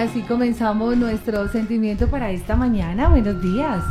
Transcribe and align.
Así 0.00 0.22
comenzamos 0.22 0.96
nuestro 0.96 1.46
sentimiento 1.48 2.08
para 2.08 2.30
esta 2.30 2.56
mañana. 2.56 3.10
Buenos 3.10 3.42
días. 3.42 3.84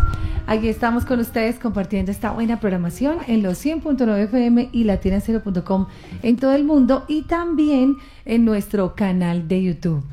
Aquí 0.48 0.68
estamos 0.68 1.06
con 1.06 1.20
ustedes 1.20 1.60
compartiendo 1.60 2.12
esta 2.12 2.32
buena 2.32 2.60
programación 2.60 3.20
en 3.28 3.44
los 3.44 3.64
100.9 3.64 4.24
FM 4.24 4.70
y 4.72 4.86
latina0.com 4.86 5.86
en 6.24 6.36
todo 6.38 6.56
el 6.56 6.64
mundo 6.64 7.06
y 7.08 7.22
también 7.22 7.98
en 8.26 8.44
nuestro 8.44 8.96
canal 8.96 9.48
de 9.48 9.62
YouTube. 9.62 10.04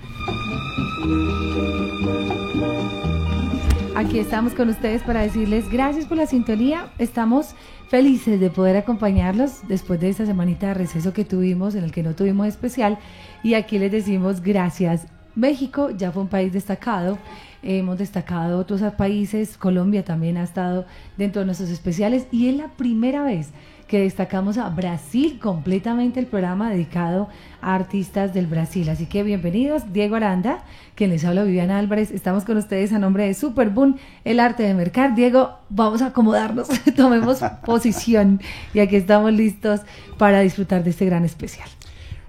Aquí 3.94 4.18
estamos 4.18 4.52
con 4.52 4.68
ustedes 4.68 5.02
para 5.02 5.22
decirles 5.22 5.70
gracias 5.70 6.04
por 6.04 6.18
la 6.18 6.26
sintonía. 6.26 6.90
Estamos 6.98 7.54
felices 7.88 8.38
de 8.38 8.50
poder 8.50 8.76
acompañarlos 8.76 9.66
después 9.66 9.98
de 9.98 10.10
esta 10.10 10.26
semanita 10.26 10.66
de 10.68 10.74
receso 10.74 11.14
que 11.14 11.24
tuvimos, 11.24 11.74
en 11.74 11.84
el 11.84 11.92
que 11.92 12.02
no 12.02 12.14
tuvimos 12.14 12.48
especial. 12.48 12.98
Y 13.42 13.54
aquí 13.54 13.78
les 13.78 13.90
decimos 13.90 14.42
gracias. 14.42 15.06
México 15.36 15.90
ya 15.90 16.10
fue 16.10 16.22
un 16.22 16.28
país 16.28 16.52
destacado 16.52 17.18
hemos 17.66 17.98
destacado 17.98 18.58
otros 18.58 18.80
países, 18.94 19.56
Colombia 19.56 20.04
también 20.04 20.36
ha 20.36 20.44
estado 20.44 20.86
dentro 21.16 21.40
de 21.40 21.46
nuestros 21.46 21.70
especiales 21.70 22.26
y 22.30 22.48
es 22.48 22.56
la 22.56 22.68
primera 22.68 23.24
vez 23.24 23.48
que 23.88 24.00
destacamos 24.00 24.58
a 24.58 24.68
Brasil 24.68 25.38
completamente 25.40 26.18
el 26.18 26.26
programa 26.26 26.70
dedicado 26.70 27.28
a 27.60 27.74
artistas 27.74 28.34
del 28.34 28.46
Brasil. 28.46 28.88
Así 28.88 29.06
que 29.06 29.22
bienvenidos, 29.22 29.92
Diego 29.92 30.16
Aranda, 30.16 30.64
quien 30.96 31.10
les 31.10 31.24
habla 31.24 31.44
Viviana 31.44 31.78
Álvarez. 31.78 32.10
Estamos 32.10 32.44
con 32.44 32.56
ustedes 32.56 32.92
a 32.92 32.98
nombre 32.98 33.26
de 33.26 33.34
Superboom, 33.34 33.96
el 34.24 34.40
arte 34.40 34.64
de 34.64 34.74
mercar. 34.74 35.14
Diego, 35.14 35.58
vamos 35.68 36.02
a 36.02 36.06
acomodarnos, 36.06 36.68
tomemos 36.96 37.40
posición 37.64 38.40
y 38.74 38.80
aquí 38.80 38.96
estamos 38.96 39.32
listos 39.32 39.80
para 40.18 40.40
disfrutar 40.40 40.82
de 40.82 40.90
este 40.90 41.06
gran 41.06 41.24
especial. 41.24 41.68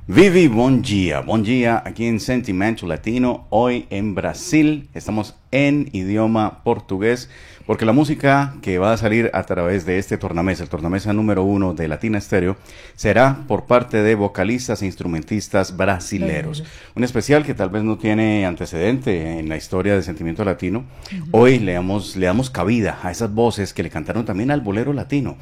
Vivi, 0.09 0.47
buen 0.47 0.83
día, 0.83 1.19
buen 1.19 1.43
día 1.43 1.83
aquí 1.85 2.05
en 2.05 2.21
Sentimento 2.21 2.87
Latino, 2.87 3.45
hoy 3.49 3.87
en 3.89 4.15
Brasil, 4.15 4.89
estamos 4.93 5.35
en 5.51 5.89
idioma 5.91 6.63
portugués, 6.63 7.29
porque 7.67 7.85
la 7.85 7.91
música 7.91 8.55
que 8.61 8.79
va 8.79 8.93
a 8.93 8.97
salir 8.97 9.29
a 9.33 9.43
través 9.43 9.85
de 9.85 9.99
este 9.99 10.17
tornamesa, 10.17 10.63
el 10.63 10.69
tornamesa 10.69 11.11
número 11.11 11.43
uno 11.43 11.73
de 11.73 11.89
Latina 11.89 12.17
Estéreo, 12.17 12.55
será 12.95 13.39
por 13.45 13.65
parte 13.65 14.01
de 14.01 14.15
vocalistas 14.15 14.81
e 14.81 14.85
instrumentistas 14.85 15.75
brasileros. 15.75 16.63
Un 16.95 17.03
especial 17.03 17.43
que 17.43 17.53
tal 17.53 17.69
vez 17.69 17.83
no 17.83 17.97
tiene 17.97 18.45
antecedente 18.45 19.37
en 19.37 19.49
la 19.49 19.57
historia 19.57 19.95
de 19.95 20.01
Sentimiento 20.01 20.45
Latino. 20.45 20.85
Hoy 21.31 21.59
le 21.59 21.73
damos, 21.73 22.15
le 22.15 22.25
damos 22.25 22.49
cabida 22.49 22.99
a 23.03 23.11
esas 23.11 23.33
voces 23.33 23.73
que 23.73 23.83
le 23.83 23.89
cantaron 23.89 24.23
también 24.23 24.49
al 24.49 24.61
bolero 24.61 24.93
latino. 24.93 25.35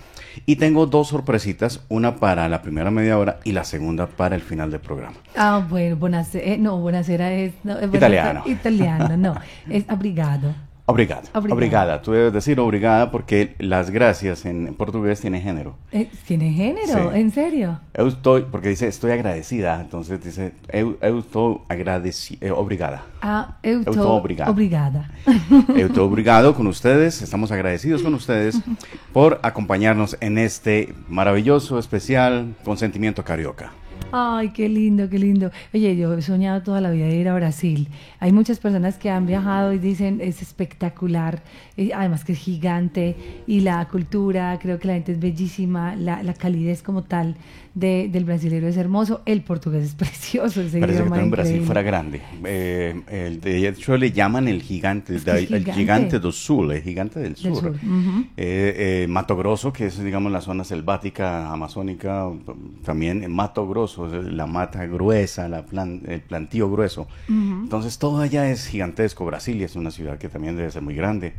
Y 0.47 0.55
tengo 0.55 0.87
dos 0.87 1.09
sorpresitas, 1.09 1.81
una 1.89 2.15
para 2.15 2.49
la 2.49 2.63
primera 2.63 2.89
media 2.89 3.19
hora 3.19 3.39
y 3.43 3.51
la 3.51 3.63
segunda 3.63 4.07
para 4.07 4.35
el 4.35 4.41
final 4.41 4.71
del 4.71 4.79
programa. 4.79 5.15
Ah, 5.35 5.63
bueno, 5.69 5.95
buonasera, 5.95 6.43
eh, 6.43 6.57
no, 6.57 6.79
buonasera 6.79 7.31
es... 7.33 7.53
No, 7.63 7.77
italiano. 7.85 8.41
Italiano, 8.47 9.15
no, 9.15 9.35
es 9.69 9.85
obrigado. 9.89 10.55
Obrigado. 10.87 11.23
Obrigada. 11.33 12.01
Tú 12.01 12.11
debes 12.11 12.31
decir 12.31 12.59
obrigada 12.59 13.09
porque 13.09 13.55
las 13.57 13.89
gracias 13.89 14.45
en 14.45 14.75
portugués 14.75 15.19
tiene 15.19 15.41
género. 15.41 15.75
Eh, 15.91 16.07
¿Tiene 16.27 16.53
género? 16.53 17.11
¿En 17.11 17.31
serio? 17.31 17.79
Eu 17.93 18.07
estoy, 18.07 18.43
porque 18.51 18.69
dice 18.69 18.87
estoy 18.87 19.11
agradecida, 19.11 19.81
entonces 19.81 20.23
dice 20.23 20.53
eu, 20.71 20.95
eu 21.01 21.19
estoy 21.19 21.57
agradecida, 21.69 22.45
eh, 22.45 22.51
obrigada. 22.51 23.03
Ah, 23.19 23.57
eu, 23.63 23.79
estoy 23.79 23.97
obrigada. 23.97 24.51
Obrigada. 24.51 25.09
Eu 25.75 25.87
estoy 25.87 26.03
obrigado 26.03 26.53
con 26.53 26.67
ustedes, 26.67 27.21
estamos 27.23 27.51
agradecidos 27.51 28.03
con 28.03 28.13
ustedes 28.13 28.61
por 29.11 29.39
acompañarnos 29.41 30.15
en 30.19 30.37
este 30.37 30.93
maravilloso 31.09 31.79
especial 31.79 32.53
Consentimiento 32.63 33.23
Carioca. 33.23 33.71
Ay, 34.17 34.51
qué 34.51 34.69
lindo, 34.69 35.09
qué 35.09 35.19
lindo. 35.19 35.51
Oye, 35.73 35.97
yo 35.97 36.13
he 36.13 36.21
soñado 36.21 36.61
toda 36.63 36.79
la 36.79 36.89
vida 36.89 37.05
de 37.07 37.17
ir 37.17 37.27
a 37.27 37.35
Brasil. 37.35 37.89
Hay 38.21 38.31
muchas 38.31 38.59
personas 38.59 38.97
que 38.97 39.09
han 39.09 39.25
viajado 39.25 39.73
y 39.73 39.77
dicen 39.77 40.21
es 40.21 40.41
espectacular, 40.41 41.43
además 41.93 42.23
que 42.23 42.31
es 42.31 42.39
gigante 42.39 43.17
y 43.45 43.59
la 43.59 43.85
cultura, 43.89 44.57
creo 44.61 44.79
que 44.79 44.87
la 44.87 44.93
gente 44.93 45.11
es 45.11 45.19
bellísima, 45.19 45.97
la, 45.97 46.23
la 46.23 46.33
calidez 46.33 46.81
como 46.81 47.03
tal 47.03 47.35
del 47.75 48.23
brasileño 48.23 48.67
es 48.67 48.77
hermoso, 48.77 49.21
el 49.25 49.41
portugués 49.41 49.83
es 49.83 49.95
precioso. 49.95 50.61
Ese 50.61 50.79
Parece 50.79 51.03
que 51.03 51.19
en 51.19 51.29
Brasil 51.31 51.61
fuera 51.61 51.81
grande. 51.81 52.21
Eh, 52.45 53.01
el, 53.09 53.41
de 53.41 53.67
hecho, 53.67 53.97
le 53.97 54.11
llaman 54.11 54.47
el 54.47 54.61
gigante, 54.61 55.15
el 55.15 55.73
gigante 55.73 56.19
del 56.19 56.33
sur, 56.33 56.71
el 56.71 56.81
gigante 56.81 57.19
del 57.19 57.35
sur. 57.35 57.75
Eh, 58.37 59.03
eh, 59.03 59.07
Mato 59.09 59.35
Grosso, 59.35 59.73
que 59.73 59.87
es, 59.87 60.01
digamos, 60.01 60.31
la 60.31 60.41
zona 60.41 60.63
selvática 60.63 61.51
amazónica, 61.51 62.29
también 62.83 63.29
Mato 63.31 63.67
Grosso, 63.67 64.07
la 64.07 64.47
mata 64.47 64.85
gruesa, 64.85 65.49
la 65.49 65.65
el 66.07 66.21
plantío 66.21 66.71
grueso. 66.71 67.07
Entonces, 67.27 67.99
todo 67.99 68.21
allá 68.21 68.49
es 68.49 68.67
gigantesco. 68.67 69.25
Brasilia 69.25 69.65
es 69.65 69.75
una 69.75 69.91
ciudad 69.91 70.17
que 70.17 70.29
también 70.29 70.55
debe 70.55 70.71
ser 70.71 70.81
muy 70.81 70.95
grande. 70.95 71.33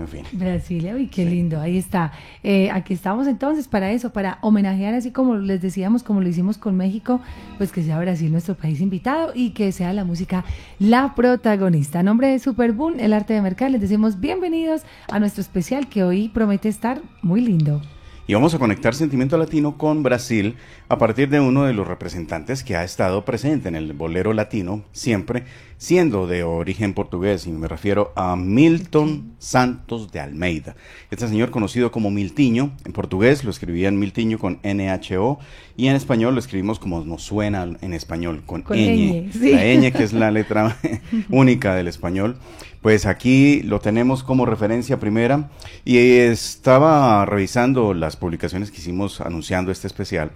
En 0.00 0.08
fin. 0.08 0.24
Brasilia, 0.32 0.94
uy, 0.94 1.08
qué 1.08 1.24
lindo, 1.24 1.60
ahí 1.60 1.76
está. 1.76 2.12
Eh, 2.42 2.70
aquí 2.70 2.94
estamos 2.94 3.26
entonces 3.26 3.68
para 3.68 3.90
eso, 3.90 4.10
para 4.10 4.38
homenajear, 4.40 4.94
así 4.94 5.10
como 5.10 5.36
les 5.36 5.60
decíamos, 5.60 6.02
como 6.02 6.20
lo 6.20 6.28
hicimos 6.28 6.56
con 6.56 6.76
México, 6.76 7.20
pues 7.58 7.70
que 7.70 7.82
sea 7.82 7.98
Brasil 7.98 8.32
nuestro 8.32 8.54
país 8.54 8.80
invitado 8.80 9.32
y 9.34 9.50
que 9.50 9.72
sea 9.72 9.92
la 9.92 10.04
música 10.04 10.44
la 10.78 11.14
protagonista. 11.14 12.00
A 12.00 12.02
nombre 12.02 12.28
de 12.28 12.38
Superboom, 12.38 12.98
el 12.98 13.12
arte 13.12 13.34
de 13.34 13.42
mercado, 13.42 13.72
les 13.72 13.80
decimos 13.80 14.20
bienvenidos 14.20 14.82
a 15.10 15.20
nuestro 15.20 15.42
especial 15.42 15.88
que 15.88 16.02
hoy 16.02 16.28
promete 16.28 16.68
estar 16.68 17.02
muy 17.22 17.42
lindo. 17.42 17.82
Y 18.30 18.34
vamos 18.34 18.54
a 18.54 18.60
conectar 18.60 18.94
Sentimiento 18.94 19.36
Latino 19.36 19.76
con 19.76 20.04
Brasil 20.04 20.54
a 20.88 20.98
partir 20.98 21.30
de 21.30 21.40
uno 21.40 21.64
de 21.64 21.72
los 21.72 21.88
representantes 21.88 22.62
que 22.62 22.76
ha 22.76 22.84
estado 22.84 23.24
presente 23.24 23.66
en 23.68 23.74
el 23.74 23.92
bolero 23.92 24.32
latino 24.34 24.84
siempre, 24.92 25.42
siendo 25.78 26.28
de 26.28 26.44
origen 26.44 26.94
portugués, 26.94 27.48
y 27.48 27.50
me 27.50 27.66
refiero 27.66 28.12
a 28.14 28.36
Milton 28.36 29.34
Santos 29.40 30.12
de 30.12 30.20
Almeida. 30.20 30.76
Este 31.10 31.26
señor 31.26 31.50
conocido 31.50 31.90
como 31.90 32.12
Miltiño, 32.12 32.70
en 32.84 32.92
portugués 32.92 33.42
lo 33.42 33.50
escribían 33.50 33.98
Miltiño 33.98 34.38
con 34.38 34.60
NHO 34.62 35.40
y 35.76 35.88
en 35.88 35.96
español 35.96 36.34
lo 36.34 36.38
escribimos 36.38 36.78
como 36.78 37.04
nos 37.04 37.24
suena 37.24 37.68
en 37.80 37.94
español, 37.94 38.44
con, 38.46 38.62
con 38.62 38.76
ñ. 38.76 39.28
La 39.40 39.64
ñ 39.64 39.90
que 39.90 40.04
es 40.04 40.12
la 40.12 40.30
letra 40.30 40.76
única 41.30 41.74
del 41.74 41.88
español. 41.88 42.36
Pues 42.82 43.04
aquí 43.04 43.62
lo 43.62 43.80
tenemos 43.80 44.22
como 44.22 44.46
referencia 44.46 44.98
primera 44.98 45.50
y 45.84 45.98
estaba 45.98 47.26
revisando 47.26 47.92
las 47.92 48.16
publicaciones 48.16 48.70
que 48.70 48.78
hicimos 48.78 49.20
anunciando 49.20 49.70
este 49.70 49.86
especial 49.86 50.30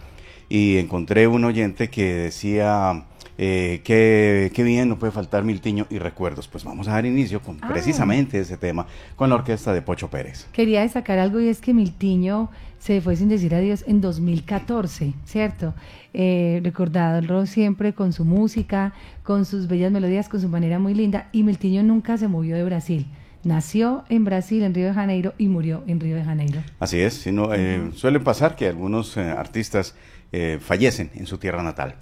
y 0.50 0.76
encontré 0.76 1.26
un 1.26 1.44
oyente 1.44 1.88
que 1.88 2.12
decía 2.14 3.06
eh, 3.36 3.80
que, 3.84 4.62
bien, 4.62 4.88
no 4.88 4.98
puede 4.98 5.12
faltar 5.12 5.44
Miltiño 5.44 5.86
y 5.90 5.98
recuerdos. 5.98 6.48
Pues 6.48 6.64
vamos 6.64 6.88
a 6.88 6.92
dar 6.92 7.06
inicio 7.06 7.40
con 7.40 7.58
ah. 7.62 7.68
precisamente 7.68 8.38
ese 8.38 8.56
tema 8.56 8.86
con 9.16 9.28
la 9.28 9.36
orquesta 9.36 9.72
de 9.72 9.82
Pocho 9.82 10.08
Pérez. 10.08 10.46
Quería 10.52 10.82
destacar 10.82 11.18
algo 11.18 11.40
y 11.40 11.48
es 11.48 11.60
que 11.60 11.74
Miltiño 11.74 12.50
se 12.78 13.00
fue 13.00 13.16
sin 13.16 13.28
decir 13.28 13.54
adiós 13.54 13.82
en 13.86 14.00
2014, 14.00 15.14
¿cierto? 15.24 15.74
Eh, 16.12 16.60
recordado 16.62 17.46
siempre 17.46 17.94
con 17.94 18.12
su 18.12 18.24
música, 18.24 18.92
con 19.22 19.46
sus 19.46 19.68
bellas 19.68 19.90
melodías, 19.90 20.28
con 20.28 20.40
su 20.40 20.48
manera 20.48 20.78
muy 20.78 20.94
linda. 20.94 21.28
Y 21.32 21.42
Miltiño 21.42 21.82
nunca 21.82 22.18
se 22.18 22.28
movió 22.28 22.56
de 22.56 22.64
Brasil. 22.64 23.06
Nació 23.42 24.04
en 24.08 24.24
Brasil, 24.24 24.62
en 24.62 24.74
Río 24.74 24.86
de 24.86 24.94
Janeiro, 24.94 25.34
y 25.36 25.48
murió 25.48 25.82
en 25.86 26.00
Río 26.00 26.16
de 26.16 26.24
Janeiro. 26.24 26.60
Así 26.78 27.00
es, 27.00 27.14
sino, 27.14 27.52
eh, 27.52 27.90
suele 27.94 28.20
pasar 28.20 28.56
que 28.56 28.68
algunos 28.68 29.16
eh, 29.16 29.22
artistas 29.22 29.94
eh, 30.36 30.58
fallecen 30.60 31.12
en 31.14 31.28
su 31.28 31.38
tierra 31.38 31.62
natal. 31.62 31.94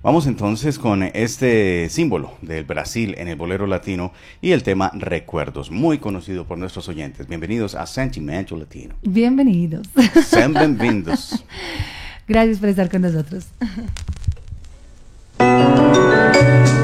Vamos 0.00 0.28
entonces 0.28 0.78
con 0.78 1.02
este 1.02 1.88
símbolo 1.90 2.34
del 2.40 2.62
Brasil 2.62 3.16
en 3.18 3.26
el 3.26 3.34
bolero 3.34 3.66
latino 3.66 4.12
y 4.40 4.52
el 4.52 4.62
tema 4.62 4.92
Recuerdos, 4.94 5.72
muy 5.72 5.98
conocido 5.98 6.46
por 6.46 6.56
nuestros 6.56 6.88
oyentes. 6.88 7.26
Bienvenidos 7.26 7.74
a 7.74 7.84
Sentimental 7.86 8.60
Latino. 8.60 8.94
Bienvenidos. 9.02 9.88
Sean 10.24 10.54
bienvenidos. 10.54 11.44
Gracias 12.28 12.60
por 12.60 12.68
estar 12.68 12.88
con 12.88 13.02
nosotros. 13.02 13.48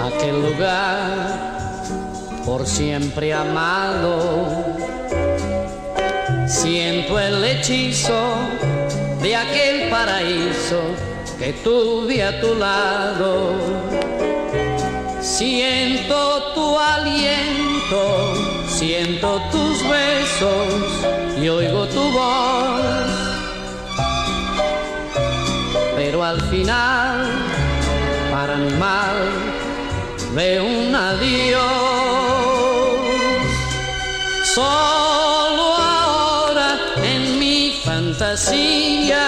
aquel 0.00 0.42
lugar 0.42 1.38
por 2.44 2.66
siempre 2.66 3.32
amado. 3.32 4.46
Siento 6.46 7.18
el 7.20 7.44
hechizo 7.44 8.20
de 9.22 9.36
aquel 9.36 9.90
paraíso 9.90 10.80
que 11.38 11.52
tuve 11.64 12.24
a 12.24 12.40
tu 12.40 12.54
lado. 12.54 13.52
Siento 15.20 16.52
tu 16.54 16.78
aliento, 16.78 18.34
siento 18.66 19.40
tus 19.52 19.82
besos 19.88 21.40
y 21.40 21.48
oigo 21.48 21.86
tu 21.86 22.10
voz. 22.10 23.28
Pero 25.96 26.24
al 26.24 26.40
final, 26.42 27.26
para 28.38 28.54
mi 28.56 28.72
mal, 28.74 29.18
de 30.36 30.60
un 30.60 30.94
adiós. 30.94 31.58
Solo 34.54 35.66
ahora 35.76 36.78
en 37.02 37.40
mi 37.40 37.80
fantasía 37.84 39.24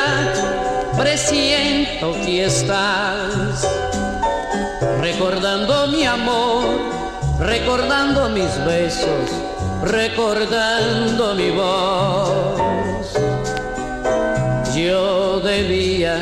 presiento 0.96 2.12
que 2.24 2.44
estás 2.44 3.66
recordando 5.00 5.88
mi 5.88 6.06
amor, 6.06 6.66
recordando 7.40 8.28
mis 8.28 8.52
besos, 8.64 9.26
recordando 9.82 11.34
mi 11.34 11.50
voz. 11.50 13.08
Yo 14.72 15.40
debía 15.40 16.14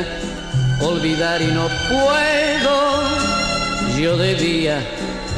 olvidar 0.81 1.41
y 1.41 1.47
no 1.47 1.67
puedo, 1.89 3.03
yo 3.97 4.17
debía 4.17 4.81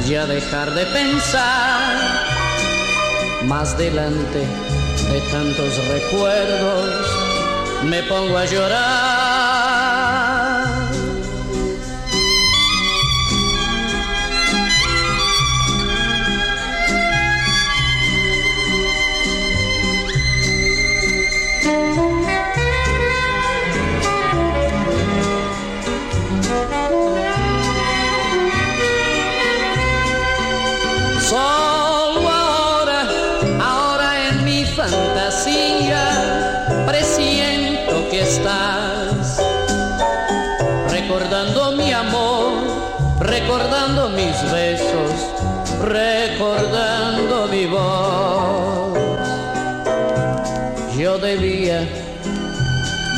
ya 0.06 0.26
dejar 0.26 0.72
de 0.74 0.86
pensar 0.86 2.22
más 3.46 3.76
delante 3.76 4.38
de 4.38 5.20
tantos 5.30 5.88
recuerdos 5.88 7.22
me 7.84 8.02
pongo 8.04 8.38
a 8.38 8.44
llorar. 8.44 9.11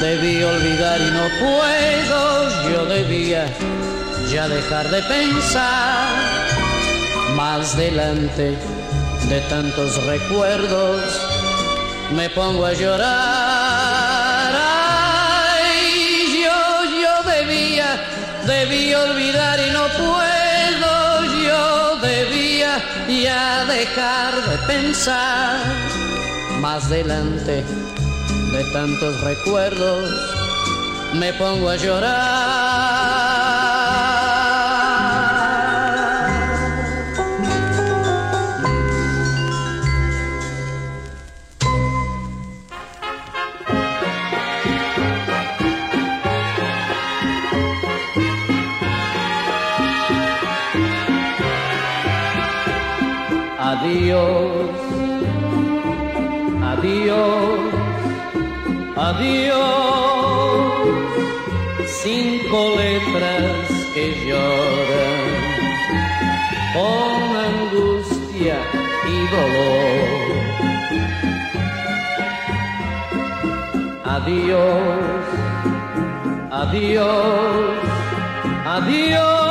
Debí 0.05 0.43
olvidar 0.43 1.01
y 1.01 1.11
no 1.19 1.27
puedo, 1.41 2.71
yo 2.71 2.85
debía 2.85 3.47
ya 4.31 4.47
dejar 4.49 4.91
de 4.91 5.03
pensar 5.03 6.09
más 7.35 7.75
delante 7.75 8.55
de 9.31 9.41
tantos 9.49 10.05
recuerdos 10.05 11.01
me 12.15 12.29
pongo 12.29 12.67
a 12.67 12.75
llorar. 12.75 14.53
Ay, 15.57 16.43
yo, 16.45 16.85
yo 17.03 17.15
debía, 17.31 17.89
debí 18.47 18.95
olvidar 18.95 19.59
y 19.59 19.71
no 19.71 19.85
puedo, 20.05 21.25
yo 21.49 21.97
debía 21.97 22.73
ya 23.09 23.65
dejar 23.65 24.35
de 24.51 24.59
pensar. 24.67 25.57
Más 26.61 26.91
delante 26.91 27.65
de 28.55 28.63
tantos 28.73 29.21
recuerdos 29.21 30.11
me 31.15 31.33
pongo 31.33 31.69
a 31.71 31.77
llorar. 31.77 32.85
Adiós, 53.59 54.71
adiós, 56.63 57.64
adiós. 58.97 60.55
Cinco 61.87 62.77
letras 62.77 63.69
que 63.95 64.05
lloran 64.27 65.45
con 66.75 67.37
angustia 67.51 68.59
y 69.07 69.17
dolor. 69.35 70.25
Adiós, 74.05 75.25
adiós, 76.51 77.79
adiós. 78.65 79.44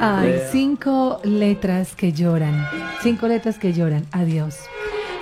Ay, 0.00 0.40
cinco 0.52 1.20
letras 1.24 1.96
que 1.96 2.12
lloran. 2.12 2.68
Cinco 3.02 3.26
letras 3.26 3.58
que 3.58 3.72
lloran. 3.72 4.04
Adiós. 4.12 4.60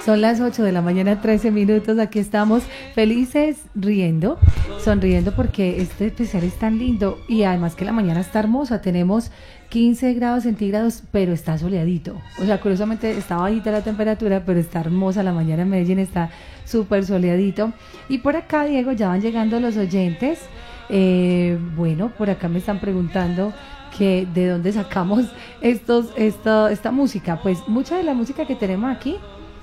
Son 0.05 0.21
las 0.21 0.39
8 0.39 0.63
de 0.63 0.71
la 0.71 0.83
mañana, 0.83 1.21
13 1.21 1.51
minutos. 1.51 1.99
Aquí 1.99 2.19
estamos 2.19 2.63
felices, 2.95 3.57
riendo, 3.75 4.39
sonriendo 4.85 5.35
porque 5.35 5.81
este 5.81 6.07
especial 6.07 6.45
es 6.45 6.55
tan 6.59 6.79
lindo 6.79 7.19
y 7.27 7.43
además 7.43 7.75
que 7.75 7.87
la 7.87 7.93
mañana 7.93 8.21
está 8.21 8.39
hermosa. 8.39 8.83
Tenemos 8.83 9.33
15 9.71 10.13
grados 10.13 10.45
centígrados, 10.45 11.03
pero 11.11 11.33
está 11.33 11.57
soleadito. 11.57 12.21
O 12.39 12.45
sea, 12.45 12.61
curiosamente 12.61 13.11
está 13.13 13.39
bajita 13.39 13.73
la 13.73 13.83
temperatura, 13.83 14.43
pero 14.45 14.61
está 14.61 14.81
hermosa 14.81 15.23
la 15.23 15.33
mañana 15.33 15.63
en 15.63 15.71
Medellín, 15.71 15.99
está 15.99 16.31
súper 16.65 17.05
soleadito. 17.05 17.73
Y 18.09 18.19
por 18.19 18.37
acá, 18.37 18.65
Diego, 18.65 18.93
ya 18.93 19.09
van 19.09 19.23
llegando 19.23 19.59
los 19.59 19.77
oyentes. 19.77 20.39
Eh, 20.89 21.59
bueno, 21.75 22.13
por 22.17 22.31
acá 22.31 22.49
me 22.49 22.59
están 22.59 22.79
preguntando 22.79 23.53
que 23.97 24.27
de 24.33 24.49
dónde 24.49 24.73
sacamos 24.73 25.27
estos, 25.61 26.07
esta, 26.17 26.71
esta 26.71 26.91
música. 26.91 27.41
Pues 27.43 27.67
mucha 27.67 27.97
de 27.97 28.03
la 28.03 28.15
música 28.15 28.47
que 28.47 28.55
tenemos 28.55 28.95
aquí 28.95 29.17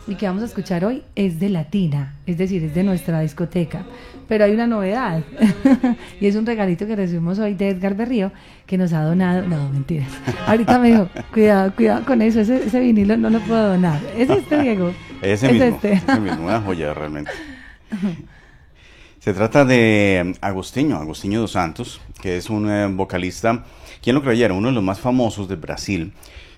y 0.07 0.15
que 0.15 0.25
vamos 0.25 0.43
a 0.43 0.45
escuchar 0.45 0.83
hoy 0.83 1.03
es 1.15 1.39
de 1.39 1.49
Latina, 1.49 2.15
es 2.25 2.37
decir, 2.37 2.63
es 2.63 2.75
de 2.75 2.83
nuestra 2.83 3.21
discoteca. 3.21 3.83
Pero 4.27 4.45
hay 4.45 4.51
una 4.51 4.67
novedad 4.67 5.21
y 6.21 6.27
es 6.27 6.35
un 6.35 6.45
regalito 6.45 6.87
que 6.87 6.95
recibimos 6.95 7.39
hoy 7.39 7.53
de 7.53 7.69
Edgar 7.69 7.95
Berrío 7.95 8.31
que 8.65 8.77
nos 8.77 8.93
ha 8.93 9.03
donado. 9.03 9.47
No, 9.47 9.69
mentiras. 9.69 10.09
Ahorita 10.47 10.79
me 10.79 10.91
dijo, 10.91 11.09
cuidado, 11.33 11.73
cuidado 11.75 12.05
con 12.05 12.21
eso, 12.21 12.41
ese, 12.41 12.65
ese 12.65 12.79
vinilo 12.79 13.17
no 13.17 13.29
lo 13.29 13.39
puedo 13.41 13.69
donar. 13.69 13.99
¿Es 14.17 14.29
este, 14.29 14.61
Diego? 14.61 14.93
Ese 15.21 15.47
Es 15.47 15.53
mismo, 15.53 15.67
este. 15.67 15.93
ese 15.93 16.19
mismo, 16.19 16.45
una 16.45 16.61
joya 16.61 16.93
realmente. 16.93 17.31
Se 19.19 19.33
trata 19.33 19.63
de 19.63 20.35
Agostinho, 20.41 20.97
Agostinho 20.97 21.39
dos 21.39 21.51
Santos, 21.51 22.01
que 22.21 22.35
es 22.35 22.49
un 22.49 22.69
eh, 22.69 22.87
vocalista, 22.87 23.63
quien 24.03 24.15
lo 24.15 24.21
creyera, 24.21 24.53
uno 24.53 24.67
de 24.67 24.73
los 24.73 24.83
más 24.83 24.99
famosos 24.99 25.47
de 25.47 25.55
Brasil, 25.55 26.11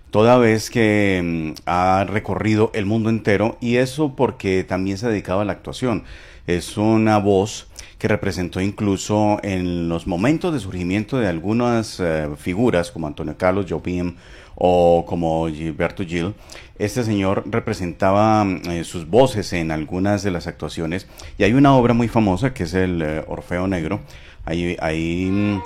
toda 0.09 0.37
vez 0.37 0.71
que 0.71 1.21
mm, 1.23 1.61
ha 1.67 2.05
recorrido 2.09 2.71
el 2.73 2.87
mundo 2.87 3.09
entero 3.09 3.57
y 3.61 3.75
eso 3.75 4.15
porque 4.15 4.63
también 4.63 4.97
se 4.97 5.05
ha 5.05 5.09
dedicado 5.09 5.41
a 5.41 5.45
la 5.45 5.53
actuación. 5.53 6.03
Es 6.47 6.77
una 6.77 7.19
voz 7.19 7.67
que 7.99 8.07
representó 8.07 8.61
incluso 8.61 9.39
en 9.43 9.89
los 9.89 10.07
momentos 10.07 10.53
de 10.53 10.59
surgimiento 10.59 11.17
de 11.17 11.27
algunas 11.27 11.99
eh, 11.99 12.27
figuras 12.37 12.91
como 12.91 13.07
Antonio 13.07 13.37
Carlos 13.37 13.67
Jobim 13.69 14.15
o 14.55 15.05
como 15.07 15.47
Gilberto 15.47 16.03
Gil. 16.03 16.33
Este 16.79 17.03
señor 17.03 17.43
representaba 17.45 18.43
mm, 18.43 18.61
eh, 18.71 18.83
sus 18.83 19.07
voces 19.07 19.53
en 19.53 19.69
algunas 19.69 20.23
de 20.23 20.31
las 20.31 20.47
actuaciones 20.47 21.07
y 21.37 21.43
hay 21.43 21.53
una 21.53 21.75
obra 21.75 21.93
muy 21.93 22.07
famosa 22.07 22.53
que 22.53 22.63
es 22.63 22.73
el 22.73 23.01
eh, 23.01 23.23
Orfeo 23.27 23.67
Negro. 23.67 24.01
Ahí, 24.45 24.77
ahí 24.79 25.29
mm, 25.31 25.61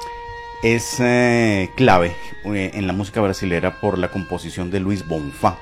es 0.61 0.99
eh, 0.99 1.69
clave 1.75 2.15
eh, 2.45 2.71
en 2.73 2.85
la 2.85 2.93
música 2.93 3.21
brasilera 3.21 3.79
por 3.79 3.97
la 3.97 4.09
composición 4.09 4.69
de 4.71 4.79
Luis 4.79 5.07
Bonfá 5.07 5.57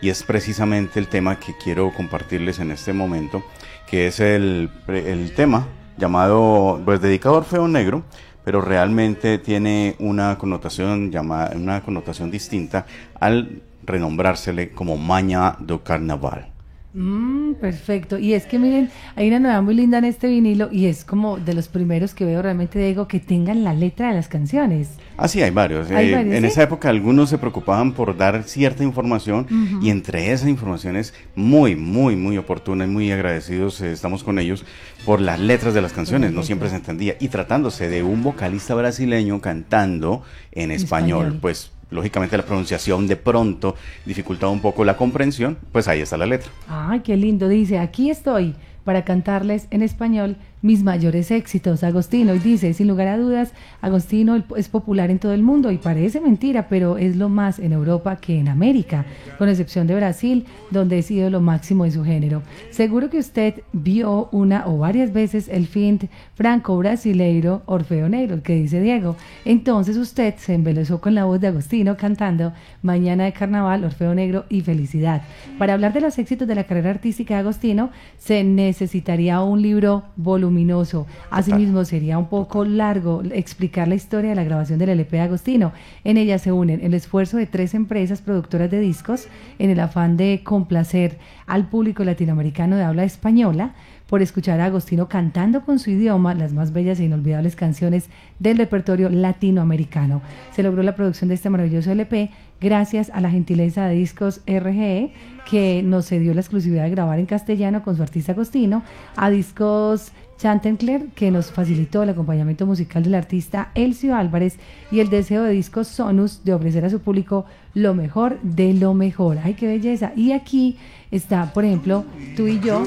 y 0.00 0.08
es 0.08 0.22
precisamente 0.22 0.98
el 0.98 1.08
tema 1.08 1.38
que 1.38 1.54
quiero 1.56 1.92
compartirles 1.92 2.58
en 2.60 2.70
este 2.70 2.92
momento, 2.92 3.42
que 3.90 4.06
es 4.06 4.20
el, 4.20 4.70
el 4.86 5.34
tema 5.34 5.66
llamado, 5.96 6.80
pues 6.84 7.00
dedicado 7.00 7.34
a 7.34 7.38
Orfeo 7.38 7.66
Negro, 7.66 8.04
pero 8.44 8.60
realmente 8.60 9.38
tiene 9.38 9.96
una 9.98 10.38
connotación 10.38 11.10
llamada, 11.10 11.54
una 11.56 11.82
connotación 11.82 12.30
distinta 12.30 12.86
al 13.18 13.62
renombrársele 13.84 14.70
como 14.70 14.96
Maña 14.96 15.56
do 15.58 15.82
Carnaval. 15.82 16.57
Mm, 16.94 17.54
perfecto. 17.60 18.18
Y 18.18 18.32
es 18.32 18.46
que 18.46 18.58
miren, 18.58 18.88
hay 19.14 19.28
una 19.28 19.38
novedad 19.40 19.62
muy 19.62 19.74
linda 19.74 19.98
en 19.98 20.04
este 20.04 20.26
vinilo 20.26 20.70
y 20.72 20.86
es 20.86 21.04
como 21.04 21.36
de 21.36 21.52
los 21.52 21.68
primeros 21.68 22.14
que 22.14 22.24
veo 22.24 22.40
realmente, 22.40 22.78
digo, 22.78 23.06
que 23.06 23.20
tengan 23.20 23.62
la 23.62 23.74
letra 23.74 24.08
de 24.08 24.14
las 24.14 24.28
canciones. 24.28 24.88
Ah, 25.18 25.28
sí, 25.28 25.42
hay 25.42 25.50
varios. 25.50 25.90
Hay 25.90 26.08
Eh, 26.08 26.14
varios, 26.14 26.34
en 26.34 26.40
¿sí? 26.42 26.46
esa 26.48 26.62
época 26.62 26.88
algunos 26.88 27.28
se 27.28 27.36
preocupaban 27.36 27.92
por 27.92 28.16
dar 28.16 28.42
cierta 28.44 28.82
información 28.84 29.46
y 29.82 29.90
entre 29.90 30.32
esa 30.32 30.48
información 30.48 30.96
es 30.96 31.12
muy, 31.36 31.76
muy, 31.76 32.16
muy 32.16 32.38
oportuna 32.38 32.84
y 32.84 32.88
muy 32.88 33.12
agradecidos 33.12 33.80
eh, 33.82 33.92
estamos 33.92 34.24
con 34.24 34.38
ellos 34.38 34.64
por 35.04 35.20
las 35.20 35.38
letras 35.38 35.74
de 35.74 35.82
las 35.82 35.92
canciones. 35.92 36.32
No 36.32 36.42
siempre 36.42 36.70
se 36.70 36.76
entendía. 36.76 37.16
Y 37.20 37.28
tratándose 37.28 37.88
de 37.90 38.02
un 38.02 38.22
vocalista 38.22 38.74
brasileño 38.74 39.40
cantando 39.42 40.22
en 40.52 40.70
español, 40.70 41.18
español. 41.26 41.38
pues 41.42 41.70
lógicamente 41.90 42.36
la 42.36 42.44
pronunciación 42.44 43.06
de 43.06 43.16
pronto 43.16 43.74
dificultaba 44.04 44.52
un 44.52 44.60
poco 44.60 44.84
la 44.84 44.96
comprensión, 44.96 45.58
pues 45.72 45.88
ahí 45.88 46.00
está 46.00 46.16
la 46.16 46.26
letra. 46.26 46.50
Ay, 46.68 47.00
qué 47.00 47.16
lindo. 47.16 47.48
Dice, 47.48 47.78
aquí 47.78 48.10
estoy 48.10 48.54
para 48.84 49.04
cantarles 49.04 49.66
en 49.70 49.82
español 49.82 50.36
mis 50.62 50.82
mayores 50.82 51.30
éxitos, 51.30 51.82
Agostino. 51.84 52.34
Y 52.34 52.38
dice, 52.38 52.72
sin 52.74 52.88
lugar 52.88 53.08
a 53.08 53.18
dudas, 53.18 53.52
Agostino 53.80 54.42
es 54.56 54.68
popular 54.68 55.10
en 55.10 55.18
todo 55.18 55.32
el 55.32 55.42
mundo 55.42 55.70
y 55.70 55.78
parece 55.78 56.20
mentira, 56.20 56.68
pero 56.68 56.98
es 56.98 57.16
lo 57.16 57.28
más 57.28 57.58
en 57.58 57.72
Europa 57.72 58.16
que 58.16 58.38
en 58.38 58.48
América, 58.48 59.04
con 59.38 59.48
excepción 59.48 59.86
de 59.86 59.96
Brasil, 59.96 60.46
donde 60.70 60.98
ha 60.98 61.02
sido 61.02 61.30
lo 61.30 61.40
máximo 61.40 61.84
en 61.84 61.92
su 61.92 62.04
género. 62.04 62.42
Seguro 62.70 63.10
que 63.10 63.18
usted 63.18 63.62
vio 63.72 64.28
una 64.32 64.66
o 64.66 64.78
varias 64.78 65.12
veces 65.12 65.48
el 65.48 65.66
film 65.66 65.98
franco-brasileiro 66.34 67.62
Orfeo 67.66 68.08
Negro, 68.08 68.42
que 68.42 68.54
dice 68.54 68.80
Diego. 68.80 69.16
Entonces 69.44 69.96
usted 69.96 70.34
se 70.36 70.54
embelezó 70.54 71.00
con 71.00 71.14
la 71.14 71.24
voz 71.24 71.40
de 71.40 71.48
Agostino 71.48 71.96
cantando 71.96 72.52
Mañana 72.82 73.24
de 73.24 73.32
Carnaval, 73.32 73.84
Orfeo 73.84 74.14
Negro 74.14 74.44
y 74.48 74.60
Felicidad. 74.60 75.22
Para 75.58 75.74
hablar 75.74 75.92
de 75.92 76.00
los 76.00 76.18
éxitos 76.18 76.46
de 76.46 76.54
la 76.54 76.64
carrera 76.64 76.90
artística 76.90 77.34
de 77.34 77.40
Agostino, 77.40 77.90
se 78.18 78.44
necesitaría 78.44 79.40
un 79.42 79.62
libro 79.62 80.04
voluminoso. 80.48 81.06
Asimismo, 81.30 81.84
sería 81.84 82.18
un 82.18 82.28
poco 82.28 82.64
largo 82.64 83.22
explicar 83.32 83.86
la 83.86 83.94
historia 83.94 84.30
de 84.30 84.36
la 84.36 84.44
grabación 84.44 84.78
del 84.78 84.88
LP 84.90 85.16
de 85.16 85.22
Agostino. 85.22 85.72
En 86.04 86.16
ella 86.16 86.38
se 86.38 86.52
unen 86.52 86.80
el 86.82 86.94
esfuerzo 86.94 87.36
de 87.36 87.46
tres 87.46 87.74
empresas 87.74 88.22
productoras 88.22 88.70
de 88.70 88.80
discos 88.80 89.28
en 89.58 89.70
el 89.70 89.80
afán 89.80 90.16
de 90.16 90.40
complacer 90.42 91.18
al 91.46 91.68
público 91.68 92.02
latinoamericano 92.04 92.76
de 92.76 92.84
habla 92.84 93.04
española 93.04 93.74
por 94.08 94.22
escuchar 94.22 94.58
a 94.60 94.66
Agostino 94.66 95.06
cantando 95.06 95.62
con 95.64 95.78
su 95.78 95.90
idioma 95.90 96.32
las 96.34 96.54
más 96.54 96.72
bellas 96.72 96.98
e 96.98 97.04
inolvidables 97.04 97.56
canciones 97.56 98.08
del 98.38 98.56
repertorio 98.56 99.10
latinoamericano. 99.10 100.22
Se 100.54 100.62
logró 100.62 100.82
la 100.82 100.94
producción 100.94 101.28
de 101.28 101.34
este 101.34 101.50
maravilloso 101.50 101.92
LP 101.92 102.30
gracias 102.58 103.10
a 103.10 103.20
la 103.20 103.30
gentileza 103.30 103.86
de 103.86 103.94
Discos 103.94 104.40
RGE, 104.46 105.12
que 105.48 105.82
nos 105.82 106.06
cedió 106.06 106.32
la 106.32 106.40
exclusividad 106.40 106.84
de 106.84 106.90
grabar 106.90 107.18
en 107.18 107.26
castellano 107.26 107.82
con 107.82 107.96
su 107.96 108.02
artista 108.02 108.32
Agostino, 108.32 108.82
a 109.14 109.28
Discos 109.28 110.12
Chantencler, 110.38 111.08
que 111.08 111.30
nos 111.30 111.50
facilitó 111.50 112.02
el 112.02 112.10
acompañamiento 112.10 112.64
musical 112.64 113.02
del 113.02 113.16
artista 113.16 113.70
Elcio 113.74 114.16
Álvarez, 114.16 114.58
y 114.90 115.00
el 115.00 115.10
deseo 115.10 115.42
de 115.42 115.52
Discos 115.52 115.88
Sonus 115.88 116.44
de 116.44 116.54
ofrecer 116.54 116.84
a 116.84 116.90
su 116.90 117.00
público 117.00 117.44
lo 117.74 117.92
mejor 117.94 118.40
de 118.42 118.72
lo 118.72 118.94
mejor. 118.94 119.38
¡Ay, 119.42 119.54
qué 119.54 119.66
belleza! 119.66 120.12
Y 120.16 120.32
aquí 120.32 120.78
está, 121.10 121.52
por 121.52 121.64
ejemplo, 121.64 122.04
tú 122.36 122.46
y 122.46 122.60
yo, 122.60 122.82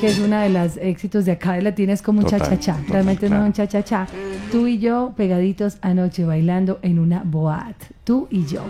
que 0.00 0.08
es 0.08 0.18
una 0.18 0.42
de 0.42 0.48
las 0.48 0.76
éxitos 0.76 1.24
de 1.24 1.32
acá 1.32 1.52
de 1.52 1.62
Latina, 1.62 1.92
es 1.92 2.02
como 2.02 2.20
un 2.20 2.26
total, 2.26 2.58
Realmente 2.88 3.28
no 3.28 3.36
es 3.36 3.46
un 3.46 3.52
cha-cha-cha. 3.52 4.06
Tú 4.50 4.66
y 4.66 4.78
yo 4.78 5.14
pegaditos 5.16 5.78
anoche 5.80 6.24
bailando 6.24 6.78
en 6.82 6.98
una 6.98 7.22
boat. 7.24 7.76
Tú 8.04 8.28
y 8.30 8.44
yo. 8.44 8.62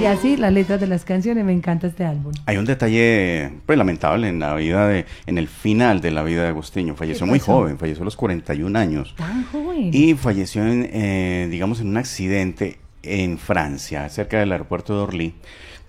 Y 0.00 0.06
así 0.06 0.36
las 0.36 0.52
letras 0.52 0.80
de 0.80 0.86
las 0.86 1.04
canciones, 1.04 1.44
me 1.44 1.52
encanta 1.52 1.88
este 1.88 2.04
álbum. 2.04 2.32
Hay 2.46 2.56
un 2.56 2.64
detalle 2.64 3.52
pues, 3.66 3.76
lamentable 3.76 4.28
en 4.28 4.38
la 4.38 4.54
vida 4.54 4.88
de, 4.88 5.06
en 5.26 5.38
el 5.38 5.48
final 5.48 6.00
de 6.00 6.10
la 6.10 6.22
vida 6.22 6.42
de 6.42 6.48
Agustín. 6.48 6.94
Falleció 6.96 7.26
muy 7.26 7.38
joven, 7.38 7.78
falleció 7.78 8.02
a 8.02 8.04
los 8.06 8.16
41 8.16 8.78
años. 8.78 9.14
Tan 9.16 9.44
joven. 9.44 9.90
Y 9.92 10.14
falleció, 10.14 10.66
en, 10.66 10.88
eh, 10.90 11.48
digamos, 11.50 11.80
en 11.80 11.88
un 11.88 11.96
accidente 11.96 12.78
en 13.02 13.38
Francia, 13.38 14.08
cerca 14.08 14.38
del 14.38 14.52
aeropuerto 14.52 14.94
de 14.94 15.00
Orly, 15.00 15.34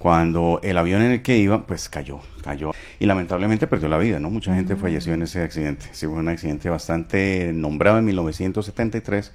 cuando 0.01 0.59
el 0.63 0.79
avión 0.79 1.03
en 1.03 1.11
el 1.11 1.21
que 1.21 1.37
iba, 1.37 1.67
pues 1.67 1.87
cayó, 1.87 2.21
cayó. 2.43 2.71
Y 2.99 3.05
lamentablemente 3.05 3.67
perdió 3.67 3.87
la 3.87 3.99
vida, 3.99 4.19
¿no? 4.19 4.31
Mucha 4.31 4.55
gente 4.55 4.75
falleció 4.75 5.13
en 5.13 5.21
ese 5.21 5.43
accidente. 5.43 5.85
Sí, 5.91 6.07
fue 6.07 6.15
un 6.15 6.27
accidente 6.27 6.71
bastante 6.71 7.51
nombrado 7.53 7.99
en 7.99 8.05
1973 8.05 9.31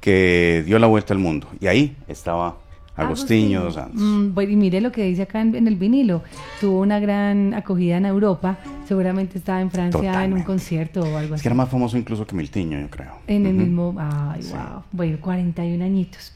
que 0.00 0.64
dio 0.66 0.80
la 0.80 0.88
vuelta 0.88 1.14
al 1.14 1.20
mundo. 1.20 1.46
Y 1.60 1.68
ahí 1.68 1.96
estaba 2.08 2.56
Agostinho 3.06 3.62
dos 3.64 3.74
Santos. 3.74 4.00
Mm, 4.00 4.40
y 4.40 4.56
mire 4.56 4.80
lo 4.80 4.92
que 4.92 5.04
dice 5.04 5.22
acá 5.22 5.40
en, 5.40 5.54
en 5.54 5.66
el 5.68 5.76
vinilo. 5.76 6.22
Tuvo 6.60 6.80
una 6.80 6.98
gran 7.00 7.54
acogida 7.54 7.96
en 7.96 8.06
Europa. 8.06 8.58
Seguramente 8.86 9.38
estaba 9.38 9.60
en 9.60 9.70
Francia 9.70 10.00
en 10.00 10.06
un 10.06 10.12
Totalmente. 10.14 10.46
concierto 10.46 11.00
o 11.00 11.16
algo 11.16 11.34
Es 11.34 11.40
así. 11.40 11.42
que 11.42 11.48
era 11.48 11.54
más 11.54 11.68
famoso 11.68 11.96
incluso 11.98 12.26
que 12.26 12.34
Miltiño, 12.36 12.80
yo 12.80 12.88
creo. 12.90 13.12
En 13.26 13.46
el 13.46 13.54
Ujú. 13.56 13.64
mismo. 13.64 13.94
Ay, 13.98 14.40
wow. 14.50 14.82
Bueno, 14.92 15.18
41 15.20 15.84
añitos. 15.84 16.32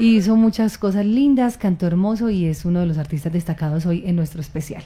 Hizo 0.00 0.36
muchas 0.36 0.76
cosas 0.78 1.04
lindas, 1.06 1.56
cantó 1.56 1.86
hermoso 1.86 2.28
y 2.30 2.44
es 2.44 2.64
uno 2.64 2.80
de 2.80 2.86
los 2.86 2.98
artistas 2.98 3.32
destacados 3.32 3.86
hoy 3.86 4.02
en 4.06 4.16
nuestro 4.16 4.40
especial. 4.40 4.82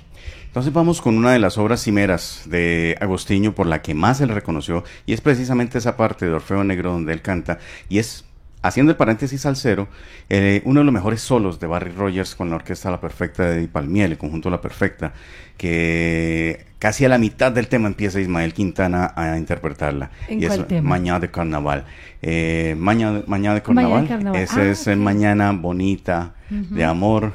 Entonces 0.46 0.72
vamos 0.72 1.02
con 1.02 1.18
una 1.18 1.32
de 1.32 1.38
las 1.38 1.58
obras 1.58 1.82
cimeras 1.82 2.44
de 2.46 2.96
Agostinho 3.00 3.52
por 3.54 3.66
la 3.66 3.82
que 3.82 3.94
más 3.94 4.18
se 4.18 4.26
le 4.26 4.32
reconoció 4.32 4.84
y 5.04 5.12
es 5.12 5.20
precisamente 5.20 5.76
esa 5.78 5.96
parte 5.96 6.26
de 6.26 6.32
Orfeo 6.32 6.62
Negro 6.64 6.92
donde 6.92 7.12
él 7.12 7.20
canta 7.20 7.58
y 7.88 7.98
es, 7.98 8.24
haciendo 8.62 8.92
el 8.92 8.96
paréntesis 8.96 9.44
al 9.46 9.56
cero, 9.56 9.88
eh, 10.28 10.62
uno 10.64 10.80
de 10.80 10.84
los 10.84 10.94
mejores 10.94 11.20
solos 11.20 11.60
de 11.60 11.66
Barry 11.66 11.90
Rogers 11.92 12.34
con 12.34 12.48
la 12.50 12.56
orquesta 12.56 12.90
La 12.90 13.00
Perfecta 13.00 13.44
de 13.44 13.58
Eddie 13.58 13.68
Palmiel, 13.68 14.12
el 14.12 14.18
conjunto 14.18 14.48
La 14.50 14.60
Perfecta, 14.60 15.12
que 15.56 16.64
casi 16.78 17.04
a 17.04 17.08
la 17.08 17.18
mitad 17.18 17.52
del 17.52 17.68
tema 17.68 17.88
empieza 17.88 18.20
Ismael 18.20 18.54
Quintana 18.54 19.12
a 19.14 19.36
interpretarla. 19.36 20.10
¿En 20.28 20.42
y 20.42 20.46
cuál 20.46 20.60
es 20.60 20.68
tema? 20.68 20.88
Mañana 20.88 21.20
de 21.20 21.30
Carnaval. 21.30 21.84
Eh, 22.22 22.74
Mañana, 22.78 23.22
Mañana 23.26 23.54
de 23.54 23.62
Mañana 23.62 23.62
Carnaval. 23.62 24.02
de 24.02 24.08
Carnaval. 24.08 24.40
Ese 24.40 24.60
Ah, 24.60 24.70
es 24.70 24.86
eh, 24.86 24.92
ok. 24.92 24.98
Mañana 24.98 25.52
Bonita 25.52 26.34
de 26.50 26.84
Amor 26.84 27.32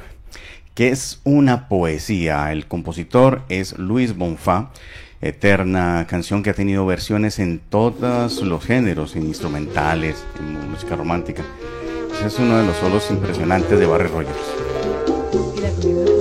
que 0.74 0.90
es 0.90 1.20
una 1.24 1.68
poesía. 1.68 2.52
El 2.52 2.66
compositor 2.66 3.42
es 3.48 3.76
Luis 3.78 4.16
Bonfá, 4.16 4.70
eterna 5.20 6.06
canción 6.08 6.42
que 6.42 6.50
ha 6.50 6.54
tenido 6.54 6.86
versiones 6.86 7.38
en 7.38 7.58
todos 7.58 8.42
los 8.42 8.64
géneros, 8.64 9.16
en 9.16 9.24
instrumentales, 9.24 10.24
en 10.38 10.70
música 10.70 10.96
romántica. 10.96 11.42
Ese 12.16 12.26
es 12.26 12.38
uno 12.38 12.58
de 12.58 12.66
los 12.66 12.76
solos 12.76 13.10
impresionantes 13.10 13.78
de 13.78 13.86
Barry 13.86 14.08
Rogers. 14.08 16.17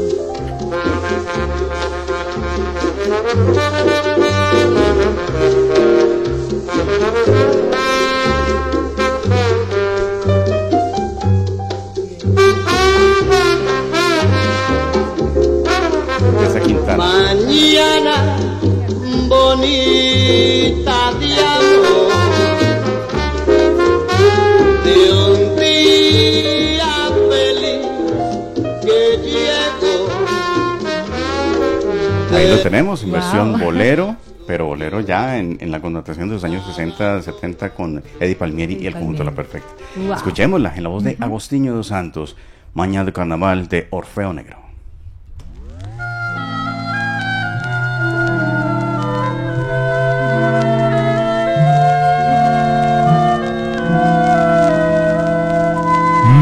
Tenemos, 32.69 33.03
en 33.03 33.09
Wow. 33.11 33.19
versión 33.19 33.59
bolero, 33.59 34.15
pero 34.47 34.65
bolero 34.65 34.99
ya 35.01 35.37
en, 35.37 35.57
en 35.59 35.71
la 35.71 35.79
connotación 35.81 36.27
de 36.27 36.35
los 36.35 36.43
años 36.43 36.65
60, 36.65 37.21
70 37.21 37.73
con 37.73 38.03
Eddie 38.19 38.35
Palmieri 38.35 38.77
y 38.81 38.87
el 38.87 38.93
conjunto 38.93 39.23
La 39.23 39.31
Palmieri. 39.31 39.61
Perfecta. 39.61 39.83
Wow. 39.95 40.13
Escuchémosla 40.13 40.73
en 40.75 40.83
la 40.83 40.89
voz 40.89 41.03
de 41.03 41.17
Agostinho 41.19 41.73
dos 41.73 41.87
Santos, 41.87 42.35
Mañana 42.73 43.05
de 43.05 43.13
Carnaval 43.13 43.67
de 43.67 43.87
Orfeo 43.91 44.33
Negro. 44.33 44.57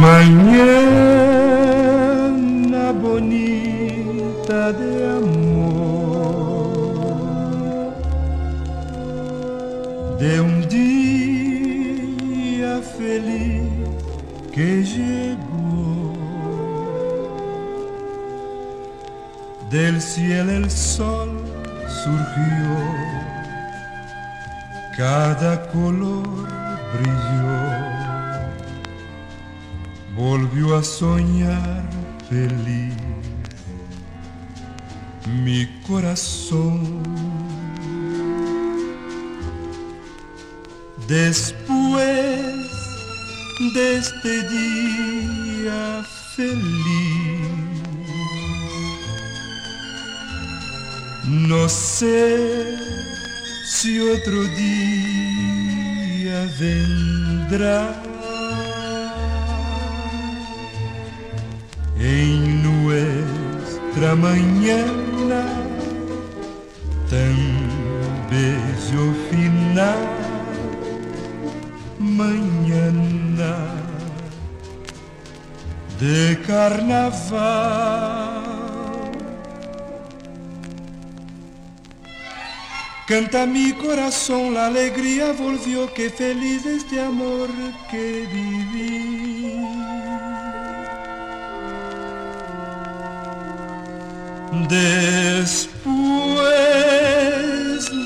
Mañana 0.01 0.74
del 19.95 20.01
cielo 20.01 20.51
el 20.51 20.69
sol 20.69 21.29
surgió, 22.03 22.69
cada 24.97 25.65
color 25.71 26.27
brilló 26.93 27.85
volvió 30.17 30.77
a 30.77 30.83
soñar 30.83 31.83
feliz. 32.29 32.93
mi 35.43 35.65
corazón. 35.87 37.01
Después 41.07 42.55
de 43.73 43.97
este 43.97 44.43
día 44.49 46.03
feliz, 46.35 47.14
no 51.35 51.67
sé 51.67 52.77
si 53.65 53.99
otro 53.99 54.43
día 54.55 56.47
vendrá. 56.59 58.01
En 61.99 62.63
nuestra 62.63 64.15
mañana 64.15 65.43
tan 67.09 67.35
bello 68.29 69.13
final, 69.29 69.99
mañana 71.99 73.53
de 75.99 76.39
carnaval. 76.47 77.75
Canta 83.07 83.45
mi 83.45 83.71
corazón, 83.73 84.55
la 84.55 84.65
alegría 84.65 85.31
volvió, 85.33 85.93
que 85.93 86.09
feliz 86.09 86.65
este 86.65 86.99
amor 86.99 87.49
que 87.91 88.27
viví. 88.33 89.61
Después 94.67 95.69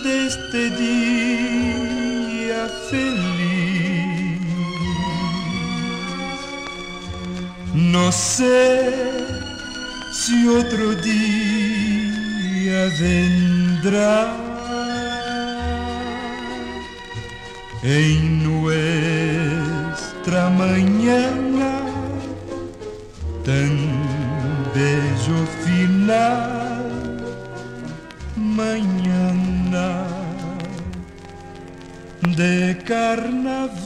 de 0.03 0.27
este 0.27 0.69
día 0.83 2.67
feliz, 2.89 4.41
no 7.73 8.11
sé 8.11 8.91
si 10.11 10.45
otro 10.45 10.93
día 10.95 12.89
vendrá. 12.99 14.48
En 17.81 18.43
nuestra 18.43 20.49
mañana 20.49 21.79
tan 23.45 23.77
bello 24.75 25.45
final, 25.63 27.23
mañana 28.35 30.03
de 32.37 32.77
carnaval. 32.85 33.79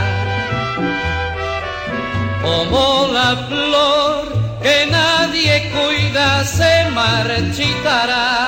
como 2.42 3.08
la 3.14 3.36
flor 3.48 4.60
que 4.62 4.88
nadie 4.92 5.72
cuida 5.72 6.44
se 6.44 6.90
marchitará. 6.92 8.48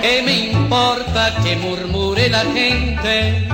¿Qué 0.00 0.22
me 0.24 0.50
importa 0.50 1.34
que 1.42 1.56
murmure 1.56 2.28
la 2.28 2.44
gente 2.56 3.48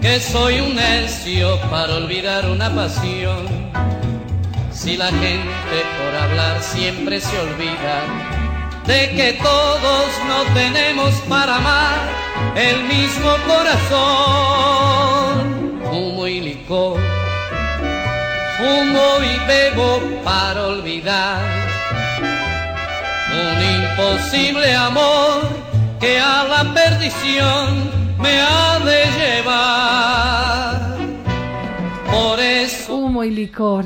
que 0.00 0.20
soy 0.20 0.60
un 0.60 0.76
necio 0.76 1.60
para 1.70 1.94
olvidar 1.96 2.48
una 2.48 2.74
pasión? 2.74 3.46
Si 4.72 4.96
la 4.96 5.08
gente 5.08 5.84
por 5.98 6.14
hablar 6.14 6.62
siempre 6.62 7.20
se 7.20 7.38
olvida 7.38 8.04
de 8.86 9.10
que 9.10 9.32
todos 9.42 10.06
no 10.28 10.44
tenemos 10.54 11.14
para 11.28 11.56
amar 11.56 11.98
el 12.54 12.84
mismo 12.84 13.30
corazón. 13.46 14.78
Humo 15.90 16.26
y 16.26 16.40
licor, 16.40 17.00
fumo 18.56 19.18
y 19.20 19.38
bebo 19.46 20.00
para 20.24 20.66
olvidar 20.68 21.42
un 23.32 23.62
imposible 23.82 24.74
amor 24.74 25.48
que 26.00 26.18
a 26.20 26.44
la 26.44 26.72
perdición 26.72 28.07
me 28.20 28.40
ha 28.40 28.78
de 28.80 29.04
llevar. 29.18 30.98
Por 32.10 32.40
eso 32.40 32.96
Humo 32.96 33.24
y 33.24 33.30
licor. 33.30 33.84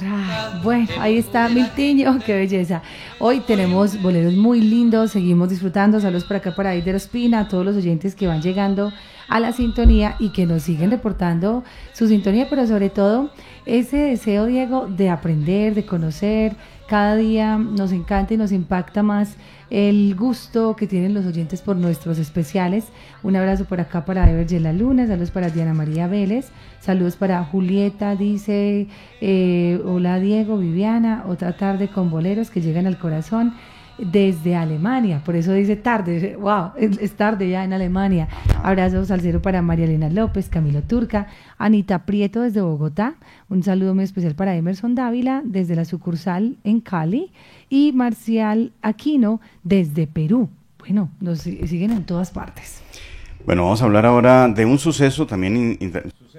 Bueno, 0.63 0.89
ahí 1.01 1.19
está 1.19 1.49
Miltiño, 1.49 2.19
qué 2.27 2.35
belleza. 2.35 2.83
Hoy 3.19 3.41
tenemos 3.41 4.01
boleros 4.01 4.35
muy 4.35 4.61
lindos, 4.61 5.13
seguimos 5.13 5.49
disfrutando. 5.49 6.01
Saludos 6.01 6.25
por 6.25 6.37
acá 6.37 6.55
para 6.55 6.71
Aider 6.71 6.95
Ospina, 6.95 7.41
a 7.41 7.49
todos 7.49 7.65
los 7.65 7.77
oyentes 7.77 8.15
que 8.15 8.27
van 8.27 8.43
llegando 8.43 8.93
a 9.29 9.41
la 9.41 9.53
sintonía 9.53 10.17
y 10.19 10.31
que 10.31 10.47
nos 10.47 10.63
siguen 10.63 10.91
reportando 10.91 11.65
su 11.93 12.07
sintonía, 12.07 12.49
pero 12.51 12.67
sobre 12.67 12.91
todo 12.91 13.31
ese 13.67 13.97
deseo, 13.97 14.47
Diego, 14.47 14.87
de 14.87 15.11
aprender, 15.11 15.75
de 15.75 15.87
conocer. 15.87 16.57
Cada 16.89 17.17
día 17.17 17.57
nos 17.57 17.93
encanta 17.93 18.35
y 18.35 18.37
nos 18.37 18.53
impacta 18.53 19.03
más 19.03 19.37
el 19.71 20.15
gusto 20.15 20.77
que 20.77 20.87
tienen 20.87 21.15
los 21.15 21.25
oyentes 21.25 21.63
por 21.63 21.77
nuestros 21.77 22.19
especiales. 22.19 22.89
Un 23.23 23.37
abrazo 23.37 23.65
por 23.65 23.81
acá 23.81 24.05
para 24.05 24.31
Ever 24.31 24.61
La 24.61 24.73
Luna, 24.73 25.07
saludos 25.07 25.31
para 25.31 25.49
Diana 25.49 25.73
María 25.73 26.07
Vélez, 26.07 26.51
saludos 26.81 27.17
para 27.17 27.43
Julieta, 27.45 28.15
dice, 28.15 28.89
eh, 29.23 29.81
hola 29.87 30.19
Diego, 30.19 30.59
Viviana, 30.59 31.25
otra 31.27 31.57
tarde 31.57 31.89
con 31.89 32.11
boleros 32.11 32.51
que 32.51 32.61
llegan 32.61 32.87
al 32.87 32.99
corazón 32.99 33.55
desde 33.99 34.57
Alemania, 34.57 35.23
por 35.25 35.37
eso 35.37 35.53
dice 35.53 35.77
tarde, 35.77 36.37
wow, 36.37 36.71
es, 36.77 37.13
tarde 37.13 37.49
ya 37.51 37.63
en 37.65 37.73
Alemania. 37.73 38.29
Abrazos 38.63 39.11
al 39.11 39.21
cero 39.21 39.41
para 39.43 39.63
María 39.63 39.85
Elena 39.85 40.09
López, 40.09 40.49
Camilo 40.49 40.83
Turca, 40.83 41.27
Anita 41.59 42.01
Prieto 42.01 42.41
desde 42.41 42.61
Bogotá, 42.63 43.15
un 43.49 43.63
saludo 43.63 43.95
muy 43.95 44.05
especial 44.05 44.35
para 44.35 44.57
Emerson 44.57 44.95
Dávila 44.95 45.43
desde 45.45 45.77
la 45.77 45.85
sucursal 45.85 46.57
en 46.65 46.81
Cali 46.81 47.31
y 47.69 47.93
Marcial 47.93 48.73
Aquino 48.83 49.41
desde 49.63 50.07
Perú. 50.07 50.49
Bueno, 50.79 51.11
nos 51.21 51.41
si- 51.41 51.67
siguen 51.69 51.93
en 51.93 52.05
todas 52.05 52.31
partes. 52.31 52.83
Bueno, 53.47 53.63
vamos 53.65 53.83
a 53.83 53.85
hablar 53.85 54.07
ahora 54.07 54.49
de 54.49 54.65
un 54.65 54.79
suceso 54.79 55.27
también 55.27 55.77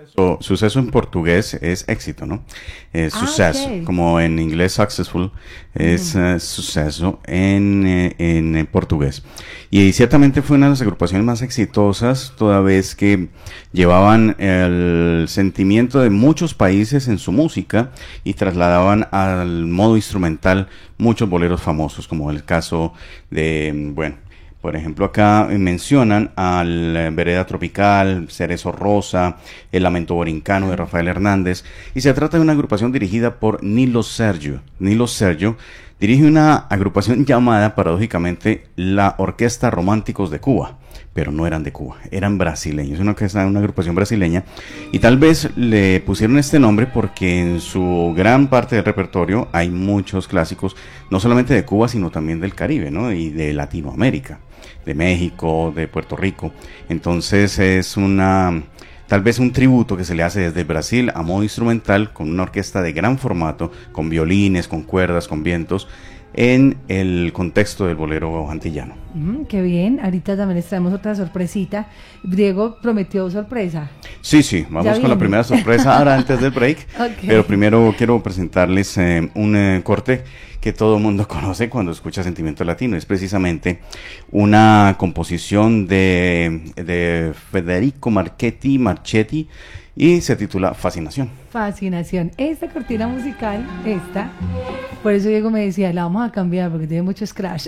Suceso, 0.06 0.38
suceso 0.42 0.80
en 0.80 0.90
portugués 0.92 1.54
es 1.56 1.86
éxito, 1.88 2.26
¿no? 2.26 2.44
Es 2.92 3.14
Ah, 3.16 3.20
suceso, 3.20 3.70
como 3.86 4.20
en 4.20 4.40
inglés 4.40 4.74
successful, 4.74 5.32
es 5.74 6.16
eh, 6.16 6.40
suceso 6.40 7.20
en, 7.26 7.86
eh, 7.88 8.16
en, 8.18 8.56
eh, 8.56 8.66
portugués. 8.66 9.24
Y 9.72 9.92
ciertamente 9.94 10.42
fue 10.42 10.58
una 10.58 10.68
de 10.68 10.72
las 10.72 10.82
agrupaciones 10.82 11.26
más 11.26 11.42
exitosas, 11.42 12.34
toda 12.38 12.62
vez 12.62 12.96
que 12.96 13.30
llevaban 13.72 14.36
el 14.40 15.26
sentimiento 15.28 16.00
de 16.00 16.10
muchos 16.10 16.54
países 16.54 17.08
en 17.08 17.18
su 17.18 17.32
música 17.32 17.92
y 18.24 18.34
trasladaban 18.34 19.08
al 19.12 19.66
modo 19.66 19.96
instrumental 19.96 20.68
muchos 20.98 21.30
boleros 21.30 21.62
famosos, 21.62 22.08
como 22.08 22.30
el 22.30 22.46
caso 22.46 22.94
de, 23.32 23.92
bueno, 23.94 24.18
por 24.64 24.78
ejemplo, 24.78 25.04
acá 25.04 25.46
mencionan 25.52 26.32
al 26.38 26.96
eh, 26.96 27.10
Vereda 27.10 27.46
Tropical, 27.46 28.28
Cerezo 28.30 28.72
Rosa, 28.72 29.36
El 29.74 29.84
Lamento 29.84 30.16
Borincano 30.16 30.70
de 30.70 30.78
Rafael 30.78 31.10
Hernández, 31.10 31.66
y 31.94 32.00
se 32.00 32.14
trata 32.14 32.38
de 32.38 32.44
una 32.44 32.54
agrupación 32.54 32.94
dirigida 32.94 33.42
por 33.42 33.62
Nilo 33.62 34.04
Sergio. 34.04 34.62
Nilo 34.80 35.08
Sergio 35.08 35.58
dirige 36.00 36.24
una 36.26 36.56
agrupación 36.56 37.26
llamada, 37.26 37.76
paradójicamente, 37.76 38.68
la 38.78 39.16
Orquesta 39.18 39.70
Románticos 39.70 40.32
de 40.32 40.40
Cuba, 40.40 40.78
pero 41.14 41.34
no 41.34 41.46
eran 41.46 41.64
de 41.64 41.74
Cuba, 41.74 41.98
eran 42.10 42.38
brasileños, 42.38 43.02
una, 43.02 43.12
orquesta- 43.16 43.46
una 43.46 43.60
agrupación 43.60 43.96
brasileña, 43.96 44.46
y 44.94 45.00
tal 45.00 45.18
vez 45.18 45.50
le 45.58 46.00
pusieron 46.00 46.38
este 46.38 46.58
nombre 46.58 46.88
porque 46.88 47.42
en 47.42 47.60
su 47.60 48.14
gran 48.16 48.48
parte 48.48 48.78
del 48.78 48.86
repertorio 48.86 49.50
hay 49.52 49.70
muchos 49.70 50.30
clásicos, 50.30 50.78
no 51.12 51.20
solamente 51.20 51.54
de 51.54 51.66
Cuba, 51.66 51.90
sino 51.90 52.12
también 52.12 52.40
del 52.40 52.56
Caribe, 52.56 52.92
¿no? 52.92 53.12
Y 53.12 53.30
de 53.30 53.52
Latinoamérica 53.52 54.40
de 54.86 54.94
México, 54.94 55.74
de 55.76 55.88
Puerto 55.88 56.16
Rico. 56.16 56.52
Entonces 56.90 57.60
es 57.60 57.98
una 57.98 58.64
tal 59.08 59.22
vez 59.22 59.40
un 59.40 59.52
tributo 59.52 59.98
que 59.98 60.06
se 60.06 60.16
le 60.16 60.24
hace 60.24 60.40
desde 60.40 60.64
Brasil 60.64 61.12
a 61.14 61.22
modo 61.22 61.44
instrumental 61.44 62.14
con 62.14 62.30
una 62.30 62.44
orquesta 62.44 62.82
de 62.82 62.94
gran 62.94 63.18
formato, 63.18 63.72
con 63.92 64.10
violines, 64.10 64.68
con 64.68 64.84
cuerdas, 64.84 65.28
con 65.28 65.44
vientos 65.44 65.88
en 66.34 66.78
el 66.88 67.32
contexto 67.34 67.86
del 67.86 67.96
bolero 67.96 68.50
antillano. 68.50 69.03
Mm, 69.14 69.46
qué 69.46 69.62
bien, 69.62 70.00
ahorita 70.02 70.36
también 70.36 70.56
les 70.56 70.66
traemos 70.66 70.94
otra 70.94 71.16
sorpresita. 71.16 71.88
Diego 72.24 72.78
prometió 72.82 73.30
sorpresa. 73.30 73.90
Sí, 74.22 74.44
sí, 74.44 74.66
vamos 74.70 75.00
con 75.00 75.10
la 75.10 75.18
primera 75.18 75.44
sorpresa 75.44 75.98
ahora 75.98 76.16
antes 76.18 76.40
del 76.40 76.52
break. 76.52 76.88
Ok. 77.00 77.26
Pero 77.28 77.46
primero 77.46 77.94
quiero 77.98 78.22
presentarles 78.22 78.98
eh, 78.98 79.30
un 79.36 79.56
eh, 79.56 79.82
corte 79.84 80.24
que 80.60 80.74
todo 80.74 80.98
el 80.98 81.04
mundo 81.04 81.28
conoce 81.28 81.70
cuando 81.70 81.92
escucha 81.92 82.24
Sentimiento 82.24 82.64
Latino. 82.64 82.96
Es 82.96 83.06
precisamente 83.06 83.80
una 84.32 84.96
composición 84.98 85.88
de, 85.88 86.72
de 86.76 87.34
Federico 87.52 88.10
Marchetti, 88.10 88.80
Marchetti 88.80 89.48
y 89.96 90.22
se 90.22 90.36
titula 90.36 90.74
Fascinación. 90.74 91.30
Fascinación. 91.52 92.32
Esta 92.38 92.68
cortina 92.68 93.08
musical, 93.08 93.64
esta, 93.86 94.32
por 95.04 95.14
eso 95.14 95.30
Diego 95.30 95.52
me 95.52 95.66
decía, 95.66 95.94
la 95.94 96.04
vamos 96.04 96.28
a 96.28 96.32
cambiar 96.32 96.72
porque 96.72 96.88
tiene 96.88 97.04
mucho 97.04 97.28
scratch. 97.28 97.68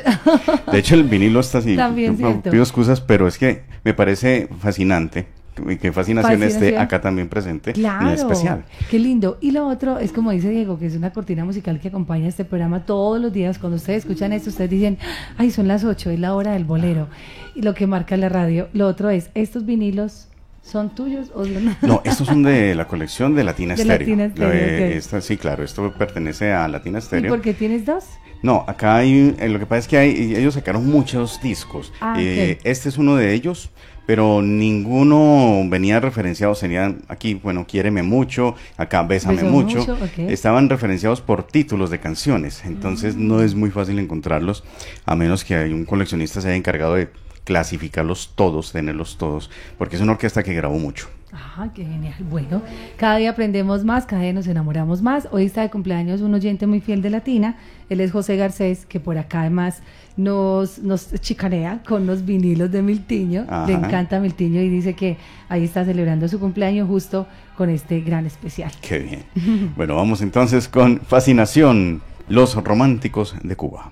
De 0.71 0.79
hecho, 0.79 0.95
el 0.95 1.03
vinilo 1.03 1.35
está 1.39 1.60
así. 1.60 1.76
También 1.76 2.17
Yo 2.17 2.28
cierto. 2.30 2.50
pido 2.52 2.63
excusas, 2.63 3.02
pero 3.02 3.28
es 3.28 3.38
que 3.38 3.63
me 3.84 3.93
parece 3.93 4.48
fascinante 4.60 5.28
y 5.69 5.78
que 5.78 5.93
fascinación, 5.93 6.34
esté 6.43 6.50
Fascinación. 6.56 6.82
acá 6.82 7.00
también 7.00 7.30
presente 7.30 7.71
Claro, 7.71 8.08
en 8.10 8.13
especial. 8.15 8.65
qué 8.91 9.00
lindo. 9.00 9.38
Y 9.39 9.52
lo 9.52 9.67
otro 9.67 10.00
es 10.00 10.12
como 10.12 10.32
dice 10.32 10.50
Diego, 10.50 10.78
que 10.78 10.86
es 10.88 10.95
una 10.98 11.13
cortina 11.13 11.45
musical 11.45 11.80
que 11.80 11.88
acompaña 11.88 12.28
este 12.28 12.43
programa 12.43 12.86
todos 12.86 13.21
los 13.21 13.32
días. 13.32 13.58
Cuando 13.58 13.78
ustedes 13.78 14.00
escuchan 14.04 14.34
esto, 14.34 14.50
ustedes 14.50 14.69
dicen, 14.69 14.98
ay, 15.38 15.52
son 15.52 15.67
las 15.69 15.86
8, 15.86 16.10
es 16.10 16.19
la 16.19 16.36
hora 16.36 16.52
del 16.54 16.65
bolero. 16.65 17.08
Y 17.56 17.62
lo 17.62 17.74
que 17.74 17.88
marca 17.88 18.17
la 18.17 18.28
radio. 18.28 18.67
Lo 18.74 18.86
otro 18.88 19.10
es, 19.10 19.30
¿estos 19.34 19.65
vinilos 19.65 20.28
son 20.62 20.93
tuyos 20.93 21.32
o 21.34 21.45
son 21.45 21.76
No, 21.84 22.02
estos 22.06 22.28
son 22.28 22.43
de 22.43 22.76
la 22.76 22.86
colección 22.88 23.34
de 23.34 23.43
Latina 23.45 23.76
De 23.76 23.84
Stereo. 23.84 24.00
Latina 24.00 24.30
Stereo, 24.32 24.50
Lo 24.50 24.54
de- 24.56 24.89
ok. 24.89 24.95
esta- 24.98 25.21
sí, 25.21 25.38
claro, 25.38 25.63
esto 25.63 25.93
pertenece 25.98 26.52
a 26.52 26.67
Latina 26.67 27.00
¿Y 27.00 27.02
Stereo. 27.02 27.32
por 27.32 27.41
qué 27.41 27.54
tienes 27.54 27.86
dos? 27.86 28.04
No, 28.45 28.63
acá 28.67 28.97
hay, 28.97 29.36
eh, 29.39 29.49
lo 29.49 29.58
que 29.58 29.65
pasa 29.65 29.79
es 29.79 29.88
que 29.88 29.97
hay, 29.97 30.36
ellos 30.36 30.53
sacaron 30.53 30.86
muchos 30.86 31.41
discos. 31.41 31.91
Ah, 31.99 32.15
Eh. 32.19 32.60
Este 32.63 32.89
es 32.89 32.99
uno 32.99 33.15
de 33.15 33.34
ellos, 33.34 33.71
pero 34.05 34.43
ninguno 34.43 35.63
venía 35.67 35.99
referenciado, 35.99 36.53
serían 36.53 37.01
aquí, 37.08 37.34
bueno, 37.34 37.65
quiéreme 37.67 38.03
mucho, 38.03 38.53
acá 38.77 39.01
bésame 39.01 39.41
mucho. 39.45 39.84
Estaban 40.17 40.69
referenciados 40.69 41.21
por 41.21 41.41
títulos 41.41 41.89
de 41.89 41.99
canciones, 41.99 42.63
entonces 42.65 43.15
no 43.15 43.41
es 43.41 43.55
muy 43.55 43.71
fácil 43.71 43.97
encontrarlos, 43.97 44.63
a 45.08 45.15
menos 45.15 45.43
que 45.43 45.55
hay 45.55 45.73
un 45.73 45.84
coleccionista 45.84 46.39
se 46.39 46.49
haya 46.49 46.58
encargado 46.58 46.93
de 46.93 47.10
clasificarlos 47.45 48.34
todos, 48.36 48.71
tenerlos 48.71 49.17
todos, 49.17 49.49
porque 49.79 49.95
es 49.95 50.03
una 50.03 50.12
orquesta 50.12 50.43
que 50.43 50.53
grabó 50.53 50.77
mucho. 50.77 51.10
Ajá, 51.36 51.69
qué 51.74 51.84
genial. 51.84 52.15
Bueno, 52.30 52.62
cada 52.95 53.17
día 53.17 53.32
aprendemos 53.32 53.84
más, 53.84 54.06
cada 54.06 54.21
día 54.21 54.32
nos 54.32 54.48
enamoramos 54.48 55.02
más. 55.02 55.28
Hoy 55.32 55.43
está 55.43 55.63
de 55.63 55.69
cumpleaños 55.69 56.21
un 56.21 56.34
oyente 56.34 56.65
muy 56.65 56.80
fiel 56.80 57.02
de 57.02 57.10
Latina. 57.10 57.58
Él 57.89 58.00
es 58.00 58.13
José 58.13 58.38
Garcés, 58.38 58.86
que 58.86 59.02
por 59.02 59.17
acá 59.17 59.41
además 59.41 59.82
nos, 60.15 60.80
chicanea 61.19 61.84
con 61.86 62.08
los 62.08 62.24
vinilos 62.24 62.71
de 62.71 62.82
Miltiño. 62.82 63.45
Le 63.67 63.74
encanta 63.74 64.21
Miltiño 64.21 64.62
y 64.62 64.69
dice 64.69 64.93
que 64.93 65.17
ahí 65.50 65.65
está 65.65 65.84
celebrando 65.84 66.30
su 66.30 66.39
cumpleaños 66.39 66.88
justo 66.88 67.28
con 67.58 67.69
este 67.69 68.00
gran 68.00 68.26
especial. 68.26 68.71
Qué 68.80 69.00
bien. 69.00 69.74
bueno, 69.76 69.98
vamos 69.98 70.21
entonces 70.21 70.69
con 70.69 71.02
Fascinación, 71.02 72.02
los 72.30 72.56
románticos 72.56 73.36
de 73.43 73.56
Cuba. 73.58 73.91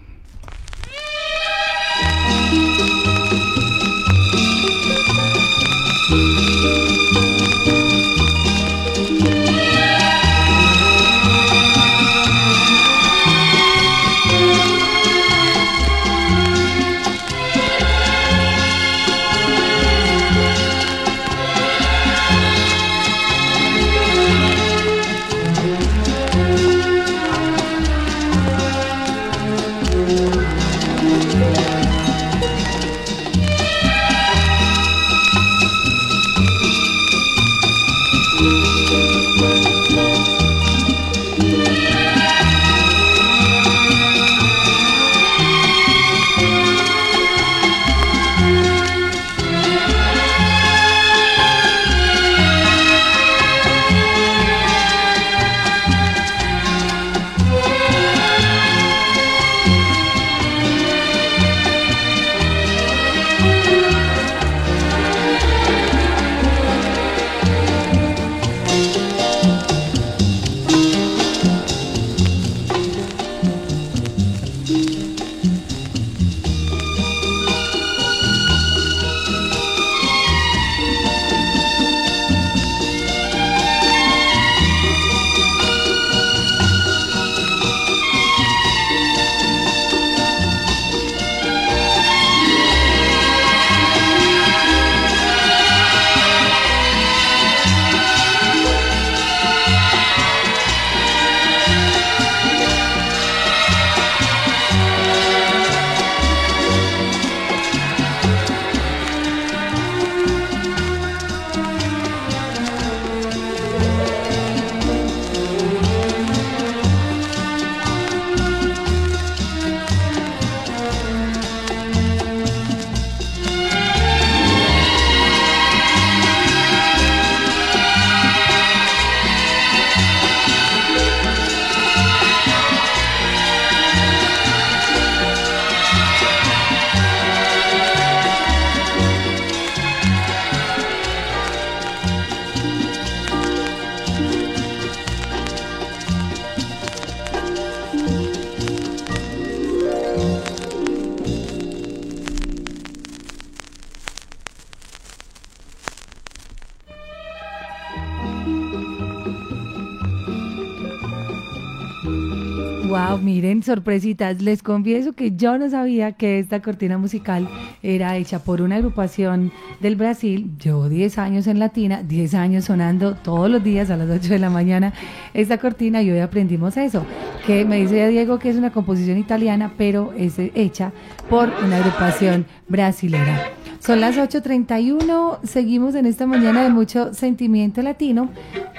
Sorpresitas. 163.63 164.41
Les 164.41 164.61
confieso 164.61 165.13
que 165.13 165.35
yo 165.35 165.57
no 165.57 165.69
sabía 165.69 166.13
que 166.13 166.39
esta 166.39 166.61
cortina 166.61 166.97
musical 166.97 167.49
era 167.81 168.15
hecha 168.17 168.39
por 168.39 168.61
una 168.61 168.75
agrupación 168.75 169.51
del 169.79 169.95
Brasil. 169.95 170.51
Llevo 170.61 170.89
10 170.89 171.17
años 171.17 171.47
en 171.47 171.59
Latina, 171.59 172.03
10 172.03 172.33
años 172.35 172.65
sonando 172.65 173.15
todos 173.15 173.49
los 173.49 173.63
días 173.63 173.89
a 173.89 173.97
las 173.97 174.09
8 174.09 174.29
de 174.29 174.39
la 174.39 174.49
mañana 174.49 174.93
esta 175.33 175.57
cortina 175.57 176.01
y 176.01 176.11
hoy 176.11 176.19
aprendimos 176.19 176.77
eso. 176.77 177.05
Que 177.45 177.65
me 177.65 177.77
dice 177.77 178.07
Diego 178.07 178.39
que 178.39 178.49
es 178.49 178.55
una 178.55 178.71
composición 178.71 179.17
italiana, 179.17 179.73
pero 179.77 180.13
es 180.17 180.35
hecha 180.37 180.91
por 181.29 181.49
una 181.63 181.77
agrupación 181.77 182.45
brasilera. 182.67 183.51
Son 183.79 183.99
las 183.99 184.15
8.31, 184.15 185.39
seguimos 185.43 185.95
en 185.95 186.05
esta 186.05 186.25
mañana 186.25 186.63
de 186.63 186.69
mucho 186.69 187.13
sentimiento 187.13 187.81
latino. 187.81 188.29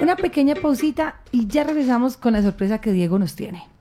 Una 0.01 0.17
pequeña 0.17 0.55
pausita 0.55 1.17
y 1.31 1.47
ya 1.47 1.65
regresamos 1.65 2.17
con 2.17 2.33
la 2.33 2.43
sorpresa 2.43 2.81
que 2.81 2.93
Diego 2.93 3.19
nos 3.19 3.35
tiene. 3.35 3.74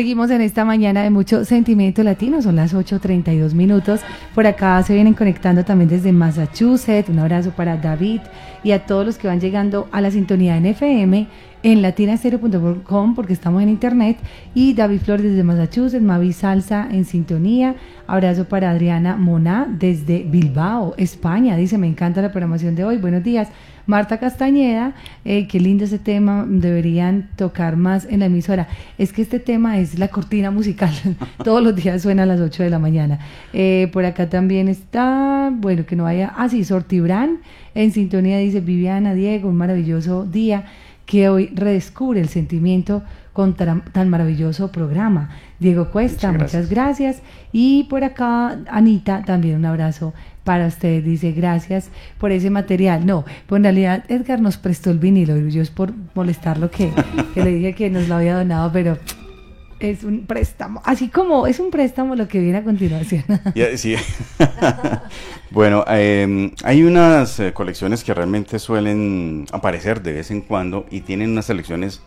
Seguimos 0.00 0.30
en 0.30 0.40
esta 0.40 0.64
mañana 0.64 1.02
de 1.02 1.10
mucho 1.10 1.44
sentimiento 1.44 2.02
latino, 2.02 2.40
son 2.40 2.56
las 2.56 2.72
8.32 2.72 3.52
minutos. 3.52 4.00
Por 4.34 4.46
acá 4.46 4.82
se 4.82 4.94
vienen 4.94 5.12
conectando 5.12 5.62
también 5.62 5.90
desde 5.90 6.10
Massachusetts. 6.10 7.10
Un 7.10 7.18
abrazo 7.18 7.50
para 7.50 7.76
David 7.76 8.22
y 8.64 8.70
a 8.70 8.86
todos 8.86 9.04
los 9.04 9.18
que 9.18 9.28
van 9.28 9.40
llegando 9.40 9.90
a 9.92 10.00
la 10.00 10.10
sintonía 10.10 10.56
en 10.56 10.64
FM 10.64 11.28
en 11.62 11.82
latinastero.com 11.82 13.14
porque 13.14 13.34
estamos 13.34 13.62
en 13.62 13.68
internet. 13.68 14.16
Y 14.54 14.72
David 14.72 15.00
Flor 15.00 15.20
desde 15.20 15.44
Massachusetts, 15.44 16.02
Mavi 16.02 16.32
Salsa 16.32 16.88
en 16.90 17.04
sintonía. 17.04 17.74
Abrazo 18.06 18.48
para 18.48 18.70
Adriana 18.70 19.16
Moná 19.16 19.66
desde 19.68 20.22
Bilbao, 20.22 20.94
España. 20.96 21.56
Dice, 21.56 21.76
me 21.76 21.88
encanta 21.88 22.22
la 22.22 22.30
programación 22.32 22.74
de 22.74 22.86
hoy. 22.86 22.96
Buenos 22.96 23.22
días. 23.22 23.48
Marta 23.90 24.18
Castañeda, 24.18 24.94
eh, 25.24 25.48
qué 25.48 25.58
lindo 25.58 25.82
ese 25.82 25.98
tema, 25.98 26.46
deberían 26.48 27.28
tocar 27.34 27.74
más 27.74 28.06
en 28.08 28.20
la 28.20 28.26
emisora. 28.26 28.68
Es 28.98 29.12
que 29.12 29.20
este 29.20 29.40
tema 29.40 29.78
es 29.78 29.98
la 29.98 30.06
cortina 30.06 30.52
musical, 30.52 30.92
todos 31.44 31.60
los 31.60 31.74
días 31.74 32.00
suena 32.00 32.22
a 32.22 32.26
las 32.26 32.40
8 32.40 32.62
de 32.62 32.70
la 32.70 32.78
mañana. 32.78 33.18
Eh, 33.52 33.90
por 33.92 34.04
acá 34.04 34.30
también 34.30 34.68
está, 34.68 35.50
bueno, 35.52 35.86
que 35.86 35.96
no 35.96 36.06
haya, 36.06 36.32
ah 36.36 36.48
sí, 36.48 36.62
Sortibrán, 36.62 37.38
en 37.74 37.90
sintonía 37.90 38.38
dice 38.38 38.60
Viviana, 38.60 39.12
Diego, 39.14 39.48
un 39.48 39.56
maravilloso 39.56 40.24
día 40.24 40.66
que 41.10 41.28
hoy 41.28 41.50
redescubre 41.52 42.20
el 42.20 42.28
sentimiento 42.28 43.02
con 43.32 43.54
tan 43.54 44.08
maravilloso 44.08 44.70
programa. 44.70 45.30
Diego 45.58 45.90
Cuesta, 45.90 46.30
muchas 46.30 46.70
gracias. 46.70 47.20
Y 47.50 47.84
por 47.90 48.04
acá, 48.04 48.60
Anita, 48.70 49.24
también 49.24 49.56
un 49.56 49.64
abrazo 49.64 50.14
para 50.44 50.68
usted. 50.68 51.02
Dice, 51.02 51.32
gracias 51.32 51.90
por 52.18 52.30
ese 52.30 52.48
material. 52.48 53.06
No, 53.06 53.24
pues 53.48 53.58
en 53.58 53.64
realidad 53.64 54.04
Edgar 54.06 54.40
nos 54.40 54.56
prestó 54.56 54.92
el 54.92 55.00
vinilo 55.00 55.36
y 55.36 55.50
yo 55.50 55.62
es 55.62 55.70
por 55.70 55.92
molestarlo 56.14 56.70
que, 56.70 56.92
que 57.34 57.42
le 57.42 57.54
dije 57.54 57.74
que 57.74 57.90
nos 57.90 58.06
lo 58.06 58.14
había 58.14 58.36
donado, 58.36 58.70
pero 58.72 58.96
es 59.80 60.04
un 60.04 60.26
préstamo. 60.26 60.82
Así 60.84 61.08
como 61.08 61.46
es 61.46 61.58
un 61.58 61.70
préstamo 61.70 62.14
lo 62.14 62.28
que 62.28 62.38
viene 62.38 62.58
a 62.58 62.64
continuación. 62.64 63.24
sí. 63.76 63.96
bueno, 65.50 65.84
em, 65.88 66.52
hay 66.62 66.82
unas 66.82 67.40
eh, 67.40 67.52
colecciones 67.52 68.04
que 68.04 68.14
realmente 68.14 68.58
suelen 68.58 69.46
aparecer 69.52 70.02
de 70.02 70.12
vez 70.12 70.30
en 70.30 70.42
cuando 70.42 70.86
y 70.90 71.00
tienen 71.00 71.30
unas 71.30 71.46
selecciones 71.46 72.02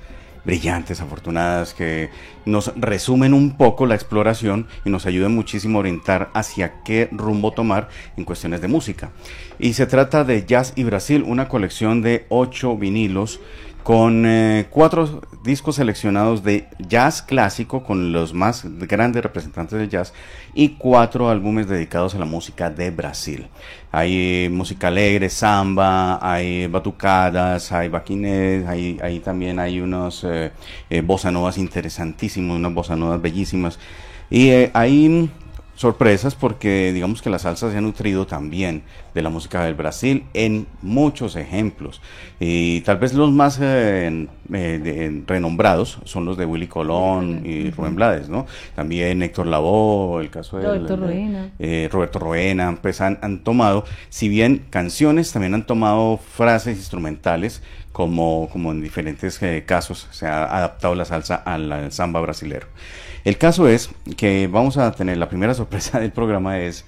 brillantes, 0.45 0.99
afortunadas, 0.99 1.73
que 1.73 2.09
nos 2.45 2.73
resumen 2.75 3.33
un 3.33 3.57
poco 3.57 3.85
la 3.85 3.95
exploración 3.95 4.67
y 4.83 4.89
nos 4.89 5.05
ayudan 5.05 5.33
muchísimo 5.33 5.77
a 5.77 5.81
orientar 5.81 6.29
hacia 6.33 6.83
qué 6.83 7.07
rumbo 7.11 7.51
tomar 7.51 7.89
en 8.17 8.25
cuestiones 8.25 8.61
de 8.61 8.67
música. 8.67 9.11
Y 9.57 9.73
se 9.73 9.85
trata 9.85 10.23
de 10.23 10.45
Jazz 10.45 10.73
y 10.75 10.83
Brasil, 10.83 11.23
una 11.25 11.47
colección 11.47 12.01
de 12.01 12.25
ocho 12.29 12.77
vinilos 12.77 13.39
con 13.83 14.25
eh, 14.25 14.67
cuatro 14.69 15.21
discos 15.43 15.75
seleccionados 15.75 16.41
de 16.41 16.67
jazz 16.79 17.21
clásico 17.21 17.83
con 17.83 18.13
los 18.13 18.33
más 18.33 18.63
grandes 18.65 19.21
representantes 19.21 19.77
del 19.77 19.89
jazz 19.89 20.13
y 20.53 20.69
cuatro 20.69 21.29
álbumes 21.29 21.67
dedicados 21.67 22.15
a 22.15 22.19
la 22.19 22.25
música 22.25 22.69
de 22.69 22.91
Brasil. 22.91 23.47
Hay 23.91 24.47
música 24.49 24.87
alegre, 24.87 25.29
samba, 25.29 26.17
hay 26.21 26.67
batucadas, 26.67 27.73
hay 27.73 27.89
baquines, 27.89 28.65
ahí 28.67 29.21
también 29.23 29.59
hay 29.59 29.81
unos 29.81 30.23
eh, 30.23 30.51
eh, 30.89 31.01
bossa 31.01 31.29
novas 31.29 31.57
interesantísimos, 31.57 32.57
unas 32.57 32.73
bossa 32.73 32.95
novas 32.95 33.21
bellísimas. 33.21 33.79
Y 34.29 34.49
hay 34.73 35.29
sorpresas 35.75 36.35
porque 36.35 36.93
digamos 36.93 37.21
que 37.21 37.29
la 37.29 37.39
salsa 37.39 37.71
se 37.71 37.77
ha 37.77 37.81
nutrido 37.81 38.27
también 38.27 38.83
de 39.13 39.21
la 39.21 39.29
música 39.29 39.63
del 39.63 39.73
Brasil 39.73 40.25
en 40.33 40.67
muchos 40.81 41.35
ejemplos 41.35 42.01
y 42.39 42.81
tal 42.81 42.97
vez 42.97 43.13
los 43.13 43.31
más 43.31 43.59
eh, 43.61 44.27
eh, 44.53 45.23
renombrados 45.25 45.99
son 46.03 46.25
los 46.25 46.37
de 46.37 46.45
Willy 46.45 46.67
Colón 46.67 47.41
y 47.43 47.71
Rubén 47.71 47.95
Blades, 47.95 48.29
¿no? 48.29 48.45
También 48.75 49.23
Héctor 49.23 49.47
Lavoe, 49.47 50.21
el 50.21 50.29
caso 50.29 50.57
de 50.57 50.65
Roberto 50.65 50.95
Roena, 50.95 51.51
eh, 51.59 51.89
Roberto 51.91 52.19
Roena, 52.19 52.77
pues 52.81 53.01
han, 53.01 53.39
tomado, 53.43 53.85
si 54.09 54.29
bien 54.29 54.65
canciones, 54.69 55.31
también 55.31 55.53
han 55.53 55.65
tomado 55.65 56.17
frases 56.17 56.77
instrumentales 56.77 57.63
como, 57.91 58.49
como 58.51 58.71
en 58.71 58.81
diferentes 58.81 59.39
casos 59.65 60.07
se 60.11 60.27
ha 60.27 60.45
adaptado 60.45 60.95
la 60.95 61.05
salsa 61.05 61.35
al 61.35 61.91
samba 61.91 62.21
brasilero. 62.21 62.67
El 63.23 63.37
caso 63.37 63.67
es 63.69 63.89
que 64.17 64.47
vamos 64.47 64.77
a 64.77 64.91
tener 64.91 65.17
la 65.17 65.29
primera 65.29 65.53
sorpresa 65.53 65.99
del 66.01 66.11
programa 66.11 66.59
es 66.59 66.85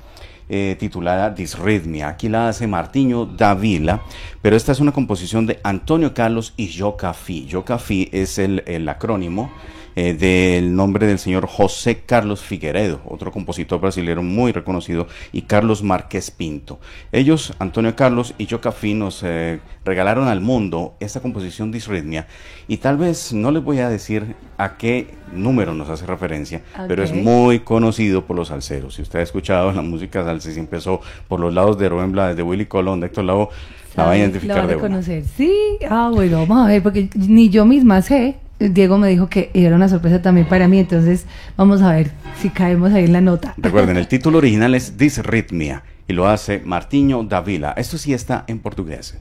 eh, 0.50 0.76
titulada 0.80 1.30
Disrhythmia. 1.30 2.10
Aquí 2.10 2.30
la 2.30 2.50
hace 2.50 2.67
Martiño 2.67 3.26
Davila, 3.26 4.02
pero 4.41 4.56
esta 4.56 4.71
es 4.71 4.80
una 4.80 4.91
composición 4.91 5.45
de 5.45 5.60
Antonio 5.63 6.13
Carlos 6.13 6.54
y 6.58 6.67
Yocafi. 6.67 7.45
Yocafi 7.45 8.10
es 8.12 8.38
el 8.38 8.89
acrónimo 8.89 9.52
eh, 9.95 10.13
del 10.13 10.75
nombre 10.75 11.08
del 11.08 11.19
señor 11.19 11.47
José 11.47 12.01
Carlos 12.05 12.41
Figueredo, 12.41 13.01
otro 13.05 13.31
compositor 13.31 13.79
brasileño 13.79 14.23
muy 14.23 14.51
reconocido, 14.51 15.08
y 15.31 15.43
Carlos 15.43 15.84
Márquez 15.84 16.31
Pinto. 16.31 16.79
Ellos, 17.12 17.53
Antonio 17.60 17.95
Carlos 17.95 18.34
y 18.38 18.45
Yocafi, 18.45 18.93
nos 18.93 19.21
eh, 19.23 19.60
regalaron 19.84 20.27
al 20.27 20.41
mundo 20.41 20.95
esta 20.99 21.19
composición 21.19 21.71
Disritmia, 21.71 22.27
y 22.67 22.77
tal 22.77 22.97
vez 22.97 23.34
no 23.34 23.51
les 23.51 23.63
voy 23.63 23.79
a 23.79 23.89
decir 23.89 24.36
a 24.58 24.77
qué 24.77 25.08
número 25.34 25.73
nos 25.73 25.89
hace 25.89 26.05
referencia, 26.05 26.62
pero 26.88 27.03
es 27.03 27.13
muy 27.13 27.60
conocido 27.60 28.25
por 28.25 28.36
los 28.36 28.49
salseros. 28.49 28.95
Si 28.95 29.01
usted 29.01 29.19
ha 29.19 29.23
escuchado 29.23 29.71
la 29.71 29.81
música 29.81 30.23
salsa, 30.23 30.51
si 30.51 30.60
empezó 30.60 31.01
por 31.27 31.39
los 31.39 31.53
lados 31.53 31.77
de 31.77 31.89
Rubén 31.89 32.12
Blades, 32.12 32.38
de 32.38 32.43
Willy 32.43 32.65
Colón, 32.65 32.99
de 32.99 33.08
Héctor 33.08 33.25
Lavoe, 33.25 33.49
la 33.95 34.05
va 34.05 34.12
a 34.12 34.17
identificar 34.17 34.67
de 34.67 34.75
conocer. 34.75 35.23
Sí, 35.38 35.53
ah, 35.89 36.12
bueno, 36.13 36.39
vamos 36.39 36.65
a 36.65 36.67
ver, 36.67 36.84
porque 36.84 37.10
ni 37.15 37.49
yo 37.49 37.65
misma 37.65 38.01
sé. 38.01 38.36
Diego 38.60 38.98
me 38.98 39.10
dijo 39.10 39.28
que 39.28 39.52
era 39.54 39.76
una 39.76 39.89
sorpresa 39.89 40.22
también 40.22 40.48
para 40.48 40.68
mí, 40.68 40.80
entonces 40.80 41.26
vamos 41.58 41.82
a 41.82 41.91
ver 41.91 42.12
si 42.41 42.50
caemos 42.50 42.94
ahí 42.94 43.06
en 43.06 43.13
la 43.13 43.22
nota. 43.22 43.54
Recuerden, 43.58 43.98
el 43.98 44.08
título 44.10 44.38
original 44.38 44.76
es 44.76 44.98
Disritmia 44.98 45.84
y 46.08 46.13
lo 46.13 46.28
hace 46.28 46.62
Martiño 46.63 47.24
Davila. 47.24 47.74
Esto 47.76 47.98
sí 47.98 48.13
está 48.13 48.46
en 48.48 48.60
portugués. 48.60 49.15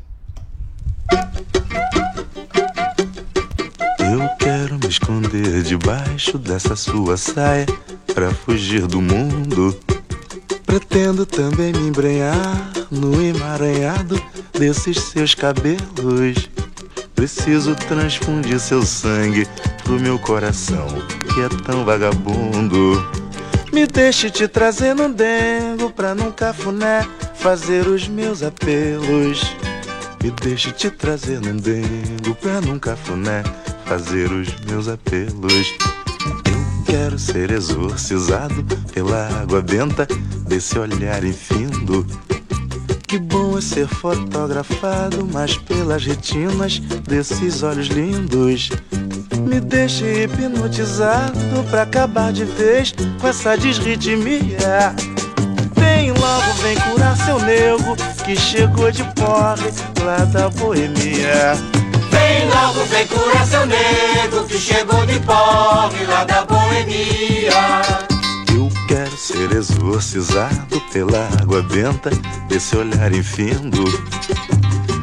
Eu 4.01 4.29
quero 4.39 4.79
me 4.79 4.87
esconder 4.87 5.63
debaixo 5.63 6.39
dessa 6.39 6.77
sua 6.77 7.17
saia 7.17 7.67
para 8.15 8.31
fugir 8.31 8.87
do 8.87 9.01
mundo. 9.01 9.77
Pretendo 10.65 11.27
também 11.27 11.73
me 11.73 11.89
embrenhar 11.89 12.73
no 12.91 13.21
emaranhado 13.21 14.21
desses 14.53 14.99
seus 15.01 15.35
cabelos. 15.35 16.51
Preciso 17.25 17.75
transfundir 17.75 18.61
seu 18.61 18.83
sangue 18.83 19.49
pro 19.83 19.99
meu 19.99 20.19
coração, 20.19 20.87
que 21.33 21.41
é 21.41 21.49
tão 21.65 21.83
vagabundo. 21.83 23.03
Me 23.73 23.87
deixe 23.87 24.29
te 24.29 24.47
trazer 24.47 24.95
num 24.95 25.11
dengo 25.11 25.91
pra 25.91 26.15
num 26.15 26.31
cafuné 26.31 27.09
fazer 27.35 27.89
os 27.89 28.07
meus 28.09 28.43
apelos. 28.43 29.41
Me 30.23 30.31
deixe 30.33 30.71
te 30.71 30.91
trazer 30.91 31.41
num 31.41 31.57
dengo 31.57 32.35
pra 32.43 32.61
num 32.61 32.79
cafuné 32.79 33.43
fazer 33.87 34.31
os 34.31 34.55
meus 34.67 34.87
apelos. 34.87 35.75
Eu 36.45 36.85
quero 36.85 37.19
ser 37.19 37.51
exorcizado 37.53 38.63
pela 38.93 39.29
água 39.41 39.63
benta 39.63 40.07
desse 40.47 40.79
olhar 40.79 41.25
infindo 41.25 42.07
que 43.15 43.19
bom 43.19 43.57
é 43.57 43.61
ser 43.61 43.87
fotografado, 43.87 45.25
mas 45.33 45.57
pelas 45.57 46.05
retinas 46.05 46.81
desses 46.81 47.63
olhos 47.63 47.87
lindos. 47.87 48.71
Me 49.39 49.61
deixe 49.61 50.25
hipnotizado 50.25 51.39
pra 51.71 51.83
acabar 51.83 52.33
de 52.33 52.45
vez 52.45 52.93
com 53.21 53.29
essa 53.29 53.57
desritmia. 53.57 54.97
Vem 55.77 56.11
logo, 56.11 56.53
vem 56.61 56.77
curar 56.77 57.17
seu 57.19 57.39
nego 57.39 57.97
que 58.25 58.35
chegou 58.35 58.91
de 58.91 59.05
porre 59.15 59.71
lá 60.05 60.25
da 60.25 60.49
boemia. 60.49 61.55
Vem 62.11 62.49
logo, 62.49 62.85
vem 62.87 63.07
curar 63.07 63.47
seu 63.47 63.65
nego 63.65 64.45
que 64.49 64.59
chegou 64.59 65.07
de 65.07 65.21
pobre 65.21 66.05
lá 66.07 66.25
da 66.25 66.45
boemia. 66.45 68.14
Quero 68.87 69.17
ser 69.17 69.51
exorcizado 69.53 70.81
pela 70.93 71.27
água 71.41 71.63
benta 71.63 72.11
desse 72.49 72.77
olhar 72.77 73.13
infindo. 73.13 73.83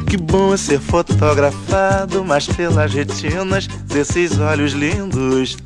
Que 0.08 0.16
bom 0.16 0.54
é 0.54 0.56
ser 0.56 0.78
fotografado, 0.78 2.24
mas 2.24 2.46
pelas 2.46 2.92
retinas 2.92 3.66
desses 3.66 4.38
olhos 4.38 4.72
lindos. 4.72 5.56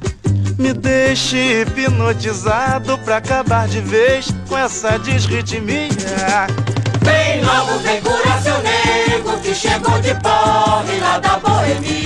Me 0.59 0.73
deixe 0.73 1.63
hipnotizado 1.63 2.97
pra 2.99 3.19
acabar 3.19 3.69
de 3.69 3.81
vez 3.81 4.29
com 4.49 4.57
essa 4.57 4.99
desritmia. 4.99 6.47
Vem 7.03 7.45
logo, 7.45 7.79
vem 7.81 8.01
curar 8.01 8.43
seu 8.43 8.59
nego 8.63 9.39
que 9.41 9.55
chegou 9.55 10.01
de 10.01 10.15
pobre 10.15 10.99
lá 11.01 11.19
da 11.19 11.39
boemia. 11.39 12.06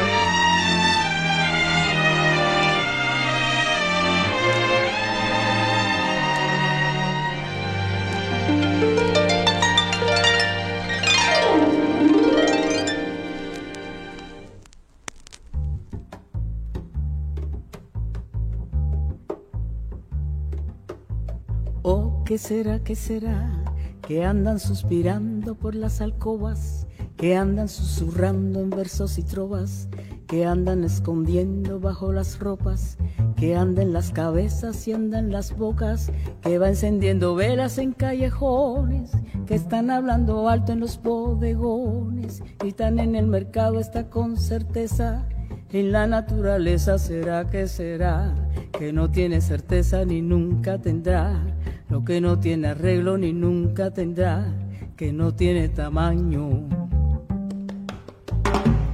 ¿Qué 22.31 22.37
será, 22.37 22.79
qué 22.79 22.95
será? 22.95 23.61
Que 24.07 24.23
andan 24.23 24.57
suspirando 24.57 25.53
por 25.53 25.75
las 25.75 25.99
alcobas, 25.99 26.87
que 27.17 27.35
andan 27.35 27.67
susurrando 27.67 28.61
en 28.61 28.69
versos 28.69 29.17
y 29.17 29.23
trovas, 29.23 29.89
que 30.27 30.45
andan 30.45 30.85
escondiendo 30.85 31.81
bajo 31.81 32.13
las 32.13 32.39
ropas, 32.39 32.97
que 33.35 33.57
andan 33.57 33.91
las 33.91 34.11
cabezas 34.11 34.87
y 34.87 34.93
andan 34.93 35.33
las 35.33 35.57
bocas, 35.57 36.09
que 36.41 36.57
va 36.57 36.69
encendiendo 36.69 37.35
velas 37.35 37.77
en 37.77 37.91
callejones, 37.91 39.11
que 39.45 39.55
están 39.55 39.91
hablando 39.91 40.47
alto 40.47 40.71
en 40.71 40.79
los 40.79 41.01
bodegones, 41.03 42.43
y 42.63 42.69
están 42.69 42.99
en 42.99 43.17
el 43.17 43.27
mercado 43.27 43.77
está 43.77 44.09
con 44.09 44.37
certeza. 44.37 45.27
En 45.73 45.91
la 45.91 46.07
naturaleza 46.07 46.97
será 46.97 47.49
que 47.49 47.67
será, 47.67 48.33
que 48.71 48.93
no 48.93 49.11
tiene 49.11 49.41
certeza 49.41 50.05
ni 50.05 50.21
nunca 50.21 50.77
tendrá, 50.77 51.41
lo 51.91 52.05
que 52.05 52.21
no 52.21 52.39
tiene 52.39 52.69
arreglo 52.69 53.17
ni 53.17 53.33
nunca 53.33 53.91
tendrá, 53.91 54.45
que 54.95 55.11
no 55.11 55.35
tiene 55.35 55.67
tamaño. 55.67 56.69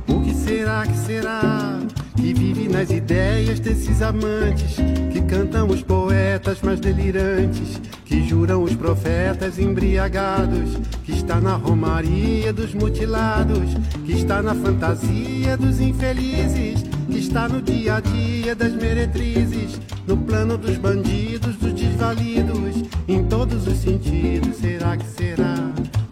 O 0.07 0.23
que 0.23 0.33
será 0.33 0.81
que 0.81 0.95
será 0.95 1.77
que 2.17 2.33
vive 2.33 2.67
nas 2.67 2.89
ideias 2.89 3.59
desses 3.59 4.01
amantes 4.01 4.75
que 5.11 5.21
cantam 5.21 5.67
os 5.69 5.83
poetas 5.83 6.59
mais 6.61 6.79
delirantes, 6.79 7.79
que 8.05 8.27
juram 8.27 8.63
os 8.63 8.75
profetas 8.75 9.59
embriagados, 9.59 10.77
que 11.03 11.11
está 11.11 11.39
na 11.39 11.55
romaria 11.55 12.51
dos 12.51 12.73
mutilados, 12.73 13.75
que 14.03 14.13
está 14.13 14.41
na 14.41 14.55
fantasia 14.55 15.55
dos 15.55 15.79
infelizes, 15.79 16.83
que 17.07 17.19
está 17.19 17.47
no 17.47 17.61
dia 17.61 17.95
a 17.95 17.99
dia 17.99 18.55
das 18.55 18.73
meretrizes, 18.73 19.79
no 20.07 20.17
plano 20.17 20.57
dos 20.57 20.77
bandidos, 20.77 21.55
dos 21.57 21.73
desvalidos, 21.73 22.83
em 23.07 23.23
todos 23.25 23.67
os 23.67 23.77
sentidos. 23.77 24.57
Será 24.57 24.97
que 24.97 25.05
será? 25.05 25.55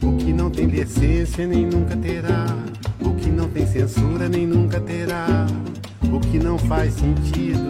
O 0.03 0.17
que 0.17 0.31
não 0.31 0.51
tem 0.51 0.67
decência 0.67 1.47
nem 1.47 1.65
nunca 1.65 1.95
terá, 1.97 2.45
o 3.01 3.15
que 3.15 3.29
não 3.29 3.49
tem 3.49 3.65
censura 3.65 4.29
nem 4.29 4.45
nunca 4.45 4.79
terá, 4.79 5.47
o 6.11 6.19
que 6.19 6.39
não 6.39 6.57
faz 6.57 6.93
sentido. 6.93 7.69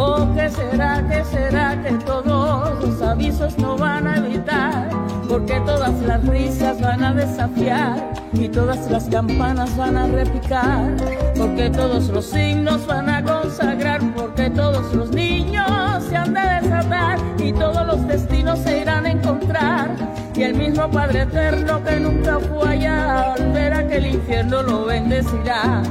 Oh, 0.00 0.32
¿qué 0.32 0.48
será, 0.48 1.04
qué 1.08 1.24
será 1.24 1.76
que 1.82 1.92
todos 2.04 2.80
los 2.80 3.02
avisos 3.02 3.58
no 3.58 3.76
van 3.76 4.06
a 4.06 4.18
evitar? 4.18 4.88
Porque 5.28 5.60
todas 5.66 5.92
las 6.02 6.24
risas 6.24 6.80
van 6.80 7.02
a 7.02 7.12
desafiar 7.12 8.12
y 8.32 8.48
todas 8.48 8.88
las 8.90 9.08
campanas 9.08 9.76
van 9.76 9.96
a 9.96 10.06
repicar. 10.06 10.94
Porque 11.36 11.68
todos 11.70 12.08
los 12.10 12.26
signos 12.26 12.86
van 12.86 13.08
a 13.10 13.24
consagrar, 13.24 14.00
porque 14.14 14.48
todos 14.50 14.94
los 14.94 15.10
niños 15.10 15.66
se 16.08 16.16
han 16.16 16.32
de 16.32 16.40
desatar 16.40 17.18
y 17.38 17.52
todos 17.52 17.86
los 17.86 18.06
destinos 18.06 18.60
se 18.60 18.82
irán 18.82 19.04
a 19.04 19.10
encontrar. 19.10 19.90
Y 20.36 20.44
el 20.44 20.54
mismo 20.54 20.88
Padre 20.88 21.22
Eterno 21.22 21.82
que 21.82 21.98
nunca 21.98 22.38
fue 22.38 22.68
allá, 22.68 23.32
al 23.32 23.52
ver 23.52 23.74
aquel 23.74 24.06
infierno 24.06 24.62
lo 24.62 24.84
bendecirá. 24.84 25.82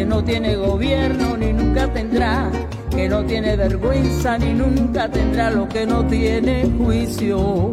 Que 0.00 0.06
no 0.06 0.24
tiene 0.24 0.56
gobierno 0.56 1.36
ni 1.36 1.52
nunca 1.52 1.86
tendrá 1.92 2.50
que 2.90 3.06
no 3.06 3.22
tiene 3.26 3.54
vergüenza 3.54 4.38
ni 4.38 4.54
nunca 4.54 5.10
tendrá 5.10 5.50
lo 5.50 5.68
que 5.68 5.84
no 5.84 6.06
tiene 6.06 6.64
juicio. 6.78 7.70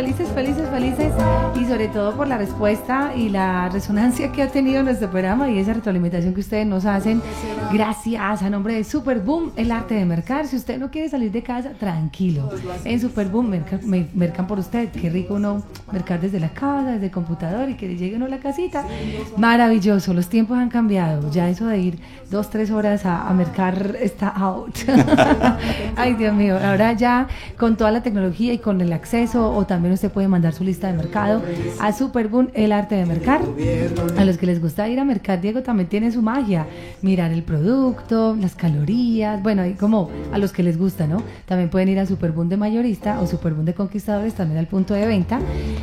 Felices, 0.00 0.28
felices, 0.30 0.66
felices 0.70 1.09
sobre 1.70 1.86
todo 1.86 2.16
por 2.16 2.26
la 2.26 2.36
respuesta 2.36 3.12
y 3.14 3.28
la 3.28 3.68
resonancia 3.68 4.32
que 4.32 4.42
ha 4.42 4.48
tenido 4.48 4.82
nuestro 4.82 5.08
programa 5.08 5.48
y 5.48 5.58
esa 5.60 5.72
retroalimentación 5.72 6.34
que 6.34 6.40
ustedes 6.40 6.66
nos 6.66 6.84
hacen. 6.84 7.22
Gracias 7.72 8.42
a 8.42 8.50
nombre 8.50 8.74
de 8.74 8.82
Superboom, 8.82 9.52
el 9.54 9.70
arte 9.70 9.94
de 9.94 10.04
mercar. 10.04 10.48
Si 10.48 10.56
usted 10.56 10.78
no 10.80 10.90
quiere 10.90 11.08
salir 11.08 11.30
de 11.30 11.42
casa, 11.44 11.70
tranquilo. 11.78 12.50
En 12.84 12.98
Superboom 12.98 13.48
merca- 13.50 13.78
me- 13.84 14.08
mercan 14.14 14.48
por 14.48 14.58
usted. 14.58 14.88
Qué 14.90 15.10
rico 15.10 15.34
uno 15.34 15.62
mercar 15.92 16.20
desde 16.20 16.40
la 16.40 16.48
casa, 16.48 16.90
desde 16.90 17.06
el 17.06 17.12
computador 17.12 17.68
y 17.68 17.74
que 17.74 17.86
le 17.86 17.96
llegue 17.96 18.16
uno 18.16 18.26
a 18.26 18.28
la 18.30 18.38
casita. 18.38 18.84
Maravilloso, 19.36 20.12
los 20.12 20.28
tiempos 20.28 20.58
han 20.58 20.70
cambiado. 20.70 21.30
Ya 21.30 21.48
eso 21.48 21.66
de 21.68 21.78
ir 21.78 21.98
dos, 22.32 22.50
tres 22.50 22.72
horas 22.72 23.06
a, 23.06 23.28
a 23.28 23.32
mercar 23.32 23.96
está 24.00 24.28
out. 24.28 24.74
Ay, 25.96 26.14
Dios 26.14 26.34
mío. 26.34 26.58
Ahora 26.62 26.92
ya 26.94 27.28
con 27.56 27.76
toda 27.76 27.92
la 27.92 28.02
tecnología 28.02 28.52
y 28.52 28.58
con 28.58 28.80
el 28.80 28.92
acceso, 28.92 29.52
o 29.54 29.64
también 29.66 29.94
usted 29.94 30.10
puede 30.10 30.26
mandar 30.26 30.52
su 30.52 30.64
lista 30.64 30.88
de 30.88 30.94
mercado 30.94 31.42
a 31.80 31.92
Superboom, 31.92 32.48
el 32.54 32.72
arte 32.72 32.94
de 32.94 33.06
mercar. 33.06 33.42
A 34.16 34.24
los 34.24 34.38
que 34.38 34.46
les 34.46 34.60
gusta 34.60 34.88
ir 34.88 35.00
a 35.00 35.04
mercar, 35.04 35.40
Diego 35.40 35.62
también 35.62 35.88
tiene 35.88 36.10
su 36.10 36.22
magia. 36.22 36.66
Mirar 37.02 37.32
el 37.32 37.42
producto, 37.42 38.36
las 38.40 38.54
calorías, 38.54 39.42
bueno, 39.42 39.62
ahí 39.62 39.74
como 39.74 40.10
a 40.32 40.38
los 40.38 40.52
que 40.52 40.62
les 40.62 40.78
gusta, 40.78 41.06
¿no? 41.06 41.22
También 41.46 41.70
pueden 41.70 41.88
ir 41.88 41.98
a 41.98 42.06
Superboom 42.06 42.48
de 42.48 42.56
mayorista 42.56 43.20
o 43.20 43.26
Superboom 43.26 43.64
de 43.64 43.74
conquistadores, 43.74 44.34
también 44.34 44.58
al 44.58 44.66
punto 44.66 44.94
de 44.94 45.06
venta. 45.06 45.40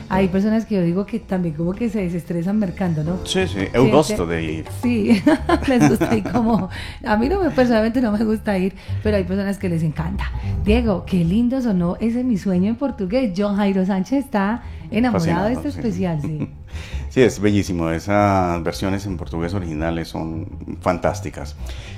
hay 0.09 0.27
personas 0.27 0.65
que 0.65 0.75
yo 0.75 0.81
digo 0.81 1.05
que 1.05 1.19
también 1.19 1.55
como 1.55 1.73
que 1.73 1.89
se 1.89 2.01
desestresan 2.01 2.57
mercando, 2.57 3.03
¿no? 3.03 3.25
Sí, 3.25 3.47
sí, 3.47 3.67
eu 3.73 3.89
gosto 3.89 4.25
de 4.25 4.43
ir. 4.43 4.65
Sí, 4.81 5.21
les 5.67 5.89
gusta 5.89 6.15
ir 6.15 6.23
como... 6.23 6.69
A 7.03 7.17
mí 7.17 7.29
no 7.29 7.41
me, 7.41 7.49
personalmente 7.51 8.01
no 8.01 8.11
me 8.11 8.23
gusta 8.23 8.57
ir, 8.57 8.73
pero 9.03 9.17
hay 9.17 9.23
personas 9.23 9.57
que 9.57 9.69
les 9.69 9.83
encanta. 9.83 10.31
Diego, 10.63 11.05
qué 11.05 11.23
lindo 11.23 11.61
sonó 11.61 11.97
ese 11.99 12.23
mi 12.23 12.37
sueño 12.37 12.69
en 12.69 12.75
portugués. 12.75 13.33
John 13.35 13.57
Jairo 13.57 13.85
Sánchez 13.85 14.25
está 14.25 14.63
enamorado 14.91 15.47
de 15.47 15.53
este 15.53 15.71
Fascinado, 15.71 15.71
sí. 15.71 15.79
especial, 15.79 16.21
sí. 16.21 16.49
Sí, 17.09 17.21
es 17.21 17.39
bellísimo. 17.39 17.89
Esas 17.89 18.61
versiones 18.63 19.05
en 19.05 19.17
portugués 19.17 19.53
originales 19.53 20.07
son 20.09 20.47
fantásticas. 20.81 21.55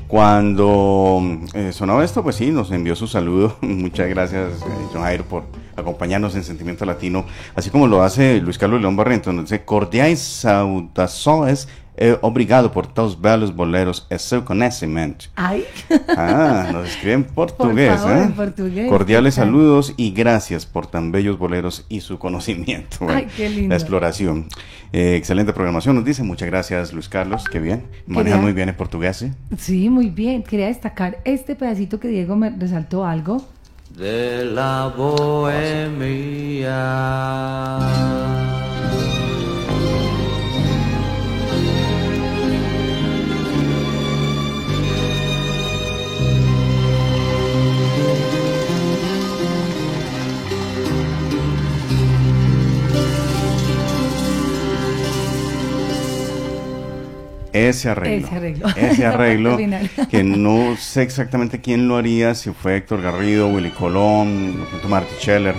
Cuando 0.07 1.21
eh, 1.53 1.71
sonaba 1.73 2.03
esto, 2.03 2.23
pues 2.23 2.35
sí, 2.35 2.51
nos 2.51 2.71
envió 2.71 2.95
su 2.95 3.07
saludo. 3.07 3.57
Muchas 3.61 4.07
gracias, 4.07 4.53
eh, 4.61 4.87
John 4.93 5.01
Jairo, 5.01 5.25
por 5.25 5.43
acompañarnos 5.75 6.35
en 6.35 6.43
Sentimiento 6.43 6.85
Latino, 6.85 7.25
así 7.55 7.69
como 7.69 7.87
lo 7.87 8.03
hace 8.03 8.41
Luis 8.41 8.57
Carlos 8.57 8.81
León 8.81 8.95
Barreto, 8.95 9.31
nos 9.31 9.45
dice 9.45 9.63
cordiais 9.63 10.19
saudações 10.19 11.67
e 12.01 12.17
obrigado 12.21 12.71
por 12.71 12.87
todos 12.87 13.19
belos 13.19 13.53
boleros 13.53 14.07
e 14.09 14.17
seu 14.17 14.45
conhecimento. 14.45 15.25
Ay, 15.35 15.65
Ah, 16.15 16.69
nos 16.73 16.87
escribe 16.87 17.13
en 17.15 17.23
portugués, 17.25 17.99
favor, 17.99 18.17
¿eh? 18.17 18.23
en 18.23 18.31
portugués, 18.31 18.89
Cordiales 18.89 19.35
saludos 19.35 19.93
y 19.97 20.11
gracias 20.11 20.65
por 20.65 20.87
tan 20.87 21.11
bellos 21.11 21.37
boleros 21.37 21.85
y 21.89 21.99
su 21.99 22.17
conocimiento. 22.17 23.05
Ay, 23.09 23.27
qué 23.35 23.49
lindo. 23.49 23.69
La 23.69 23.75
exploración. 23.75 24.47
Eh, 24.93 25.15
excelente 25.17 25.51
programación, 25.51 25.97
nos 25.97 26.05
dice. 26.05 26.23
Muchas 26.23 26.47
gracias, 26.47 26.93
Luis 26.93 27.09
Carlos. 27.09 27.43
Qué 27.51 27.59
bien. 27.59 27.83
Maneja 28.07 28.37
Quería- 28.37 28.41
muy 28.41 28.53
bien 28.53 28.69
el 28.69 28.75
portugués, 28.75 29.21
¿eh? 29.23 29.33
sí, 29.57 29.89
muy 29.89 30.09
bien. 30.09 30.41
Quería 30.43 30.67
destacar 30.67 31.17
este 31.25 31.55
pedacito 31.55 31.99
que 31.99 32.07
Diego 32.07 32.37
me 32.37 32.49
resaltó 32.49 33.05
algo. 33.05 33.43
de 33.97 34.45
la 34.45 34.93
bohemia. 34.95 36.69
Ese 57.53 57.89
arreglo. 57.89 58.27
Ese 58.27 58.35
arreglo. 58.35 58.67
Ese 58.75 59.05
arreglo 59.05 59.57
Final. 59.57 59.89
que 60.09 60.23
no 60.23 60.75
sé 60.77 61.01
exactamente 61.03 61.59
quién 61.59 61.87
lo 61.87 61.97
haría, 61.97 62.35
si 62.35 62.51
fue 62.51 62.77
Héctor 62.77 63.01
Garrido, 63.01 63.47
Willy 63.47 63.71
Colón, 63.71 64.55
Marty 64.87 65.13
Scheller, 65.19 65.55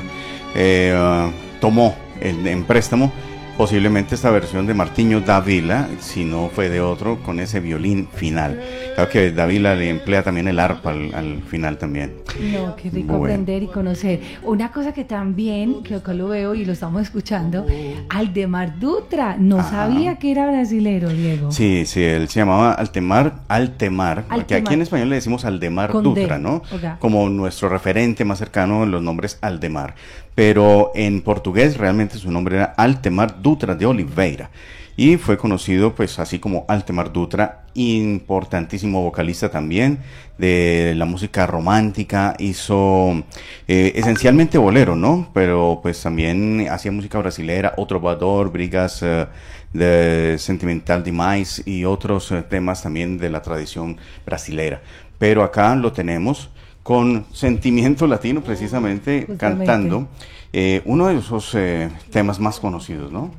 eh, 0.54 1.30
tomó 1.60 1.96
el, 2.20 2.46
en 2.46 2.64
préstamo 2.64 3.12
posiblemente 3.60 4.14
esta 4.14 4.30
versión 4.30 4.66
de 4.66 4.72
Martiño 4.72 5.20
Dávila, 5.20 5.86
si 5.98 6.24
no 6.24 6.48
fue 6.48 6.70
de 6.70 6.80
otro, 6.80 7.22
con 7.22 7.40
ese 7.40 7.60
violín 7.60 8.08
final. 8.10 8.58
Claro 8.94 9.10
que 9.10 9.32
Dávila 9.32 9.74
le 9.74 9.90
emplea 9.90 10.22
también 10.22 10.48
el 10.48 10.58
arpa 10.58 10.92
al, 10.92 11.14
al 11.14 11.42
final 11.42 11.76
también. 11.76 12.14
No, 12.54 12.74
qué 12.74 12.88
rico 12.88 13.18
Bueno. 13.18 13.24
aprender 13.34 13.62
y 13.62 13.66
conocer. 13.66 14.20
Una 14.44 14.72
cosa 14.72 14.94
que 14.94 15.04
también, 15.04 15.82
que 15.82 15.96
acá 15.96 16.14
lo 16.14 16.28
veo 16.28 16.54
y 16.54 16.64
lo 16.64 16.72
estamos 16.72 17.02
escuchando, 17.02 17.66
Aldemar 18.08 18.78
Dutra. 18.78 19.36
No 19.38 19.58
Ajá. 19.58 19.70
sabía 19.88 20.16
que 20.18 20.30
era 20.32 20.46
brasilero, 20.50 21.10
Diego. 21.10 21.52
Sí, 21.52 21.84
sí, 21.84 22.02
él 22.02 22.30
se 22.30 22.40
llamaba 22.40 22.72
Altemar, 22.72 23.42
Altemar, 23.46 24.24
porque 24.24 24.54
aquí 24.54 24.54
Altemar. 24.54 24.72
en 24.72 24.80
español 24.82 25.08
le 25.10 25.16
decimos 25.16 25.44
Aldemar 25.44 25.90
Con 25.90 26.02
Dutra, 26.02 26.38
D, 26.38 26.42
¿no? 26.42 26.62
Como 26.98 27.28
nuestro 27.28 27.68
referente 27.68 28.24
más 28.24 28.38
cercano 28.38 28.84
en 28.84 28.90
los 28.90 29.02
nombres 29.02 29.36
Aldemar. 29.42 29.96
Pero 30.34 30.92
en 30.94 31.20
portugués 31.22 31.76
realmente 31.76 32.18
su 32.18 32.30
nombre 32.30 32.56
era 32.56 32.74
Altemar 32.76 33.42
Dutra 33.42 33.74
de 33.74 33.86
Oliveira. 33.86 34.50
Y 34.96 35.16
fue 35.16 35.38
conocido 35.38 35.94
pues 35.94 36.18
así 36.18 36.38
como 36.38 36.66
Altemar 36.68 37.10
Dutra, 37.10 37.64
importantísimo 37.74 39.00
vocalista 39.02 39.50
también 39.50 40.00
de 40.36 40.94
la 40.96 41.06
música 41.06 41.46
romántica, 41.46 42.34
hizo 42.38 43.22
eh, 43.66 43.92
esencialmente 43.94 44.58
bolero, 44.58 44.96
¿no? 44.96 45.30
Pero 45.32 45.80
pues 45.82 46.02
también 46.02 46.66
hacía 46.70 46.92
música 46.92 47.18
brasilera, 47.18 47.72
otro 47.78 47.98
trovador, 47.98 48.52
brigas 48.52 49.02
eh, 49.02 49.26
de 49.72 50.36
Sentimental 50.38 51.02
Demais 51.02 51.62
y 51.66 51.84
otros 51.84 52.30
eh, 52.32 52.42
temas 52.42 52.82
también 52.82 53.16
de 53.16 53.30
la 53.30 53.40
tradición 53.40 53.96
brasilera. 54.26 54.82
Pero 55.18 55.42
acá 55.42 55.74
lo 55.76 55.92
tenemos 55.92 56.50
con 56.82 57.26
sentimiento 57.32 58.06
latino 58.06 58.40
precisamente 58.42 59.24
Justamente. 59.26 59.64
cantando 59.66 60.08
eh, 60.52 60.82
uno 60.84 61.08
de 61.08 61.18
esos 61.18 61.54
eh, 61.54 61.90
temas 62.10 62.40
más 62.40 62.58
conocidos, 62.58 63.12
¿no? 63.12 63.30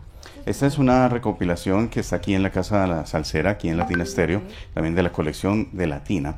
Esta 0.45 0.65
es 0.65 0.79
una 0.79 1.07
recopilación 1.07 1.87
que 1.87 1.99
está 1.99 2.15
aquí 2.15 2.33
en 2.33 2.41
la 2.41 2.49
Casa 2.49 2.81
de 2.81 2.87
la 2.87 3.05
Salsera, 3.05 3.51
aquí 3.51 3.69
en 3.69 3.77
Latina 3.77 4.01
Estéreo, 4.01 4.41
también 4.73 4.95
de 4.95 5.03
la 5.03 5.11
colección 5.11 5.69
de 5.71 5.85
Latina. 5.85 6.37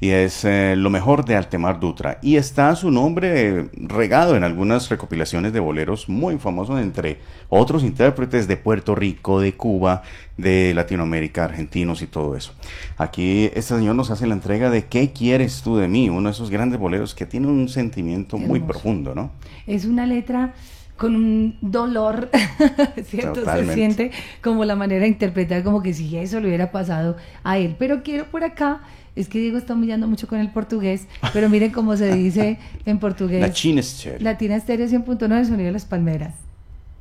Y 0.00 0.08
es 0.08 0.44
eh, 0.44 0.74
lo 0.76 0.88
mejor 0.88 1.26
de 1.26 1.36
Altemar 1.36 1.78
Dutra. 1.78 2.18
Y 2.22 2.36
está 2.36 2.74
su 2.74 2.90
nombre 2.90 3.48
eh, 3.48 3.70
regado 3.74 4.36
en 4.36 4.42
algunas 4.42 4.88
recopilaciones 4.88 5.52
de 5.52 5.60
boleros 5.60 6.08
muy 6.08 6.38
famosos 6.38 6.80
entre 6.80 7.18
otros 7.50 7.84
intérpretes 7.84 8.48
de 8.48 8.56
Puerto 8.56 8.94
Rico, 8.94 9.38
de 9.38 9.52
Cuba, 9.52 10.02
de 10.38 10.72
Latinoamérica, 10.74 11.44
argentinos 11.44 12.00
y 12.00 12.06
todo 12.06 12.36
eso. 12.36 12.54
Aquí 12.96 13.50
este 13.54 13.76
señor 13.76 13.94
nos 13.94 14.10
hace 14.10 14.26
la 14.26 14.34
entrega 14.34 14.70
de 14.70 14.86
¿Qué 14.86 15.12
quieres 15.12 15.62
tú 15.62 15.76
de 15.76 15.88
mí? 15.88 16.08
Uno 16.08 16.30
de 16.30 16.32
esos 16.32 16.50
grandes 16.50 16.80
boleros 16.80 17.14
que 17.14 17.26
tiene 17.26 17.48
un 17.48 17.68
sentimiento 17.68 18.38
muy 18.38 18.60
profundo, 18.60 19.14
¿no? 19.14 19.30
Es 19.66 19.84
una 19.84 20.06
letra 20.06 20.54
con 20.96 21.16
un 21.16 21.56
dolor, 21.60 22.30
¿cierto? 23.04 23.40
Totalmente. 23.40 23.66
Se 23.66 23.74
siente 23.74 24.10
como 24.42 24.64
la 24.64 24.76
manera 24.76 25.02
de 25.02 25.08
interpretar, 25.08 25.62
como 25.62 25.82
que 25.82 25.94
si 25.94 26.16
eso 26.16 26.40
le 26.40 26.48
hubiera 26.48 26.70
pasado 26.70 27.16
a 27.42 27.58
él. 27.58 27.76
Pero 27.78 28.02
quiero 28.02 28.26
por 28.26 28.44
acá, 28.44 28.82
es 29.16 29.28
que 29.28 29.38
Diego 29.38 29.58
está 29.58 29.74
humillando 29.74 30.06
mucho 30.06 30.28
con 30.28 30.38
el 30.38 30.50
portugués, 30.50 31.06
pero 31.32 31.48
miren 31.48 31.70
cómo 31.70 31.96
se 31.96 32.14
dice 32.14 32.58
en 32.86 32.98
portugués. 32.98 33.40
La 33.40 33.52
China 33.52 33.82
Stereo. 33.82 34.20
Latina 34.20 34.56
Estéreo 34.56 34.86
100.9, 34.86 35.38
el 35.38 35.46
sonido 35.46 35.66
de 35.66 35.72
las 35.72 35.84
palmeras. 35.84 36.34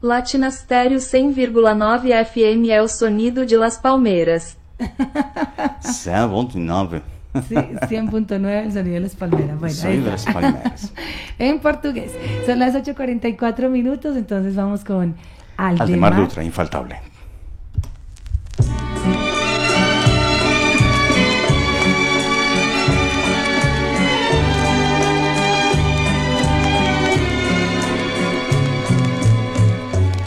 Latina 0.01 0.49
Stereo 0.49 0.97
100,9 0.97 2.11
FM 2.11 2.71
é 2.71 2.81
o 2.81 2.87
sonido 2.87 3.45
de 3.45 3.55
Las 3.55 3.77
Palmeiras. 3.77 4.57
7.9. 4.79 7.03
Sí, 7.47 7.55
100.9, 7.55 8.65
el 8.65 8.73
sonido 8.73 8.95
de 8.95 8.99
las 8.99 9.15
palmeras. 9.15 9.59
Bueno, 9.59 9.73
Soy 9.75 9.97
de 9.97 10.11
las 10.11 10.25
palmeras. 10.25 10.93
en 11.39 11.59
portugués. 11.59 12.11
Son 12.45 12.59
las 12.59 12.75
8.44 12.75 13.69
minutos, 13.69 14.17
entonces 14.17 14.55
vamos 14.55 14.83
con 14.83 15.15
Aldemar 15.55 16.13
Aldemar. 16.13 16.15
Dutra, 16.17 16.43
infaltable. 16.43 16.97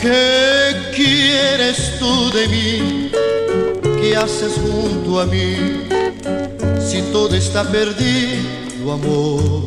¿Qué 0.01 0.93
quieres 0.95 1.99
tú 1.99 2.31
de 2.31 2.49
mí? 2.49 3.11
¿Qué 4.01 4.15
haces 4.17 4.61
junto 4.61 5.21
a 5.21 5.27
mí? 5.27 5.94
Si 6.95 7.03
todo 7.11 7.35
está 7.35 7.65
perdido, 7.65 8.93
amor. 8.93 9.63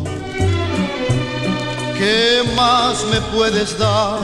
¿Qué 1.97 2.41
más 2.55 3.03
me 3.11 3.19
puedes 3.35 3.77
dar? 3.77 4.19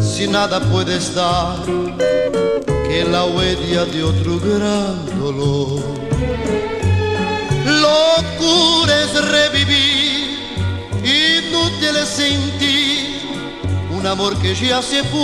Si 0.00 0.26
nada 0.26 0.60
puedes 0.60 1.14
dar 1.14 1.58
que 2.88 3.04
la 3.04 3.26
huella 3.26 3.84
de 3.84 4.02
otro 4.02 4.40
gran 4.40 5.20
dolor. 5.20 5.82
Locura 7.66 8.94
es 9.04 9.12
revivir, 9.36 10.38
inútil 11.04 11.96
es 12.02 12.08
sentir 12.08 13.20
un 13.94 14.06
amor 14.06 14.34
que 14.38 14.54
ya 14.54 14.80
se 14.80 15.04
fue. 15.04 15.20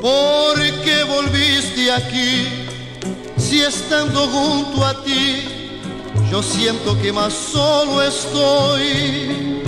¿Por 0.00 0.56
qué 0.82 1.04
volviste 1.04 1.92
aquí 1.92 2.55
si 3.56 3.62
estando 3.62 4.28
junto 4.28 4.84
a 4.84 5.02
ti 5.02 5.42
yo 6.30 6.42
siento 6.42 7.00
que 7.00 7.10
más 7.10 7.32
solo 7.32 8.02
estoy? 8.02 9.62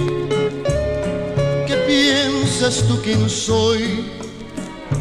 ¿Qué 1.66 1.74
piensas 1.86 2.84
tú 2.86 3.00
quién 3.02 3.30
soy? 3.30 4.04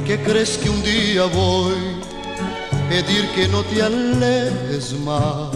¿Qué 0.05 0.17
crees 0.19 0.57
que 0.57 0.69
un 0.69 0.81
día 0.83 1.25
voy 1.25 1.75
pedir 2.89 3.27
que 3.35 3.49
no 3.49 3.61
te 3.63 3.81
alejes 3.81 4.93
más? 5.03 5.51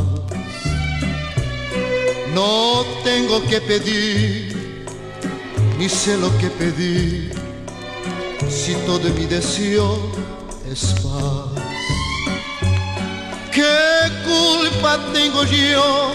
No 2.36 2.84
tengo 3.06 3.42
que 3.50 3.62
pedir, 3.62 4.86
ni 5.78 5.88
sé 5.88 6.18
lo 6.18 6.30
que 6.38 6.50
pedir, 6.50 7.32
si 8.50 8.74
todo 8.88 9.08
mi 9.18 9.26
deseo 9.26 9.98
es 10.70 10.96
culpa 14.92 15.14
tengo 15.14 15.44
yo 15.44 16.12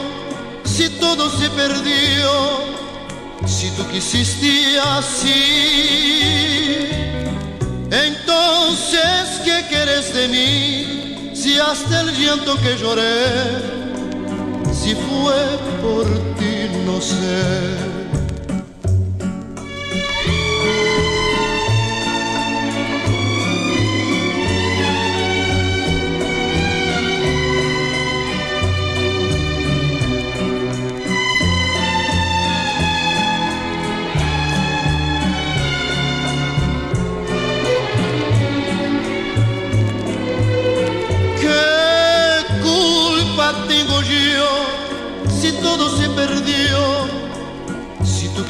si 0.64 0.88
todo 1.00 1.30
se 1.30 1.48
perdió? 1.50 2.76
Si 3.46 3.70
tú 3.70 3.86
quisiste 3.88 4.78
así, 4.80 5.30
entonces, 7.90 9.40
¿qué 9.44 9.64
quieres 9.68 10.12
de 10.12 10.28
mí? 10.28 11.30
Si 11.34 11.58
hasta 11.58 12.00
el 12.00 12.12
llanto 12.16 12.56
que 12.56 12.76
lloré, 12.76 13.62
si 14.72 14.94
fue 14.94 15.58
por 15.80 16.04
ti, 16.38 16.68
no 16.84 17.00
sé. 17.00 17.95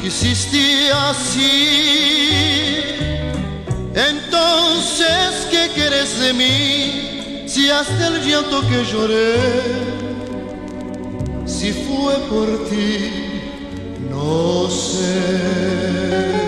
Quisiste 0.07 0.89
así. 0.93 1.43
Entonces, 3.93 5.47
¿qué 5.51 5.69
quieres 5.75 6.17
de 6.17 6.33
mí? 6.33 7.45
Si 7.45 7.69
hasta 7.69 8.07
el 8.07 8.21
llanto 8.25 8.61
que 8.69 8.85
lloré, 8.85 9.35
si 11.45 11.73
fue 11.73 12.15
por 12.29 12.69
ti, 12.69 13.11
no 14.09 14.69
sé. 14.69 16.46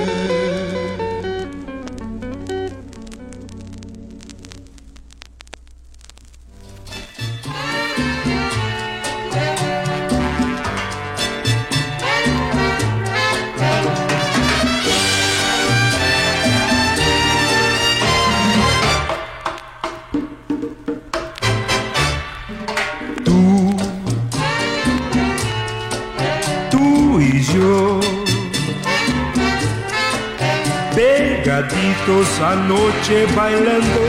Anoche 32.70 33.26
bailando 33.36 34.02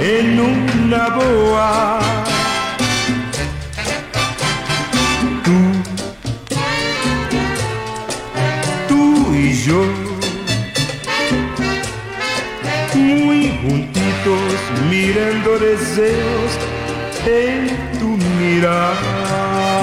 en 0.00 0.38
una 0.38 1.08
boa. 1.08 1.98
Tú, 5.44 5.58
tú 8.88 9.34
y 9.34 9.52
yo, 9.64 9.82
muy 12.94 13.58
juntitos 13.62 14.50
mirando 14.88 15.58
deseos 15.58 16.52
en 17.26 17.98
tu 17.98 18.06
mirada. 18.40 19.07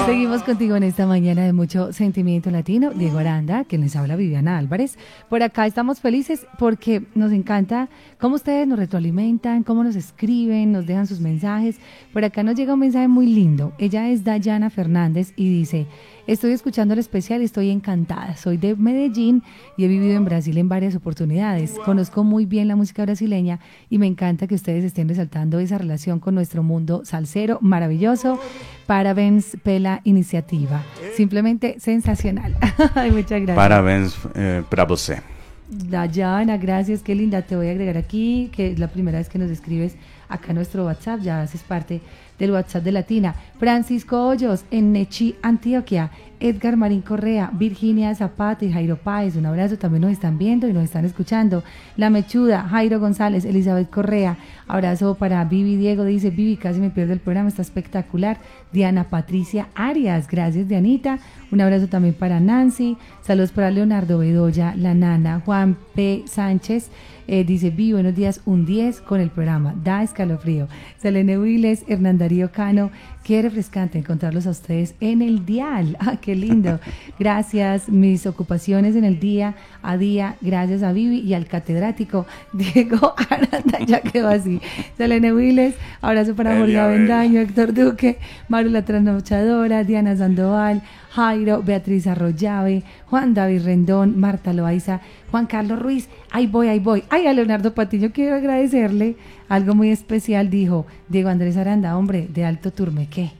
Seguimos 0.06 0.44
contigo 0.44 0.76
en 0.76 0.84
esta 0.84 1.04
mañana 1.04 1.44
de 1.44 1.52
mucho 1.52 1.92
sentimiento 1.92 2.48
latino. 2.52 2.90
Diego 2.90 3.18
Aranda, 3.18 3.64
que 3.64 3.76
les 3.76 3.96
habla 3.96 4.14
Viviana 4.14 4.56
Álvarez. 4.56 4.96
Por 5.28 5.42
acá 5.42 5.66
estamos 5.66 5.98
felices 5.98 6.46
porque 6.60 7.02
nos 7.16 7.32
encanta 7.32 7.88
cómo 8.20 8.36
ustedes 8.36 8.68
nos 8.68 8.78
retroalimentan, 8.78 9.64
cómo 9.64 9.82
nos 9.82 9.96
escriben, 9.96 10.70
nos 10.70 10.86
dejan 10.86 11.08
sus 11.08 11.18
mensajes. 11.18 11.80
Por 12.12 12.24
acá 12.24 12.44
nos 12.44 12.54
llega 12.54 12.74
un 12.74 12.80
mensaje 12.80 13.08
muy 13.08 13.26
lindo. 13.26 13.72
Ella 13.78 14.08
es 14.08 14.22
Dayana 14.22 14.70
Fernández 14.70 15.32
y 15.34 15.48
dice, 15.48 15.88
Estoy 16.26 16.50
escuchando 16.50 16.92
el 16.92 16.98
especial 16.98 17.40
y 17.40 17.44
estoy 17.44 17.70
encantada. 17.70 18.36
Soy 18.36 18.56
de 18.56 18.74
Medellín 18.74 19.44
y 19.76 19.84
he 19.84 19.88
vivido 19.88 20.16
en 20.16 20.24
Brasil 20.24 20.58
en 20.58 20.68
varias 20.68 20.96
oportunidades. 20.96 21.74
Conozco 21.84 22.24
muy 22.24 22.46
bien 22.46 22.66
la 22.66 22.74
música 22.74 23.04
brasileña 23.04 23.60
y 23.88 23.98
me 23.98 24.08
encanta 24.08 24.48
que 24.48 24.56
ustedes 24.56 24.82
estén 24.82 25.08
resaltando 25.08 25.60
esa 25.60 25.78
relación 25.78 26.18
con 26.18 26.34
nuestro 26.34 26.64
mundo 26.64 27.02
salsero 27.04 27.58
maravilloso. 27.60 28.40
Parabéns 28.86 29.56
pela 29.62 30.00
iniciativa. 30.02 30.82
Simplemente 31.14 31.78
sensacional. 31.78 32.56
Muchas 33.12 33.42
gracias. 33.42 33.56
Parabéns 33.56 34.18
eh, 34.34 34.64
para 34.68 34.84
você. 34.84 35.22
Dayana, 35.68 36.56
gracias, 36.56 37.02
qué 37.02 37.14
linda. 37.14 37.42
Te 37.42 37.54
voy 37.54 37.68
a 37.68 37.70
agregar 37.70 37.96
aquí, 37.96 38.50
que 38.52 38.72
es 38.72 38.78
la 38.80 38.88
primera 38.88 39.18
vez 39.18 39.28
que 39.28 39.38
nos 39.38 39.50
escribes 39.50 39.96
acá 40.28 40.48
en 40.50 40.56
nuestro 40.56 40.84
WhatsApp, 40.84 41.20
ya 41.20 41.42
haces 41.42 41.62
parte 41.62 42.00
del 42.38 42.50
WhatsApp 42.52 42.84
de 42.84 42.92
Latina. 42.92 43.34
Francisco 43.58 44.26
Hoyos 44.26 44.64
en 44.70 44.92
Nechi, 44.92 45.36
Antioquia. 45.42 46.10
Edgar 46.40 46.76
Marín 46.76 47.00
Correa, 47.00 47.50
Virginia 47.52 48.14
Zapata 48.14 48.64
y 48.64 48.72
Jairo 48.72 48.96
Páez, 48.96 49.36
un 49.36 49.46
abrazo, 49.46 49.78
también 49.78 50.02
nos 50.02 50.12
están 50.12 50.36
viendo 50.36 50.68
y 50.68 50.72
nos 50.72 50.84
están 50.84 51.04
escuchando. 51.04 51.64
La 51.96 52.10
Mechuda, 52.10 52.62
Jairo 52.68 53.00
González, 53.00 53.44
Elizabeth 53.44 53.88
Correa, 53.88 54.36
abrazo 54.68 55.14
para 55.14 55.42
Vivi 55.44 55.76
Diego, 55.76 56.04
dice 56.04 56.30
Vivi, 56.30 56.56
casi 56.56 56.80
me 56.80 56.90
pierdo 56.90 57.14
el 57.14 57.20
programa, 57.20 57.48
está 57.48 57.62
espectacular. 57.62 58.38
Diana 58.72 59.04
Patricia 59.04 59.68
Arias, 59.74 60.28
gracias 60.28 60.68
Dianita, 60.68 61.18
un 61.50 61.60
abrazo 61.60 61.86
también 61.88 62.14
para 62.14 62.40
Nancy, 62.40 62.98
saludos 63.22 63.52
para 63.52 63.70
Leonardo 63.70 64.18
Bedoya, 64.18 64.74
la 64.76 64.92
nana, 64.94 65.40
Juan 65.44 65.76
P. 65.94 66.24
Sánchez, 66.26 66.90
eh, 67.28 67.44
dice, 67.44 67.70
vi 67.70 67.92
buenos 67.92 68.14
días, 68.14 68.40
un 68.44 68.66
10 68.66 69.00
con 69.00 69.20
el 69.20 69.30
programa, 69.30 69.74
da 69.82 70.02
escalofrío. 70.02 70.68
Selene 70.98 71.38
Wiles, 71.38 71.84
Hernán 71.88 72.18
Darío 72.18 72.52
Cano, 72.52 72.90
qué 73.24 73.42
refrescante 73.42 73.98
encontrarlos 73.98 74.46
a 74.46 74.50
ustedes 74.50 74.94
en 75.00 75.22
el 75.22 75.44
dial. 75.44 75.96
Ah, 76.06 76.18
qué 76.20 76.36
lindo. 76.36 76.78
Gracias, 77.18 77.88
mis 77.88 78.26
ocupaciones 78.26 78.94
en 78.94 79.04
el 79.04 79.18
día 79.18 79.56
a 79.82 79.96
día, 79.96 80.36
gracias 80.40 80.84
a 80.84 80.92
Vivi 80.92 81.18
y 81.18 81.34
al 81.34 81.46
catedrático 81.46 82.26
Diego 82.52 83.14
Aranda, 83.28 83.80
ya 83.84 84.00
quedó 84.02 84.28
así. 84.28 84.60
Selene 84.96 85.34
Wiles, 85.34 85.74
abrazo 86.00 86.36
para 86.36 86.56
Jorge 86.56 86.78
Avendaño, 86.78 87.40
Héctor 87.40 87.74
Duque, 87.74 88.18
Maru 88.48 88.70
la 88.70 88.84
Trasnochadora, 88.84 89.82
Diana 89.82 90.16
Sandoval, 90.16 90.82
Jairo, 91.16 91.62
Beatriz 91.62 92.06
Arroyave, 92.06 92.82
Juan 93.06 93.32
David 93.32 93.62
Rendón, 93.64 94.20
Marta 94.20 94.52
Loaiza, 94.52 95.00
Juan 95.30 95.46
Carlos 95.46 95.80
Ruiz, 95.80 96.10
ahí 96.30 96.46
voy, 96.46 96.68
ahí 96.68 96.78
voy. 96.78 97.04
Ay, 97.08 97.26
a 97.26 97.32
Leonardo 97.32 97.72
Patiño 97.72 98.10
quiero 98.12 98.36
agradecerle 98.36 99.16
algo 99.48 99.74
muy 99.74 99.88
especial, 99.88 100.50
dijo 100.50 100.86
Diego 101.08 101.30
Andrés 101.30 101.56
Aranda, 101.56 101.96
hombre, 101.96 102.28
de 102.30 102.44
Alto 102.44 102.70
Turmeque. 102.70 103.32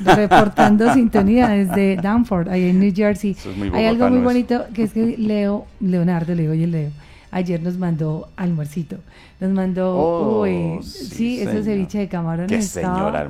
Reportando 0.00 0.90
sintonía 0.94 1.48
desde 1.48 1.96
Danford, 1.96 2.48
ahí 2.48 2.70
en 2.70 2.80
New 2.80 2.92
Jersey. 2.94 3.36
Hay 3.74 3.84
algo 3.84 4.08
muy 4.08 4.20
bonito 4.20 4.64
que 4.72 4.84
es 4.84 4.94
que 4.94 5.16
Leo, 5.18 5.66
Leonardo, 5.80 6.34
le 6.34 6.42
digo, 6.42 6.52
oye 6.52 6.66
Leo, 6.66 6.90
ayer 7.38 7.62
nos 7.62 7.78
mandó 7.78 8.28
almuercito. 8.36 8.98
Nos 9.40 9.50
mandó, 9.52 9.96
oh, 9.96 10.42
uy, 10.42 10.82
sí, 10.82 11.40
ese 11.40 11.62
ceviche 11.62 11.98
de 11.98 12.08
camarón 12.08 12.52
estaba 12.52 13.28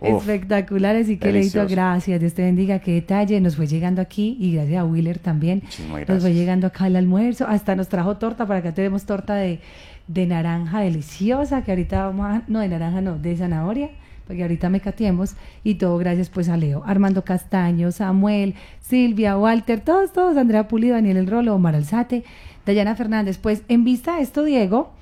espectacular, 0.00 0.96
así 0.96 1.18
que 1.18 1.30
le 1.30 1.42
digo 1.42 1.66
gracias, 1.68 2.18
Dios 2.18 2.32
te 2.32 2.42
bendiga, 2.42 2.78
qué 2.78 2.92
detalle, 2.92 3.40
nos 3.40 3.56
fue 3.56 3.66
llegando 3.66 4.00
aquí 4.00 4.38
y 4.40 4.54
gracias 4.54 4.80
a 4.80 4.84
Wheeler 4.84 5.18
también, 5.18 5.62
nos 6.08 6.22
fue 6.22 6.32
llegando 6.32 6.66
acá 6.66 6.86
el 6.86 6.96
almuerzo, 6.96 7.46
hasta 7.46 7.76
nos 7.76 7.88
trajo 7.88 8.16
torta, 8.16 8.46
para 8.46 8.60
acá 8.60 8.72
tenemos 8.72 9.04
torta 9.04 9.34
de, 9.34 9.60
de 10.06 10.26
naranja 10.26 10.80
deliciosa, 10.80 11.62
que 11.62 11.72
ahorita 11.72 12.06
vamos 12.06 12.26
a, 12.26 12.42
no, 12.48 12.60
de 12.60 12.68
naranja 12.68 13.02
no, 13.02 13.18
de 13.18 13.36
zanahoria, 13.36 13.90
porque 14.26 14.42
ahorita 14.42 14.70
me 14.70 14.80
catiemos, 14.80 15.34
y 15.64 15.74
todo 15.74 15.98
gracias 15.98 16.30
pues 16.30 16.48
a 16.48 16.56
Leo, 16.56 16.82
Armando 16.86 17.22
Castaño, 17.22 17.92
Samuel, 17.92 18.54
Silvia, 18.80 19.36
Walter, 19.36 19.80
todos, 19.80 20.12
todos, 20.12 20.36
Andrea 20.36 20.68
Pulido, 20.68 20.94
Daniel 20.94 21.16
El 21.16 21.26
Rolo, 21.26 21.54
Omar 21.54 21.74
Alzate, 21.74 22.24
Dayana 22.66 22.96
Fernández. 22.96 23.38
Pues 23.38 23.62
en 23.68 23.84
vista 23.84 24.16
de 24.16 24.22
esto, 24.22 24.44
Diego, 24.44 24.92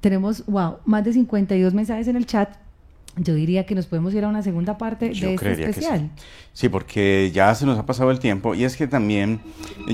tenemos, 0.00 0.44
wow, 0.46 0.78
más 0.84 1.04
de 1.04 1.12
52 1.12 1.74
mensajes 1.74 2.08
en 2.08 2.16
el 2.16 2.26
chat. 2.26 2.56
Yo 3.18 3.34
diría 3.34 3.64
que 3.64 3.74
nos 3.74 3.86
podemos 3.86 4.12
ir 4.12 4.24
a 4.24 4.28
una 4.28 4.42
segunda 4.42 4.76
parte 4.76 5.08
de 5.08 5.34
este 5.34 5.52
especial. 5.52 6.10
Sí. 6.52 6.68
porque 6.68 7.30
ya 7.34 7.54
se 7.54 7.64
nos 7.64 7.78
ha 7.78 7.86
pasado 7.86 8.10
el 8.10 8.18
tiempo 8.18 8.54
y 8.54 8.64
es 8.64 8.76
que 8.76 8.86
también 8.86 9.40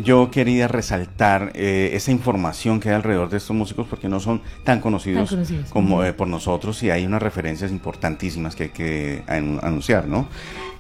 yo 0.03 0.31
quería 0.31 0.67
resaltar 0.67 1.53
eh, 1.55 1.91
esa 1.95 2.11
información 2.11 2.81
que 2.81 2.89
hay 2.89 2.97
alrededor 2.97 3.31
de 3.31 3.37
estos 3.37 3.55
músicos 3.55 3.87
porque 3.89 4.09
no 4.09 4.19
son 4.19 4.43
tan 4.65 4.81
conocidos, 4.81 5.37
como 5.71 6.03
eh, 6.05 6.13
por 6.13 6.27
nosotros 6.27 6.83
y 6.83 6.91
hay 6.91 7.07
unas 7.07 7.23
referencias 7.23 7.71
importantísimas 7.71 8.57
que 8.57 8.65
hay 8.65 8.71
que 8.71 9.23
anunciar, 9.27 10.09
¿no? 10.09 10.27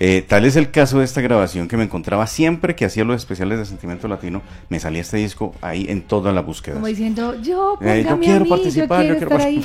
Eh, 0.05 0.25
tal 0.27 0.45
es 0.45 0.57
el 0.57 0.73
caso 0.73 0.99
de 0.99 1.05
esta 1.05 1.21
grabación 1.21 1.69
que 1.69 1.77
me 1.77 1.85
encontraba 1.85 2.27
siempre 2.27 2.75
que 2.75 2.85
hacía 2.85 3.05
los 3.05 3.15
especiales 3.15 3.61
de 3.61 3.67
Sentimiento 3.67 4.09
Latino, 4.09 4.43
me 4.69 4.81
salía 4.81 5.01
este 5.01 5.19
disco 5.19 5.55
ahí 5.61 5.87
en 5.89 6.03
toda 6.03 6.33
la 6.33 6.41
búsqueda. 6.41 6.75
Como 6.75 6.89
diciendo, 6.89 7.41
yo, 7.41 7.79
eh, 7.81 8.05
yo 8.09 8.19
quiero 8.19 8.45
participar, 8.47 9.07
yo 9.07 9.17
quiero, 9.17 9.31
estar 9.31 9.47
ahí. 9.47 9.65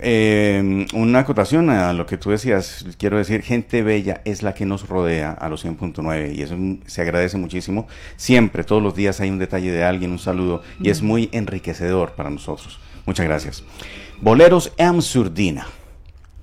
Una 0.94 1.18
acotación 1.18 1.70
a 1.70 1.92
lo 1.92 2.06
que 2.06 2.16
tú 2.16 2.30
decías, 2.30 2.86
quiero 2.98 3.18
decir, 3.18 3.42
gente 3.42 3.82
bella 3.82 4.22
es 4.24 4.44
la 4.44 4.54
que 4.54 4.64
nos 4.64 4.88
rodea 4.88 5.32
a 5.32 5.48
los 5.48 5.64
100.9 5.64 6.34
y 6.36 6.42
eso 6.42 6.56
se 6.86 7.02
agradece 7.02 7.36
muchísimo. 7.36 7.88
Siempre, 8.16 8.62
todos 8.62 8.80
los 8.80 8.94
días 8.94 9.20
hay 9.20 9.28
un 9.28 9.40
detalle 9.40 9.72
de 9.72 9.82
alguien, 9.82 10.12
un 10.12 10.20
saludo 10.20 10.62
y 10.80 10.90
es 10.90 11.02
muy 11.02 11.28
enriquecedor 11.32 12.12
para 12.12 12.30
nosotros. 12.30 12.78
Muchas 13.06 13.26
gracias. 13.26 13.64
Boleros 14.20 14.72
en 14.76 15.02
surdina. 15.02 15.66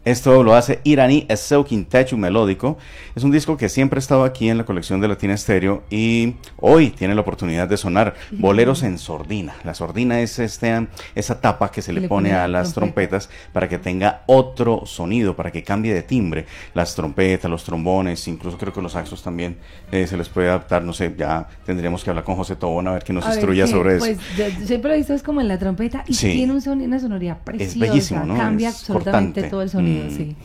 Esto 0.03 0.43
lo 0.43 0.55
hace 0.55 0.79
Iraní 0.83 1.27
Eseu 1.29 1.63
Quintecho 1.63 2.17
Melódico. 2.17 2.79
Es 3.15 3.23
un 3.23 3.29
disco 3.29 3.55
que 3.55 3.69
siempre 3.69 3.97
ha 3.97 4.01
estado 4.01 4.23
aquí 4.23 4.49
en 4.49 4.57
la 4.57 4.63
colección 4.65 4.99
de 4.99 5.07
Latina 5.07 5.35
Estéreo 5.35 5.83
y 5.91 6.37
hoy 6.59 6.89
tiene 6.89 7.13
la 7.13 7.21
oportunidad 7.21 7.67
de 7.69 7.77
sonar 7.77 8.15
boleros 8.31 8.81
en 8.81 8.97
sordina. 8.97 9.53
La 9.63 9.75
sordina 9.75 10.19
es 10.21 10.39
este, 10.39 10.87
esa 11.13 11.39
tapa 11.39 11.69
que 11.69 11.83
se 11.83 11.93
le, 11.93 12.01
Le 12.01 12.07
pone 12.07 12.29
pone 12.29 12.33
a 12.35 12.47
la 12.47 12.61
las 12.61 12.73
trompeta. 12.73 13.19
trompetas 13.19 13.29
para 13.53 13.69
que 13.69 13.77
tenga 13.77 14.23
otro 14.25 14.87
sonido, 14.87 15.35
para 15.35 15.51
que 15.51 15.61
cambie 15.61 15.93
de 15.93 16.01
timbre. 16.01 16.47
Las 16.73 16.95
trompetas, 16.95 17.51
los 17.51 17.63
trombones, 17.63 18.27
incluso 18.27 18.57
creo 18.57 18.73
que 18.73 18.81
los 18.81 18.93
saxos 18.93 19.21
también 19.21 19.57
eh, 19.91 20.07
se 20.07 20.17
les 20.17 20.29
puede 20.29 20.49
adaptar. 20.49 20.83
No 20.83 20.93
sé, 20.93 21.13
ya 21.15 21.47
tendríamos 21.63 22.03
que 22.03 22.09
hablar 22.09 22.25
con 22.25 22.35
José 22.35 22.55
Tobón 22.55 22.87
a 22.87 22.93
ver 22.93 23.03
que 23.03 23.13
nos 23.13 23.23
A 23.23 23.29
ver, 23.29 23.37
instruya 23.37 23.65
que, 23.65 23.71
sobre 23.71 23.95
eso. 23.97 24.05
Pues 24.05 24.17
siempre 24.65 24.89
lo 24.89 24.95
he 24.95 24.97
visto 24.97 25.13
es 25.13 25.21
como 25.21 25.41
en 25.41 25.47
la 25.47 25.59
trompeta 25.59 26.03
y 26.07 26.15
Sí. 26.15 26.31
tiene 26.33 26.53
un 26.53 26.59
soni- 26.61 26.85
una 26.85 26.99
sonoridad 26.99 27.37
preciosa. 27.43 27.77
bellísimo, 27.79 28.25
¿no? 28.25 28.35
Cambia 28.35 28.69
Es 28.69 28.75
absolutamente 28.77 29.41
cortante. 29.41 29.49
todo 29.51 29.61
el 29.61 29.69
sonido, 29.69 29.90
Mm. 29.90 29.90
Sí. 30.09 30.35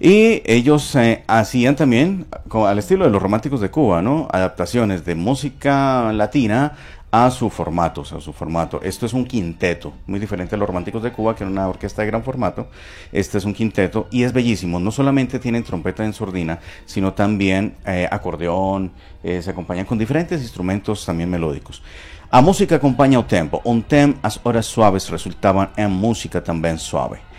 Y 0.00 0.42
ellos 0.46 0.96
eh, 0.96 1.22
hacían 1.26 1.76
también, 1.76 2.26
como 2.48 2.66
al 2.66 2.78
estilo 2.78 3.04
de 3.04 3.10
los 3.10 3.20
románticos 3.20 3.60
de 3.60 3.70
Cuba, 3.70 4.00
¿no? 4.00 4.28
Adaptaciones 4.32 5.04
de 5.04 5.14
música 5.14 6.10
latina 6.14 6.72
a 7.10 7.30
su 7.30 7.50
formato, 7.50 8.02
o 8.02 8.04
sea, 8.04 8.18
a 8.18 8.20
su 8.20 8.32
formato. 8.32 8.80
Esto 8.82 9.04
es 9.04 9.12
un 9.12 9.26
quinteto, 9.26 9.92
muy 10.06 10.18
diferente 10.18 10.54
a 10.54 10.58
los 10.58 10.66
románticos 10.66 11.02
de 11.02 11.12
Cuba, 11.12 11.34
que 11.34 11.44
era 11.44 11.50
una 11.50 11.68
orquesta 11.68 12.00
de 12.02 12.08
gran 12.08 12.22
formato. 12.22 12.68
Este 13.12 13.38
es 13.38 13.44
un 13.44 13.52
quinteto 13.52 14.06
y 14.10 14.22
es 14.22 14.32
bellísimo. 14.32 14.78
No 14.80 14.90
solamente 14.90 15.38
tienen 15.38 15.64
trompeta 15.64 16.04
en 16.04 16.12
sordina, 16.12 16.60
sino 16.86 17.12
también 17.12 17.74
eh, 17.84 18.08
acordeón, 18.10 18.92
eh, 19.22 19.42
se 19.42 19.50
acompañan 19.50 19.84
con 19.84 19.98
diferentes 19.98 20.40
instrumentos 20.40 21.04
también 21.04 21.28
melódicos. 21.28 21.82
A 22.30 22.40
música 22.40 22.76
acompaña 22.76 23.18
o 23.18 23.24
tempo. 23.24 23.60
Un 23.64 23.82
tem, 23.82 24.14
as 24.22 24.38
horas 24.44 24.64
suaves 24.64 25.10
resultaban 25.10 25.70
en 25.76 25.90
música 25.90 26.40
también 26.40 26.78
suave. 26.78 27.29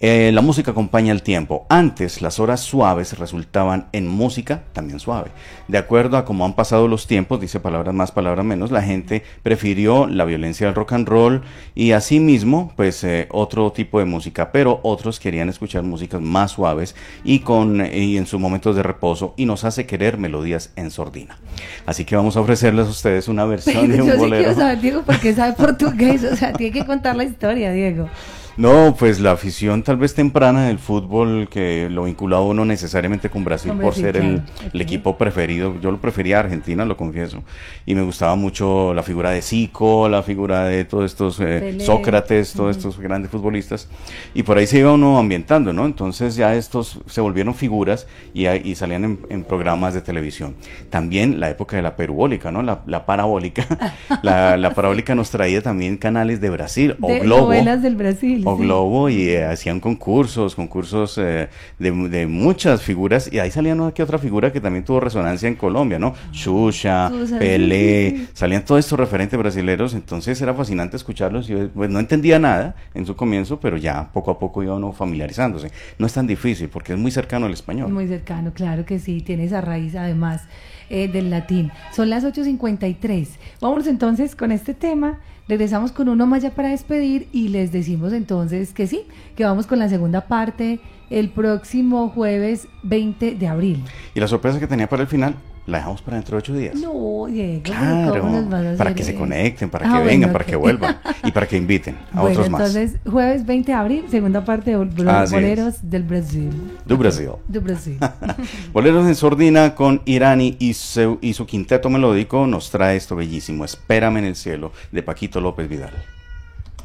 Eh, 0.00 0.32
la 0.32 0.42
música 0.42 0.72
acompaña 0.72 1.12
el 1.12 1.22
tiempo. 1.22 1.66
Antes 1.68 2.20
las 2.20 2.38
horas 2.38 2.60
suaves 2.60 3.18
resultaban 3.18 3.86
en 3.92 4.08
música 4.08 4.64
también 4.72 5.00
suave. 5.00 5.30
De 5.68 5.78
acuerdo 5.78 6.16
a 6.16 6.24
cómo 6.24 6.44
han 6.44 6.54
pasado 6.54 6.88
los 6.88 7.06
tiempos, 7.06 7.40
dice 7.40 7.60
palabras 7.60 7.94
más, 7.94 8.12
palabras 8.12 8.44
menos, 8.44 8.70
la 8.70 8.82
gente 8.82 9.22
prefirió 9.42 10.06
la 10.06 10.24
violencia 10.24 10.66
del 10.66 10.74
rock 10.74 10.92
and 10.92 11.08
roll 11.08 11.42
y 11.74 11.92
asimismo, 11.92 12.72
pues 12.76 13.02
eh, 13.04 13.28
otro 13.30 13.72
tipo 13.72 13.98
de 13.98 14.04
música. 14.04 14.52
Pero 14.52 14.80
otros 14.82 15.20
querían 15.20 15.48
escuchar 15.48 15.84
músicas 15.84 16.20
más 16.20 16.52
suaves 16.52 16.94
y 17.22 17.38
con 17.40 17.84
y 17.86 18.18
en 18.18 18.26
sus 18.26 18.40
momentos 18.40 18.76
de 18.76 18.82
reposo 18.82 19.34
y 19.36 19.46
nos 19.46 19.64
hace 19.64 19.86
querer 19.86 20.18
melodías 20.18 20.72
en 20.76 20.90
sordina. 20.90 21.38
Así 21.86 22.04
que 22.04 22.16
vamos 22.16 22.36
a 22.36 22.40
ofrecerles 22.40 22.86
a 22.88 22.90
ustedes 22.90 23.28
una 23.28 23.44
versión 23.44 23.88
de 23.88 23.96
Pero 23.96 24.04
un 24.04 24.10
yo 24.10 24.24
sí 24.24 24.30
quiero 24.30 24.54
saber, 24.54 24.80
Diego, 24.80 25.02
por 25.02 25.18
qué 25.20 25.34
sabe 25.34 25.52
portugués. 25.56 26.24
O 26.24 26.36
sea, 26.36 26.52
tiene 26.52 26.72
que 26.72 26.84
contar 26.84 27.16
la 27.16 27.24
historia, 27.24 27.72
Diego. 27.72 28.08
No, 28.56 28.94
pues 28.98 29.20
la 29.20 29.32
afición 29.32 29.82
tal 29.82 29.96
vez 29.96 30.14
temprana 30.14 30.66
del 30.66 30.78
fútbol 30.78 31.48
que 31.48 31.88
lo 31.90 32.04
vinculaba 32.04 32.42
uno 32.42 32.64
necesariamente 32.64 33.28
con 33.28 33.44
Brasil 33.44 33.72
por 33.80 33.94
ser 33.94 34.16
el, 34.16 34.42
equipo 34.74 35.16
preferido. 35.16 35.80
Yo 35.80 35.90
lo 35.90 36.00
prefería 36.00 36.36
a 36.36 36.40
Argentina, 36.40 36.84
lo 36.84 36.96
confieso. 36.96 37.42
Y 37.86 37.94
me 37.94 38.02
gustaba 38.02 38.36
mucho 38.36 38.94
la 38.94 39.02
figura 39.02 39.30
de 39.30 39.42
Zico, 39.42 40.08
la 40.08 40.22
figura 40.22 40.64
de 40.64 40.84
todos 40.84 41.06
estos 41.06 41.40
eh. 41.40 41.78
Sócrates, 41.80 42.52
todos 42.52 42.76
estos 42.76 42.98
grandes 42.98 43.30
futbolistas. 43.30 43.88
Y 44.34 44.42
por 44.42 44.58
ahí 44.58 44.66
se 44.66 44.78
iba 44.78 44.92
uno 44.92 45.18
ambientando, 45.18 45.72
¿no? 45.72 45.86
Entonces 45.86 46.36
ya 46.36 46.54
estos 46.54 47.00
se 47.06 47.20
volvieron 47.20 47.54
figuras 47.54 48.06
y, 48.34 48.46
y 48.46 48.74
salían 48.74 49.04
en, 49.04 49.18
en 49.30 49.44
programas 49.44 49.94
de 49.94 50.00
televisión. 50.00 50.54
También 50.90 51.40
la 51.40 51.50
época 51.50 51.76
de 51.76 51.82
la 51.82 51.96
perubólica, 51.96 52.52
¿no? 52.52 52.62
La, 52.62 52.82
la 52.86 53.06
parabólica. 53.06 53.66
la, 54.22 54.56
la 54.56 54.70
parabólica 54.74 55.14
nos 55.14 55.30
traía 55.30 55.62
también 55.62 55.96
canales 55.96 56.40
de 56.40 56.50
Brasil 56.50 56.96
o 57.00 57.08
Globo 57.20 57.44
novelas 57.44 57.82
del 57.82 57.96
Brasil. 57.96 58.43
O. 58.44 58.56
Globo 58.56 59.08
y 59.08 59.28
eh, 59.30 59.44
hacían 59.44 59.80
concursos, 59.80 60.54
concursos 60.54 61.18
eh, 61.18 61.48
de, 61.78 61.90
de 62.08 62.26
muchas 62.26 62.82
figuras 62.82 63.30
y 63.32 63.38
ahí 63.38 63.50
salía 63.50 63.74
una 63.74 63.92
que 63.92 64.02
otra 64.02 64.18
figura 64.18 64.52
que 64.52 64.60
también 64.60 64.84
tuvo 64.84 65.00
resonancia 65.00 65.48
en 65.48 65.54
Colombia, 65.54 65.98
¿no? 65.98 66.14
Xuxa, 66.32 67.10
Xuxa, 67.10 67.38
Pelé, 67.38 68.26
salían 68.32 68.64
todos 68.64 68.80
estos 68.80 68.98
referentes 68.98 69.38
brasileños, 69.38 69.94
entonces 69.94 70.40
era 70.40 70.54
fascinante 70.54 70.96
escucharlos 70.96 71.48
y 71.50 71.54
pues 71.74 71.90
no 71.90 71.98
entendía 71.98 72.38
nada 72.38 72.74
en 72.94 73.06
su 73.06 73.16
comienzo, 73.16 73.58
pero 73.60 73.76
ya 73.76 74.10
poco 74.12 74.30
a 74.30 74.38
poco 74.38 74.62
iba 74.62 74.74
uno 74.74 74.92
familiarizándose. 74.92 75.70
No 75.98 76.06
es 76.06 76.12
tan 76.12 76.26
difícil 76.26 76.68
porque 76.68 76.92
es 76.92 76.98
muy 76.98 77.10
cercano 77.10 77.46
al 77.46 77.52
español. 77.52 77.90
Muy 77.92 78.06
cercano, 78.06 78.52
claro 78.52 78.84
que 78.84 78.98
sí, 78.98 79.20
tiene 79.20 79.44
esa 79.44 79.60
raíz 79.60 79.94
además 79.94 80.42
eh, 80.90 81.08
del 81.08 81.30
latín. 81.30 81.72
Son 81.92 82.10
las 82.10 82.24
8.53. 82.24 83.28
Vámonos 83.60 83.86
entonces 83.86 84.36
con 84.36 84.52
este 84.52 84.74
tema. 84.74 85.18
Regresamos 85.46 85.92
con 85.92 86.08
uno 86.08 86.26
más 86.26 86.42
ya 86.42 86.50
para 86.50 86.70
despedir 86.70 87.28
y 87.30 87.48
les 87.48 87.70
decimos 87.70 88.12
entonces 88.14 88.72
que 88.72 88.86
sí, 88.86 89.02
que 89.36 89.44
vamos 89.44 89.66
con 89.66 89.78
la 89.78 89.88
segunda 89.90 90.22
parte 90.22 90.80
el 91.10 91.28
próximo 91.28 92.08
jueves 92.08 92.66
20 92.82 93.34
de 93.34 93.46
abril. 93.46 93.84
Y 94.14 94.20
la 94.20 94.28
sorpresa 94.28 94.58
que 94.58 94.66
tenía 94.66 94.88
para 94.88 95.02
el 95.02 95.08
final 95.08 95.36
la 95.66 95.78
dejamos 95.78 96.02
para 96.02 96.16
dentro 96.18 96.36
de 96.36 96.38
ocho 96.40 96.54
días. 96.54 96.74
No, 96.74 97.26
Diego, 97.26 97.62
Claro, 97.62 98.20
¿cómo 98.20 98.40
nos 98.40 98.50
vas 98.50 98.66
a 98.66 98.76
para 98.76 98.94
que 98.94 99.02
se 99.02 99.14
conecten, 99.14 99.70
para 99.70 99.86
Ah, 99.86 99.88
que 99.88 99.94
bueno, 99.94 100.10
vengan, 100.10 100.32
para 100.32 100.44
que 100.44 100.56
vuelvan 100.56 100.98
y 101.24 101.32
para 101.32 101.46
que 101.46 101.56
inviten 101.56 101.96
a 102.12 102.20
bueno, 102.20 102.32
otros 102.40 102.50
más. 102.50 102.74
entonces 102.74 103.00
jueves 103.10 103.46
20 103.46 103.72
de 103.72 103.76
abril, 103.78 104.04
segunda 104.10 104.44
parte 104.44 104.76
de 104.76 104.82
es. 104.82 105.30
Boleros 105.30 105.74
del 105.90 106.02
Brasil. 106.02 106.50
Do 106.84 106.96
Brasil. 106.96 107.30
De 107.48 107.58
Brasil. 107.60 107.98
Boleros 108.72 109.06
en 109.06 109.14
sordina 109.14 109.74
con 109.74 110.02
Irani 110.04 110.56
y 110.58 110.74
su, 110.74 111.18
y 111.20 111.32
su 111.32 111.46
quinteto 111.46 111.88
melódico 111.88 112.46
nos 112.46 112.70
trae 112.70 112.96
esto 112.96 113.16
bellísimo, 113.16 113.64
Espérame 113.64 114.18
en 114.18 114.24
el 114.26 114.36
cielo, 114.36 114.72
de 114.92 115.02
Paquito 115.02 115.40
López 115.40 115.68
Vidal. 115.68 115.92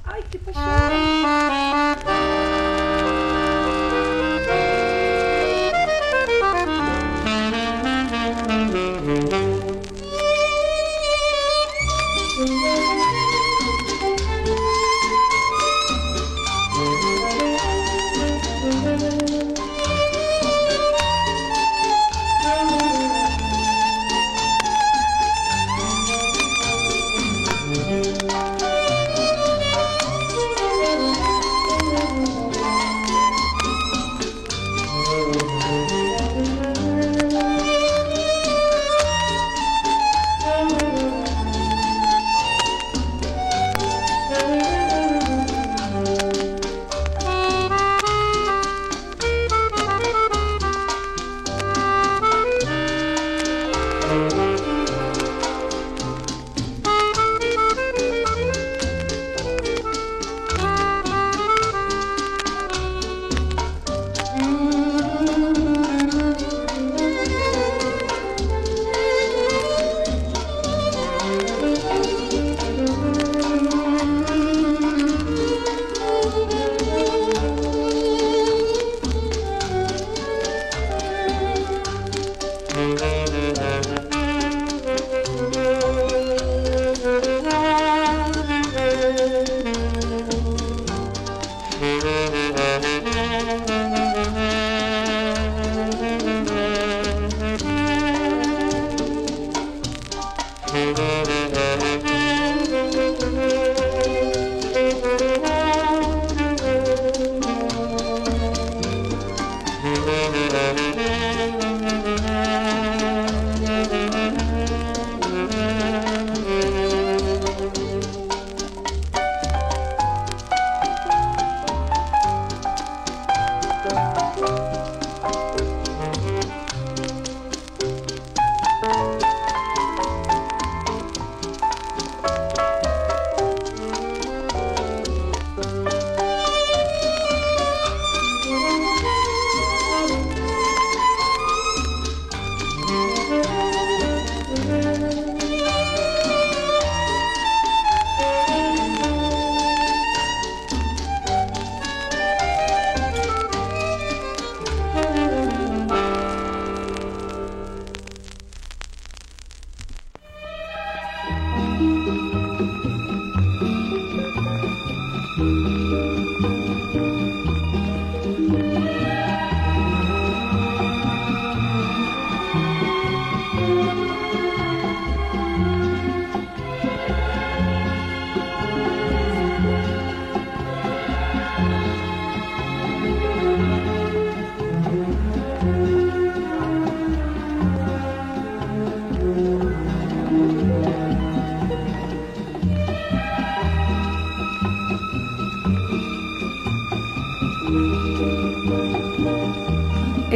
Ay, 0.05 0.23
qué 0.32 0.39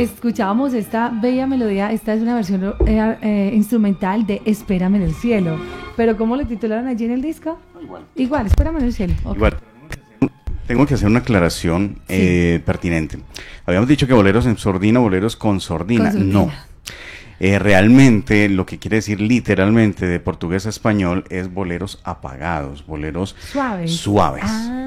Escuchábamos 0.03 0.73
esta 0.73 1.09
bella 1.09 1.47
melodía, 1.47 1.93
esta 1.93 2.13
es 2.13 2.21
una 2.21 2.35
versión 2.35 2.75
eh, 2.85 3.17
eh, 3.21 3.51
instrumental 3.53 4.27
de 4.27 4.41
Espérame 4.43 4.95
en 4.95 5.03
el 5.03 5.13
cielo. 5.13 5.57
Pero 5.95 6.17
¿cómo 6.17 6.35
le 6.35 6.43
titularon 6.43 6.87
allí 6.87 7.05
en 7.05 7.11
el 7.11 7.21
disco? 7.21 7.57
Igual. 7.81 8.03
Igual, 8.15 8.47
Espérame 8.47 8.79
en 8.79 8.83
el 8.83 8.93
cielo. 8.93 9.13
Igual. 9.33 9.55
Tengo 10.67 10.85
que 10.85 10.95
hacer 10.95 11.07
una 11.07 11.19
aclaración 11.19 11.99
eh, 12.09 12.61
pertinente. 12.65 13.19
Habíamos 13.65 13.87
dicho 13.87 14.05
que 14.05 14.13
boleros 14.13 14.45
en 14.45 14.57
sordina, 14.57 14.99
boleros 14.99 15.37
con 15.37 15.61
sordina. 15.61 16.11
Con 16.11 16.13
sordina. 16.13 16.33
No. 16.33 16.51
Eh, 17.39 17.57
realmente 17.59 18.49
lo 18.49 18.65
que 18.65 18.79
quiere 18.79 18.97
decir 18.97 19.21
literalmente 19.21 20.05
de 20.05 20.19
portugués 20.19 20.65
a 20.65 20.69
español 20.69 21.23
es 21.29 21.53
boleros 21.53 22.01
apagados, 22.03 22.85
boleros 22.85 23.37
Suaves. 23.39 23.95
suaves. 23.95 24.43
Ah, 24.45 24.82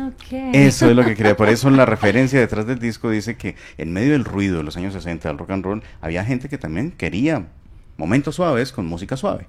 Eso 0.52 0.90
es 0.90 0.96
lo 0.96 1.04
que 1.04 1.14
quería. 1.14 1.36
Por 1.36 1.48
eso 1.48 1.70
la 1.70 1.86
referencia 1.86 2.38
detrás 2.40 2.66
del 2.66 2.78
disco 2.78 3.10
dice 3.10 3.36
que 3.36 3.56
en 3.78 3.92
medio 3.92 4.12
del 4.12 4.24
ruido 4.24 4.58
de 4.58 4.62
los 4.64 4.76
años 4.76 4.92
60 4.94 5.28
del 5.28 5.38
rock 5.38 5.50
and 5.50 5.64
roll 5.64 5.82
había 6.00 6.24
gente 6.24 6.48
que 6.48 6.58
también 6.58 6.90
quería 6.92 7.46
momentos 7.96 8.34
suaves 8.34 8.72
con 8.72 8.86
música 8.86 9.16
suave. 9.16 9.46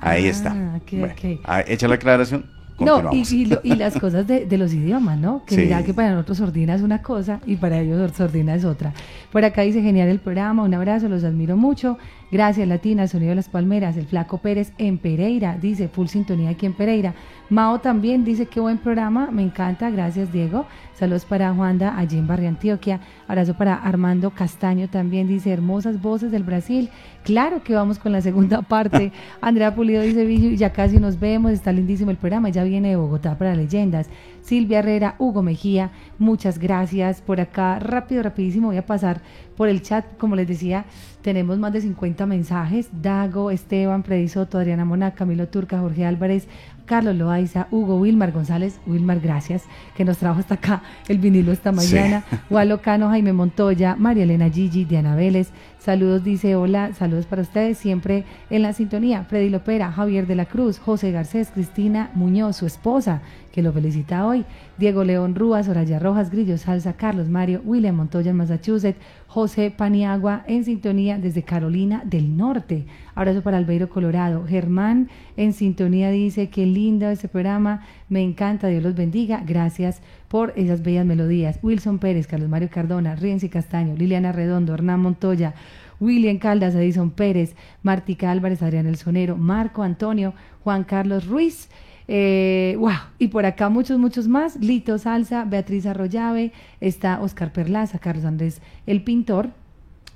Ahí 0.00 0.26
Ah, 0.26 0.30
está. 0.30 0.52
ok, 0.76 0.90
Bueno, 0.92 1.14
ok. 1.18 1.40
ah, 1.44 1.64
hecha 1.66 1.88
la 1.88 1.96
aclaración. 1.96 2.46
No, 2.80 3.10
y, 3.12 3.24
y, 3.34 3.46
lo- 3.46 3.60
y 3.64 3.74
las 3.74 3.94
cosas 4.00 4.24
de, 4.28 4.46
de 4.46 4.56
los 4.56 4.72
idiomas, 4.72 5.18
¿no? 5.18 5.44
Que 5.44 5.56
Sí. 5.56 5.60
mira 5.62 5.82
que 5.82 5.92
para 5.94 6.10
nosotros 6.12 6.38
sordina 6.38 6.76
es 6.76 6.82
una 6.82 7.02
cosa 7.02 7.40
y 7.44 7.56
para 7.56 7.80
ellos 7.80 8.12
sordina 8.16 8.54
es 8.54 8.64
otra. 8.64 8.92
Por 9.32 9.44
acá 9.44 9.62
dice 9.62 9.82
genial 9.82 10.08
el 10.08 10.20
programa, 10.20 10.62
un 10.62 10.72
abrazo, 10.74 11.08
los 11.08 11.24
admiro 11.24 11.56
mucho. 11.56 11.98
Gracias 12.30 12.68
Latina, 12.68 13.08
sonido 13.08 13.30
de 13.30 13.36
las 13.36 13.48
palmeras, 13.48 13.96
el 13.96 14.04
flaco 14.06 14.36
Pérez 14.36 14.72
en 14.76 14.98
Pereira, 14.98 15.56
dice 15.58 15.88
full 15.88 16.08
sintonía 16.08 16.50
aquí 16.50 16.66
en 16.66 16.74
Pereira. 16.74 17.14
Mao 17.48 17.78
también 17.78 18.22
dice 18.22 18.44
qué 18.44 18.60
buen 18.60 18.76
programa, 18.76 19.30
me 19.30 19.42
encanta, 19.42 19.88
gracias 19.88 20.30
Diego. 20.30 20.66
Saludos 20.92 21.24
para 21.24 21.54
Juanda 21.54 21.96
allí 21.96 22.18
en 22.18 22.26
Barrio 22.26 22.50
Antioquia. 22.50 23.00
Abrazo 23.28 23.54
para 23.54 23.76
Armando 23.76 24.30
Castaño 24.30 24.88
también 24.88 25.26
dice 25.26 25.50
hermosas 25.50 26.02
voces 26.02 26.30
del 26.30 26.42
Brasil. 26.42 26.90
Claro 27.24 27.62
que 27.62 27.72
vamos 27.72 27.98
con 27.98 28.12
la 28.12 28.20
segunda 28.20 28.60
parte. 28.68 29.10
Andrea 29.40 29.74
Pulido 29.74 30.02
dice 30.02 30.56
ya 30.56 30.72
casi 30.72 30.98
nos 30.98 31.18
vemos, 31.18 31.52
está 31.52 31.72
lindísimo 31.72 32.10
el 32.10 32.18
programa, 32.18 32.50
ya 32.50 32.62
viene 32.62 32.90
de 32.90 32.96
Bogotá 32.96 33.38
para 33.38 33.54
leyendas. 33.54 34.10
Silvia 34.48 34.78
Herrera, 34.78 35.14
Hugo 35.18 35.42
Mejía, 35.42 35.90
muchas 36.18 36.58
gracias 36.58 37.20
por 37.20 37.38
acá. 37.38 37.78
Rápido, 37.80 38.22
rapidísimo, 38.22 38.68
voy 38.68 38.78
a 38.78 38.86
pasar 38.86 39.20
por 39.58 39.68
el 39.68 39.82
chat. 39.82 40.06
Como 40.16 40.36
les 40.36 40.48
decía, 40.48 40.86
tenemos 41.20 41.58
más 41.58 41.70
de 41.74 41.82
50 41.82 42.24
mensajes. 42.24 42.88
Dago, 43.02 43.50
Esteban, 43.50 44.04
Freddy 44.04 44.28
Soto, 44.28 44.56
Adriana 44.56 44.86
Mona, 44.86 45.10
Camilo 45.10 45.48
Turca, 45.48 45.78
Jorge 45.80 46.06
Álvarez, 46.06 46.48
Carlos 46.86 47.14
Loaiza, 47.14 47.66
Hugo 47.70 47.98
Wilmar 48.00 48.32
González, 48.32 48.80
Wilmar, 48.86 49.20
gracias, 49.20 49.64
que 49.94 50.06
nos 50.06 50.16
trajo 50.16 50.40
hasta 50.40 50.54
acá 50.54 50.82
el 51.08 51.18
vinilo 51.18 51.52
esta 51.52 51.70
Sí. 51.74 51.94
mañana. 51.94 52.24
Walo 52.50 52.80
Cano, 52.80 53.10
Jaime 53.10 53.34
Montoya, 53.34 53.96
María 53.96 54.22
Elena 54.22 54.48
Gigi, 54.48 54.86
Diana 54.86 55.14
Vélez. 55.14 55.50
Saludos, 55.78 56.24
dice 56.24 56.56
hola, 56.56 56.92
saludos 56.92 57.26
para 57.26 57.42
ustedes, 57.42 57.78
siempre 57.78 58.24
en 58.50 58.62
la 58.62 58.72
sintonía. 58.72 59.24
Freddy 59.24 59.48
Lopera, 59.48 59.92
Javier 59.92 60.26
de 60.26 60.34
la 60.34 60.46
Cruz, 60.46 60.78
José 60.78 61.12
Garcés, 61.12 61.50
Cristina 61.54 62.10
Muñoz, 62.14 62.56
su 62.56 62.66
esposa, 62.66 63.22
que 63.52 63.62
lo 63.62 63.72
felicita 63.72 64.26
hoy. 64.26 64.44
Diego 64.76 65.04
León 65.04 65.36
Rúa, 65.36 65.62
Soraya 65.62 66.00
Rojas, 66.00 66.30
Grillo 66.30 66.58
Salsa, 66.58 66.94
Carlos 66.94 67.28
Mario, 67.28 67.62
William 67.64 67.94
Montoya 67.94 68.32
en 68.32 68.36
Massachusetts, 68.36 68.98
José 69.28 69.70
Paniagua 69.70 70.42
en 70.48 70.64
sintonía 70.64 71.16
desde 71.16 71.44
Carolina 71.44 72.02
del 72.04 72.36
Norte. 72.36 72.84
Abrazo 73.14 73.42
para 73.42 73.56
Albeiro 73.56 73.88
Colorado. 73.88 74.44
Germán 74.46 75.08
en 75.36 75.52
sintonía 75.52 76.10
dice 76.10 76.50
que 76.50 76.66
lindo 76.66 77.08
este 77.08 77.28
programa, 77.28 77.82
me 78.08 78.22
encanta, 78.22 78.66
Dios 78.66 78.82
los 78.82 78.94
bendiga. 78.94 79.42
Gracias 79.46 80.02
por 80.28 80.52
esas 80.56 80.82
bellas 80.82 81.06
melodías. 81.06 81.58
Wilson 81.62 81.98
Pérez, 81.98 82.26
Carlos 82.26 82.48
Mario 82.48 82.68
Cardona, 82.70 83.16
Rienzi 83.16 83.48
Castaño, 83.48 83.96
Liliana 83.96 84.32
Redondo, 84.32 84.74
Hernán 84.74 85.00
Montoya, 85.00 85.54
William 86.00 86.38
Caldas, 86.38 86.74
Edison 86.74 87.10
Pérez, 87.10 87.54
Martica 87.82 88.30
Álvarez, 88.30 88.62
Adrián 88.62 88.86
El 88.86 88.96
Sonero, 88.96 89.36
Marco 89.36 89.82
Antonio, 89.82 90.34
Juan 90.62 90.84
Carlos 90.84 91.26
Ruiz. 91.26 91.68
Eh, 92.10 92.76
wow, 92.78 92.92
y 93.18 93.28
por 93.28 93.44
acá 93.44 93.68
muchos, 93.68 93.98
muchos 93.98 94.28
más. 94.28 94.56
Lito 94.56 94.98
Salsa, 94.98 95.44
Beatriz 95.44 95.86
Arroyave, 95.86 96.52
está 96.80 97.20
Oscar 97.20 97.52
Perlaza, 97.52 97.98
Carlos 97.98 98.24
Andrés 98.24 98.62
el 98.86 99.02
Pintor, 99.02 99.50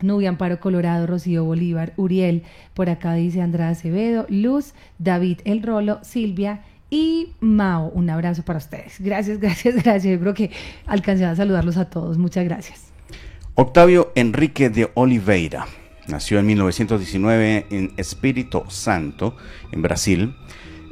Nubia 0.00 0.30
Amparo 0.30 0.58
Colorado, 0.58 1.06
Rocío 1.06 1.44
Bolívar, 1.44 1.92
Uriel, 1.96 2.42
por 2.74 2.88
acá 2.88 3.14
dice 3.14 3.40
Andrada 3.40 3.70
Acevedo, 3.70 4.26
Luz, 4.28 4.74
David 4.98 5.40
El 5.44 5.62
Rolo, 5.62 5.98
Silvia 6.02 6.62
y 6.92 7.32
Mao. 7.40 7.90
Un 7.94 8.10
abrazo 8.10 8.44
para 8.44 8.58
ustedes. 8.58 8.96
Gracias, 9.00 9.40
gracias, 9.40 9.74
gracias. 9.82 10.12
Yo 10.12 10.20
creo 10.20 10.34
que 10.34 10.50
alcancé 10.86 11.24
a 11.24 11.34
saludarlos 11.34 11.78
a 11.78 11.86
todos. 11.86 12.18
Muchas 12.18 12.44
gracias. 12.44 12.92
Octavio 13.54 14.12
Enrique 14.14 14.68
de 14.68 14.90
Oliveira 14.94 15.66
nació 16.06 16.38
en 16.38 16.46
1919 16.46 17.66
en 17.70 17.94
Espírito 17.96 18.66
Santo, 18.68 19.34
en 19.72 19.80
Brasil. 19.80 20.36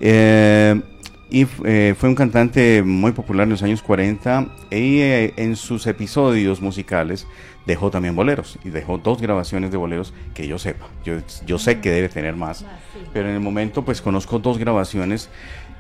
Eh, 0.01 0.81
y 1.29 1.47
eh, 1.65 1.95
fue 1.97 2.09
un 2.09 2.15
cantante 2.15 2.83
muy 2.83 3.13
popular 3.13 3.45
en 3.45 3.51
los 3.51 3.63
años 3.63 3.83
40 3.83 4.49
y 4.71 5.01
eh, 5.01 5.35
en 5.37 5.55
sus 5.55 5.87
episodios 5.87 6.63
musicales 6.63 7.27
dejó 7.67 7.91
también 7.91 8.17
boleros 8.17 8.59
y 8.65 8.71
dejó 8.71 8.97
dos 8.97 9.21
grabaciones 9.21 9.71
de 9.71 9.77
boleros 9.77 10.15
que 10.33 10.49
yo 10.49 10.59
sepa. 10.59 10.89
Yo, 11.05 11.19
yo 11.47 11.59
sé 11.59 11.81
que 11.81 11.91
debe 11.91 12.09
tener 12.09 12.37
más, 12.37 12.65
pero 13.13 13.29
en 13.29 13.35
el 13.35 13.41
momento 13.41 13.85
pues 13.85 14.01
conozco 14.01 14.39
dos 14.39 14.59
grabaciones 14.59 15.29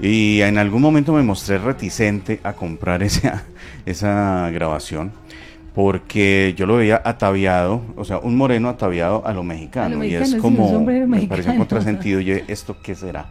y 0.02 0.40
en 0.42 0.58
algún 0.58 0.82
momento 0.82 1.12
me 1.12 1.22
mostré 1.22 1.58
reticente 1.58 2.40
a 2.42 2.52
comprar 2.54 3.02
esa, 3.04 3.44
esa 3.86 4.50
grabación 4.50 5.12
porque 5.74 6.54
yo 6.56 6.66
lo 6.66 6.76
veía 6.76 7.00
ataviado, 7.04 7.82
o 7.96 8.04
sea, 8.04 8.18
un 8.18 8.36
moreno 8.36 8.68
ataviado 8.68 9.26
a 9.26 9.32
lo 9.32 9.42
mexicano, 9.42 9.96
A 9.96 9.98
lo 9.98 10.04
y 10.04 10.14
es 10.14 10.34
como, 10.34 10.80
me 10.80 11.26
pareció 11.26 11.52
un 11.52 11.58
contrasentido, 11.58 12.20
yo, 12.20 12.34
¿esto 12.48 12.76
qué 12.82 12.94
será? 12.94 13.30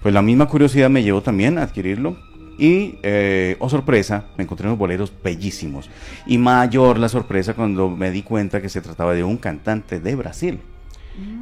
Pues 0.00 0.14
la 0.14 0.22
misma 0.22 0.46
curiosidad 0.46 0.90
me 0.90 1.02
llevó 1.02 1.22
también 1.22 1.58
a 1.58 1.62
adquirirlo. 1.62 2.16
Y, 2.58 2.96
eh, 3.02 3.56
oh 3.60 3.68
sorpresa, 3.68 4.26
me 4.36 4.44
encontré 4.44 4.66
unos 4.66 4.78
boleros 4.78 5.12
bellísimos. 5.24 5.88
Y 6.26 6.38
mayor 6.38 6.98
la 6.98 7.08
sorpresa 7.08 7.54
cuando 7.54 7.88
me 7.88 8.10
di 8.10 8.22
cuenta 8.22 8.60
que 8.60 8.68
se 8.68 8.80
trataba 8.80 9.14
de 9.14 9.24
un 9.24 9.36
cantante 9.36 10.00
de 10.00 10.14
Brasil, 10.14 10.60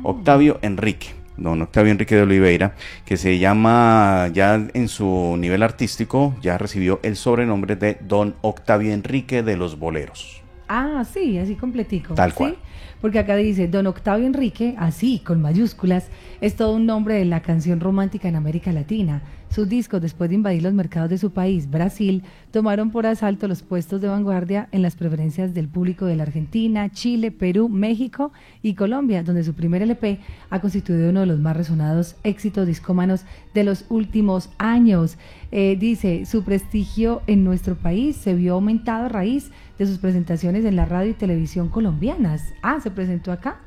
Octavio 0.03 0.59
Enrique. 0.63 1.20
Don 1.41 1.63
Octavio 1.63 1.91
Enrique 1.91 2.15
de 2.15 2.23
Oliveira, 2.23 2.75
que 3.05 3.17
se 3.17 3.39
llama 3.39 4.29
ya 4.33 4.55
en 4.55 4.89
su 4.89 5.37
nivel 5.39 5.63
artístico, 5.63 6.37
ya 6.41 6.59
recibió 6.59 7.01
el 7.03 7.17
sobrenombre 7.17 7.77
de 7.77 7.99
Don 8.01 8.37
Octavio 8.43 8.93
Enrique 8.93 9.43
de 9.43 9.57
los 9.57 9.79
Boleros. 9.79 10.43
Ah, 10.69 11.05
sí, 11.11 11.37
así 11.39 11.57
completico. 11.57 12.15
Tal 12.15 12.31
¿sí? 12.31 12.37
cual. 12.37 12.57
Porque 13.01 13.19
acá 13.19 13.35
dice, 13.35 13.67
Don 13.67 13.87
Octavio 13.87 14.27
Enrique, 14.27 14.75
así, 14.79 15.19
con 15.19 15.41
mayúsculas, 15.41 16.09
es 16.41 16.55
todo 16.55 16.77
un 16.77 16.87
nombre 16.87 17.15
de 17.15 17.25
la 17.25 17.41
canción 17.41 17.81
romántica 17.81 18.29
en 18.29 18.37
América 18.37 18.71
Latina. 18.71 19.23
Sus 19.51 19.69
discos, 19.69 20.01
después 20.01 20.31
de 20.31 20.37
invadir 20.37 20.63
los 20.63 20.75
mercados 20.75 21.11
de 21.11 21.19
su 21.19 21.33
país, 21.33 21.69
Brasil, 21.69 22.23
tomaron 22.53 22.93
por 22.93 23.05
asalto 23.05 23.49
los 23.49 23.63
puestos 23.63 24.01
de 24.01 24.07
vanguardia 24.07 24.69
en 24.71 24.81
las 24.81 24.95
preferencias 24.95 25.55
del 25.55 25.67
público 25.67 26.07
de 26.07 26.15
la 26.15 26.23
Argentina, 26.23 26.89
Chile, 26.91 27.33
Perú, 27.33 27.69
México 27.69 28.31
y 28.63 28.75
Colombia, 28.75 29.25
donde 29.25 29.43
su 29.43 29.55
primer 29.55 29.83
LP 29.83 30.21
ha 30.51 30.61
constituido 30.61 31.11
uno 31.11 31.21
de 31.21 31.27
los 31.27 31.41
más 31.41 31.57
resonados 31.57 32.15
éxitos 32.23 32.65
discómanos 32.65 33.25
de 33.53 33.65
los 33.65 33.87
últimos 33.89 34.51
años. 34.59 35.19
Eh, 35.51 35.77
dice, 35.77 36.27
su 36.27 36.45
prestigio 36.45 37.23
en 37.27 37.43
nuestro 37.43 37.75
país 37.75 38.15
se 38.15 38.35
vio 38.35 38.55
aumentado 38.55 39.07
a 39.07 39.09
raíz 39.09 39.51
de 39.81 39.87
sus 39.87 39.99
presentaciones 39.99 40.65
en 40.65 40.77
la 40.77 40.85
radio 40.85 41.11
y 41.11 41.15
televisión 41.15 41.71
colombianas. 41.71 42.55
Ah, 42.63 42.79
se 42.81 42.93
presentó 42.93 43.33
acá. 43.33 43.59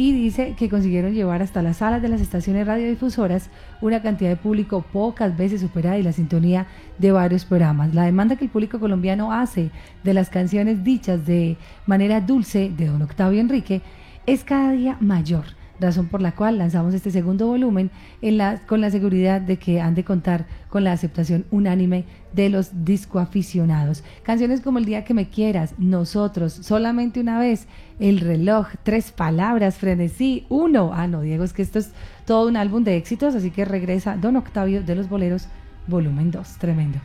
Y 0.00 0.12
dice 0.14 0.54
que 0.56 0.70
consiguieron 0.70 1.12
llevar 1.12 1.42
hasta 1.42 1.60
las 1.60 1.76
salas 1.76 2.00
de 2.00 2.08
las 2.08 2.22
estaciones 2.22 2.66
radiodifusoras 2.66 3.50
una 3.82 4.00
cantidad 4.00 4.30
de 4.30 4.36
público 4.36 4.80
pocas 4.80 5.36
veces 5.36 5.60
superada 5.60 5.98
y 5.98 6.02
la 6.02 6.12
sintonía 6.12 6.66
de 6.96 7.12
varios 7.12 7.44
programas. 7.44 7.94
La 7.94 8.04
demanda 8.04 8.36
que 8.36 8.46
el 8.46 8.50
público 8.50 8.80
colombiano 8.80 9.30
hace 9.30 9.70
de 10.02 10.14
las 10.14 10.30
canciones 10.30 10.82
dichas 10.84 11.26
de 11.26 11.58
manera 11.84 12.22
dulce 12.22 12.72
de 12.74 12.86
don 12.86 13.02
Octavio 13.02 13.42
Enrique 13.42 13.82
es 14.24 14.42
cada 14.42 14.72
día 14.72 14.96
mayor 15.00 15.59
razón 15.80 16.06
por 16.06 16.20
la 16.20 16.32
cual 16.32 16.58
lanzamos 16.58 16.94
este 16.94 17.10
segundo 17.10 17.46
volumen 17.46 17.90
en 18.22 18.38
la, 18.38 18.60
con 18.66 18.80
la 18.80 18.90
seguridad 18.90 19.40
de 19.40 19.56
que 19.56 19.80
han 19.80 19.94
de 19.94 20.04
contar 20.04 20.46
con 20.68 20.84
la 20.84 20.92
aceptación 20.92 21.44
unánime 21.50 22.04
de 22.32 22.48
los 22.48 22.84
discoaficionados. 22.84 24.04
Canciones 24.22 24.60
como 24.60 24.78
El 24.78 24.84
día 24.84 25.04
que 25.04 25.14
me 25.14 25.28
quieras, 25.28 25.74
Nosotros, 25.78 26.52
Solamente 26.52 27.20
una 27.20 27.38
vez, 27.38 27.66
El 27.98 28.20
reloj, 28.20 28.68
Tres 28.82 29.10
palabras, 29.10 29.78
Frenesí, 29.78 30.46
Uno. 30.48 30.92
Ah, 30.92 31.06
no, 31.06 31.22
Diego, 31.22 31.44
es 31.44 31.52
que 31.52 31.62
esto 31.62 31.78
es 31.78 31.90
todo 32.26 32.48
un 32.48 32.56
álbum 32.56 32.84
de 32.84 32.96
éxitos, 32.96 33.34
así 33.34 33.50
que 33.50 33.64
regresa 33.64 34.16
Don 34.16 34.36
Octavio 34.36 34.82
de 34.82 34.94
los 34.94 35.08
Boleros, 35.08 35.48
volumen 35.86 36.30
2. 36.30 36.58
Tremendo. 36.58 36.98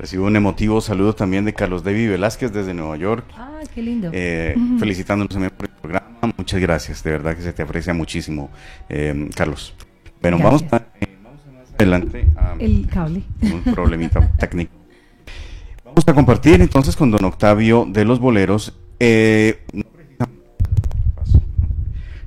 Recibo 0.00 0.26
un 0.26 0.34
emotivo 0.34 0.80
saludo 0.80 1.14
también 1.14 1.44
de 1.44 1.52
Carlos 1.52 1.84
David 1.84 2.08
Velázquez 2.10 2.52
desde 2.52 2.72
Nueva 2.72 2.96
York. 2.96 3.26
Ah, 3.36 3.60
qué 3.74 3.82
lindo. 3.82 4.10
Eh, 4.14 4.54
felicitándonos 4.78 5.30
también 5.30 5.52
por 5.54 5.66
el 5.66 5.72
programa. 5.72 5.99
Muchas 6.36 6.60
gracias, 6.60 7.02
de 7.02 7.12
verdad 7.12 7.36
que 7.36 7.42
se 7.42 7.52
te 7.52 7.62
aprecia 7.62 7.94
muchísimo, 7.94 8.50
eh, 8.88 9.28
Carlos. 9.34 9.74
Bueno, 10.20 10.38
vamos 10.38 10.64
a, 10.70 10.76
eh, 11.00 11.16
vamos 11.22 11.40
a 11.46 11.52
más 11.52 11.74
adelante 11.74 12.26
a 12.36 12.54
El 12.58 12.86
cable. 12.88 13.22
un 13.42 13.62
problemita 13.74 14.30
técnico. 14.36 14.72
Vamos 15.84 16.04
a 16.06 16.14
compartir 16.14 16.60
entonces 16.60 16.94
con 16.94 17.10
don 17.10 17.24
Octavio 17.24 17.86
de 17.88 18.04
los 18.04 18.20
Boleros, 18.20 18.78
eh, 18.98 19.64
no 19.72 19.84
precisamente 19.84 20.50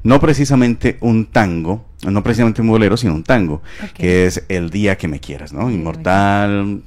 no 0.03 0.19
precisamente 0.19 0.97
un 1.01 1.25
tango, 1.27 1.85
no 2.11 2.23
precisamente 2.23 2.61
un 2.61 2.67
bolero, 2.67 2.97
sino 2.97 3.13
un 3.13 3.23
tango, 3.23 3.61
que 3.93 4.25
es 4.25 4.45
El 4.49 4.69
día 4.69 4.97
que 4.97 5.07
me 5.07 5.19
quieras, 5.19 5.53
¿no? 5.53 5.69
Inmortal 5.69 6.81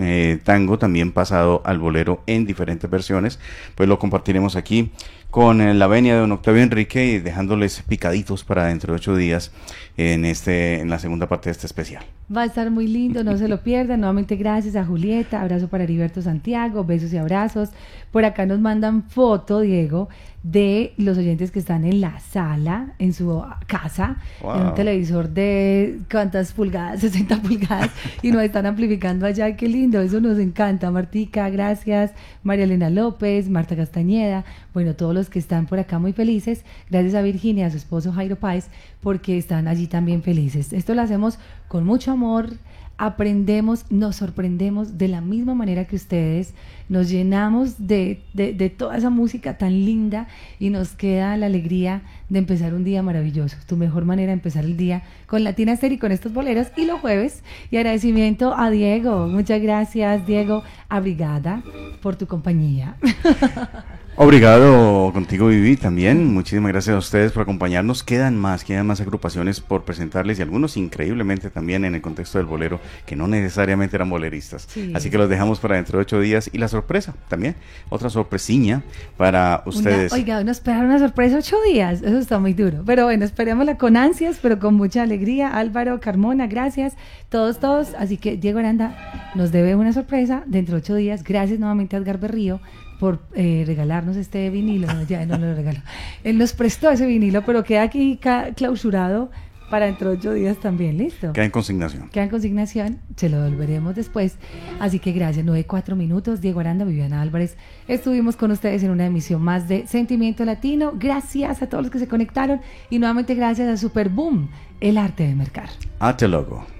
eh, 0.00 0.38
tango, 0.44 0.78
también 0.78 1.12
pasado 1.12 1.62
al 1.64 1.78
bolero 1.78 2.22
en 2.26 2.46
diferentes 2.46 2.90
versiones, 2.90 3.38
pues 3.74 3.88
lo 3.88 3.98
compartiremos 3.98 4.56
aquí 4.56 4.90
con 5.30 5.60
eh, 5.60 5.74
la 5.74 5.86
venia 5.86 6.14
de 6.14 6.20
don 6.20 6.32
Octavio 6.32 6.62
Enrique 6.62 7.04
y 7.06 7.18
dejándoles 7.18 7.82
picaditos 7.82 8.44
para 8.44 8.66
dentro 8.66 8.92
de 8.92 8.96
ocho 8.96 9.14
días 9.14 9.52
en 9.96 10.24
este 10.24 10.80
en 10.80 10.88
la 10.88 10.98
segunda 10.98 11.28
parte 11.28 11.48
de 11.48 11.52
este 11.52 11.66
especial. 11.66 12.04
Va 12.34 12.42
a 12.42 12.44
estar 12.44 12.70
muy 12.70 12.86
lindo, 12.86 13.24
no 13.24 13.36
se 13.36 13.48
lo 13.48 13.60
pierdan. 13.62 14.00
Nuevamente 14.00 14.36
gracias 14.36 14.76
a 14.76 14.84
Julieta, 14.84 15.42
abrazo 15.42 15.68
para 15.68 15.84
Heriberto 15.84 16.22
Santiago, 16.22 16.84
besos 16.84 17.12
y 17.12 17.18
abrazos. 17.18 17.70
Por 18.10 18.24
acá 18.24 18.46
nos 18.46 18.58
mandan 18.58 19.02
foto, 19.02 19.60
Diego, 19.60 20.08
de 20.42 20.94
los 20.96 21.18
oyentes 21.18 21.50
que 21.50 21.58
están 21.58 21.84
en 21.84 22.00
la 22.00 22.20
sala, 22.20 22.94
en 22.98 23.12
su 23.12 23.44
casa, 23.66 24.16
un 24.58 24.74
televisor 24.74 25.28
de 25.28 25.98
cuántas 26.10 26.52
pulgadas, 26.52 27.00
60 27.02 27.42
pulgadas, 27.42 27.90
y 28.22 28.30
nos 28.30 28.42
están 28.42 28.66
amplificando 28.66 29.26
allá. 29.26 29.56
Qué 29.56 29.68
lindo, 29.68 30.00
eso 30.00 30.20
nos 30.20 30.38
encanta. 30.38 30.90
Martica, 30.90 31.48
gracias. 31.50 32.12
María 32.42 32.64
Elena 32.64 32.90
López, 32.90 33.48
Marta 33.48 33.76
Castañeda, 33.76 34.44
bueno, 34.74 34.94
todos 34.94 35.14
los 35.14 35.30
que 35.30 35.38
están 35.38 35.66
por 35.66 35.78
acá 35.78 35.98
muy 35.98 36.12
felices. 36.12 36.64
Gracias 36.90 37.14
a 37.14 37.22
Virginia, 37.22 37.66
a 37.66 37.70
su 37.70 37.76
esposo 37.76 38.12
Jairo 38.12 38.36
Páez, 38.36 38.68
porque 39.00 39.38
están 39.38 39.68
allí 39.68 39.86
también 39.86 40.22
felices. 40.22 40.72
Esto 40.72 40.94
lo 40.94 41.02
hacemos 41.02 41.38
con 41.68 41.84
mucho 41.84 42.12
amor, 42.12 42.50
aprendemos, 42.98 43.86
nos 43.90 44.16
sorprendemos 44.16 44.98
de 44.98 45.08
la 45.08 45.20
misma 45.20 45.54
manera 45.54 45.86
que 45.86 45.96
ustedes, 45.96 46.52
nos 46.88 47.08
llenamos 47.08 47.86
de, 47.86 48.22
de, 48.34 48.70
toda 48.70 48.96
esa 48.96 49.08
música 49.08 49.56
tan 49.56 49.84
linda 49.84 50.26
y 50.58 50.70
nos 50.70 50.90
queda 50.90 51.36
la 51.36 51.46
alegría 51.46 52.02
de 52.28 52.40
empezar 52.40 52.74
un 52.74 52.82
día 52.82 53.02
maravilloso. 53.02 53.56
Tu 53.66 53.76
mejor 53.76 54.04
manera 54.04 54.28
de 54.28 54.34
empezar 54.34 54.64
el 54.64 54.76
día 54.76 55.02
con 55.26 55.44
Latina 55.44 55.72
Esther 55.72 55.92
y 55.92 55.98
con 55.98 56.12
estos 56.12 56.32
boleros 56.32 56.68
y 56.76 56.86
los 56.86 57.00
jueves. 57.00 57.44
Y 57.70 57.76
agradecimiento 57.76 58.54
a 58.56 58.70
Diego. 58.70 59.28
Muchas 59.28 59.62
gracias, 59.62 60.26
Diego. 60.26 60.64
Abrigada 60.88 61.62
por 62.02 62.16
tu 62.16 62.26
compañía. 62.26 62.96
Obrigado 64.20 65.12
contigo, 65.12 65.46
Vivi, 65.46 65.76
también. 65.76 66.34
Muchísimas 66.34 66.72
gracias 66.72 66.96
a 66.96 66.98
ustedes 66.98 67.30
por 67.30 67.44
acompañarnos. 67.44 68.02
Quedan 68.02 68.36
más, 68.36 68.64
quedan 68.64 68.84
más 68.84 69.00
agrupaciones 69.00 69.60
por 69.60 69.84
presentarles 69.84 70.40
y 70.40 70.42
algunos 70.42 70.76
increíblemente 70.76 71.50
también 71.50 71.84
en 71.84 71.94
el 71.94 72.00
contexto 72.02 72.38
del 72.38 72.48
bolero, 72.48 72.80
que 73.06 73.14
no 73.14 73.28
necesariamente 73.28 73.94
eran 73.94 74.10
boleristas. 74.10 74.66
Así 74.92 75.08
que 75.08 75.18
los 75.18 75.28
dejamos 75.28 75.60
para 75.60 75.76
dentro 75.76 75.98
de 75.98 76.02
ocho 76.02 76.18
días. 76.18 76.50
Y 76.52 76.58
la 76.58 76.66
sorpresa 76.66 77.14
también, 77.28 77.54
otra 77.90 78.10
sorpresiña 78.10 78.82
para 79.16 79.62
ustedes. 79.66 80.12
oiga, 80.12 80.42
nos 80.42 80.56
esperaron 80.56 80.86
una 80.86 80.98
sorpresa 80.98 81.38
ocho 81.38 81.56
días. 81.70 82.02
Eso 82.02 82.18
está 82.18 82.40
muy 82.40 82.54
duro. 82.54 82.82
Pero 82.84 83.04
bueno, 83.04 83.24
esperémosla 83.24 83.78
con 83.78 83.96
ansias, 83.96 84.40
pero 84.42 84.58
con 84.58 84.74
mucha 84.74 85.04
alegría. 85.04 85.56
Álvaro 85.56 86.00
Carmona, 86.00 86.48
gracias. 86.48 86.96
Todos, 87.28 87.58
todos. 87.58 87.94
Así 87.98 88.16
que 88.16 88.36
Diego 88.36 88.58
Aranda 88.58 89.32
nos 89.34 89.52
debe 89.52 89.74
una 89.74 89.92
sorpresa 89.92 90.42
dentro 90.46 90.76
de 90.76 90.82
ocho 90.82 90.94
días. 90.94 91.22
Gracias 91.24 91.58
nuevamente 91.58 91.96
a 91.96 91.98
Edgar 91.98 92.18
Berrío 92.18 92.60
por 92.98 93.20
eh, 93.34 93.64
regalarnos 93.66 94.16
este 94.16 94.48
vinilo. 94.50 94.88
ya 95.08 95.24
no 95.26 95.38
lo 95.38 95.54
regaló. 95.54 95.80
Él 96.24 96.38
nos 96.38 96.52
prestó 96.52 96.90
ese 96.90 97.06
vinilo, 97.06 97.44
pero 97.44 97.64
queda 97.64 97.82
aquí 97.82 98.18
clausurado 98.56 99.30
para 99.70 99.86
dentro 99.86 100.10
de 100.10 100.16
ocho 100.16 100.32
días 100.32 100.56
también, 100.58 100.96
¿listo? 100.96 101.32
Queda 101.32 101.44
en 101.44 101.50
consignación. 101.50 102.08
Queda 102.08 102.24
en 102.24 102.30
consignación, 102.30 103.00
se 103.16 103.28
lo 103.28 103.42
devolveremos 103.42 103.94
después. 103.94 104.36
Así 104.80 104.98
que 104.98 105.12
gracias, 105.12 105.44
nueve, 105.44 105.64
cuatro 105.64 105.94
minutos. 105.94 106.40
Diego 106.40 106.60
Aranda, 106.60 106.84
Viviana 106.84 107.20
Álvarez, 107.20 107.56
estuvimos 107.86 108.36
con 108.36 108.50
ustedes 108.50 108.82
en 108.82 108.90
una 108.90 109.06
emisión 109.06 109.42
más 109.42 109.68
de 109.68 109.86
Sentimiento 109.86 110.44
Latino. 110.44 110.92
Gracias 110.96 111.62
a 111.62 111.68
todos 111.68 111.84
los 111.84 111.92
que 111.92 111.98
se 111.98 112.08
conectaron 112.08 112.60
y 112.90 112.98
nuevamente 112.98 113.34
gracias 113.34 113.68
a 113.68 113.76
Super 113.76 114.08
Boom, 114.08 114.48
el 114.80 114.96
arte 114.96 115.26
de 115.26 115.34
mercar. 115.34 115.68
Ate 115.98 116.26
logo. 116.28 116.77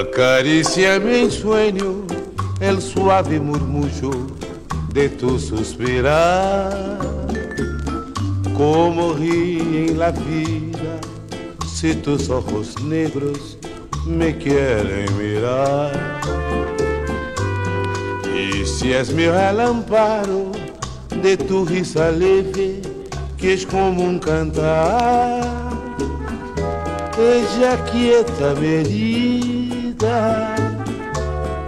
Acariciame 0.00 1.22
en 1.22 1.30
sueño 1.30 2.04
el 2.60 2.80
suave 2.80 3.40
murmullo 3.40 4.10
de 4.92 5.08
tu 5.08 5.38
suspirar. 5.38 6.98
Como 8.56 9.14
ríen 9.14 9.98
la 9.98 10.12
vida 10.12 11.00
si 11.66 11.94
tus 11.94 12.30
ojos 12.30 12.80
negros 12.84 13.58
me 14.06 14.36
quieren 14.38 15.06
mirar. 15.18 16.73
Y 18.52 18.66
si 18.66 18.92
es 18.92 19.12
mi 19.12 19.26
relámparo 19.26 20.52
de 21.22 21.36
tu 21.36 21.64
risa 21.64 22.10
leve, 22.10 22.82
que 23.38 23.54
es 23.54 23.64
como 23.66 24.02
un 24.04 24.18
cantar, 24.18 25.42
ella 27.18 27.84
quieta 27.90 28.54
me 28.60 28.84
dice 28.84 29.74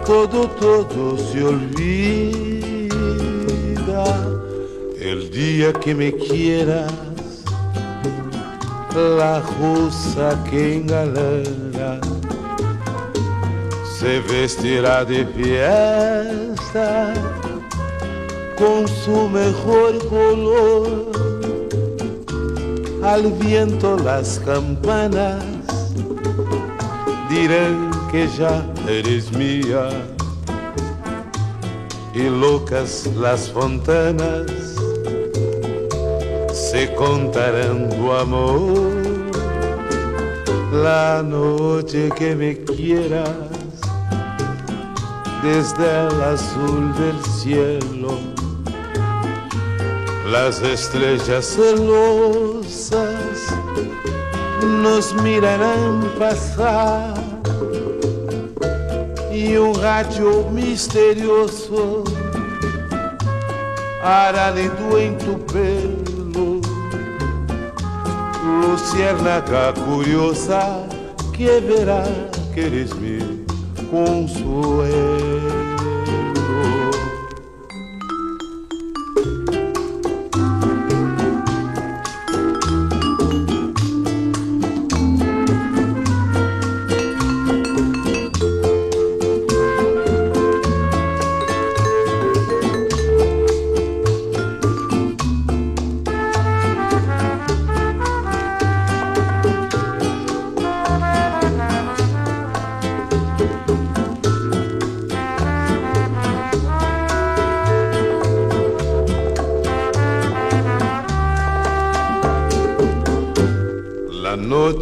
todo, 0.05 0.49
todo 0.49 1.17
se 1.19 1.43
olvida. 1.43 1.77
El 5.01 5.31
día 5.31 5.73
que 5.73 5.95
me 5.95 6.13
quieras, 6.13 6.93
la 8.95 9.41
rosa 9.41 10.43
que 10.51 10.77
engalana 10.77 12.01
se 13.99 14.21
vestirá 14.21 15.05
de 15.07 15.25
fiesta 15.25 17.15
con 18.59 18.87
su 18.87 19.29
mejor 19.29 20.07
color. 20.09 21.11
Al 23.03 23.33
viento 23.33 23.97
las 23.99 24.39
campanas 24.41 25.43
dirán 27.31 27.91
que 28.11 28.29
ya 28.37 28.67
eres 28.87 29.33
mía 29.33 29.89
y 32.13 32.25
locas 32.25 33.09
las 33.17 33.51
fontanas 33.51 34.51
se 36.53 36.93
contarán 36.95 37.89
tu 37.91 38.13
amor 38.13 38.93
la 40.73 41.23
noche 41.23 42.11
que 42.19 42.35
me 42.35 42.59
quieras 42.59 43.56
desde 45.47 46.09
el 46.09 46.23
azul 46.23 46.93
del 46.95 47.25
cielo. 47.25 48.19
Las 50.29 50.61
estrellas 50.61 51.47
celosas 51.47 53.47
nos 54.83 55.15
mirarán 55.23 56.01
pasar 56.19 57.15
e 59.31 59.57
um 59.59 59.73
rádio 59.73 60.51
misterioso 60.51 62.03
arálido 64.03 64.99
em 64.99 65.15
tu 65.15 65.37
pelo. 65.53 66.61
Luciérnaga 68.63 69.73
curiosa 69.85 70.61
que 71.33 71.61
verá 71.61 72.03
que 72.53 72.61
eres 72.61 72.93
mi 72.95 73.47
consuelo 73.91 75.16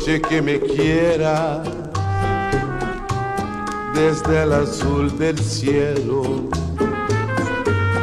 que 0.04 0.42
me 0.42 0.60
quiera 0.60 1.62
desde 3.94 4.42
el 4.42 4.52
azul 4.52 5.16
del 5.16 5.38
cielo. 5.38 6.50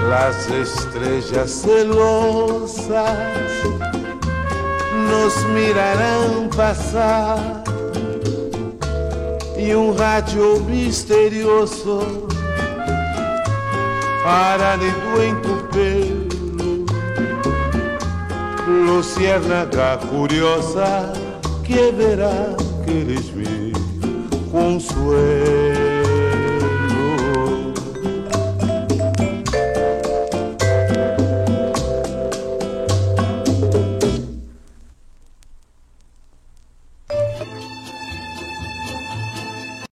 Las 0.10 0.50
estrellas 0.50 1.52
celosas 1.62 3.18
nos 5.12 5.46
mirarán 5.50 6.50
pasar 6.58 7.64
e 9.56 9.76
um 9.76 9.94
rádio 9.94 10.60
misterioso 10.62 12.28
aránido 14.26 15.22
em 15.22 15.36
tu 15.36 15.56
pelo 15.72 16.32
Luciérnaga 18.88 19.98
curiosa 20.10 21.21
que 21.72 21.92
verá 21.92 22.56
que 22.84 22.92
eres 23.02 23.34
mi 23.34 23.72
consuelo 24.52 25.61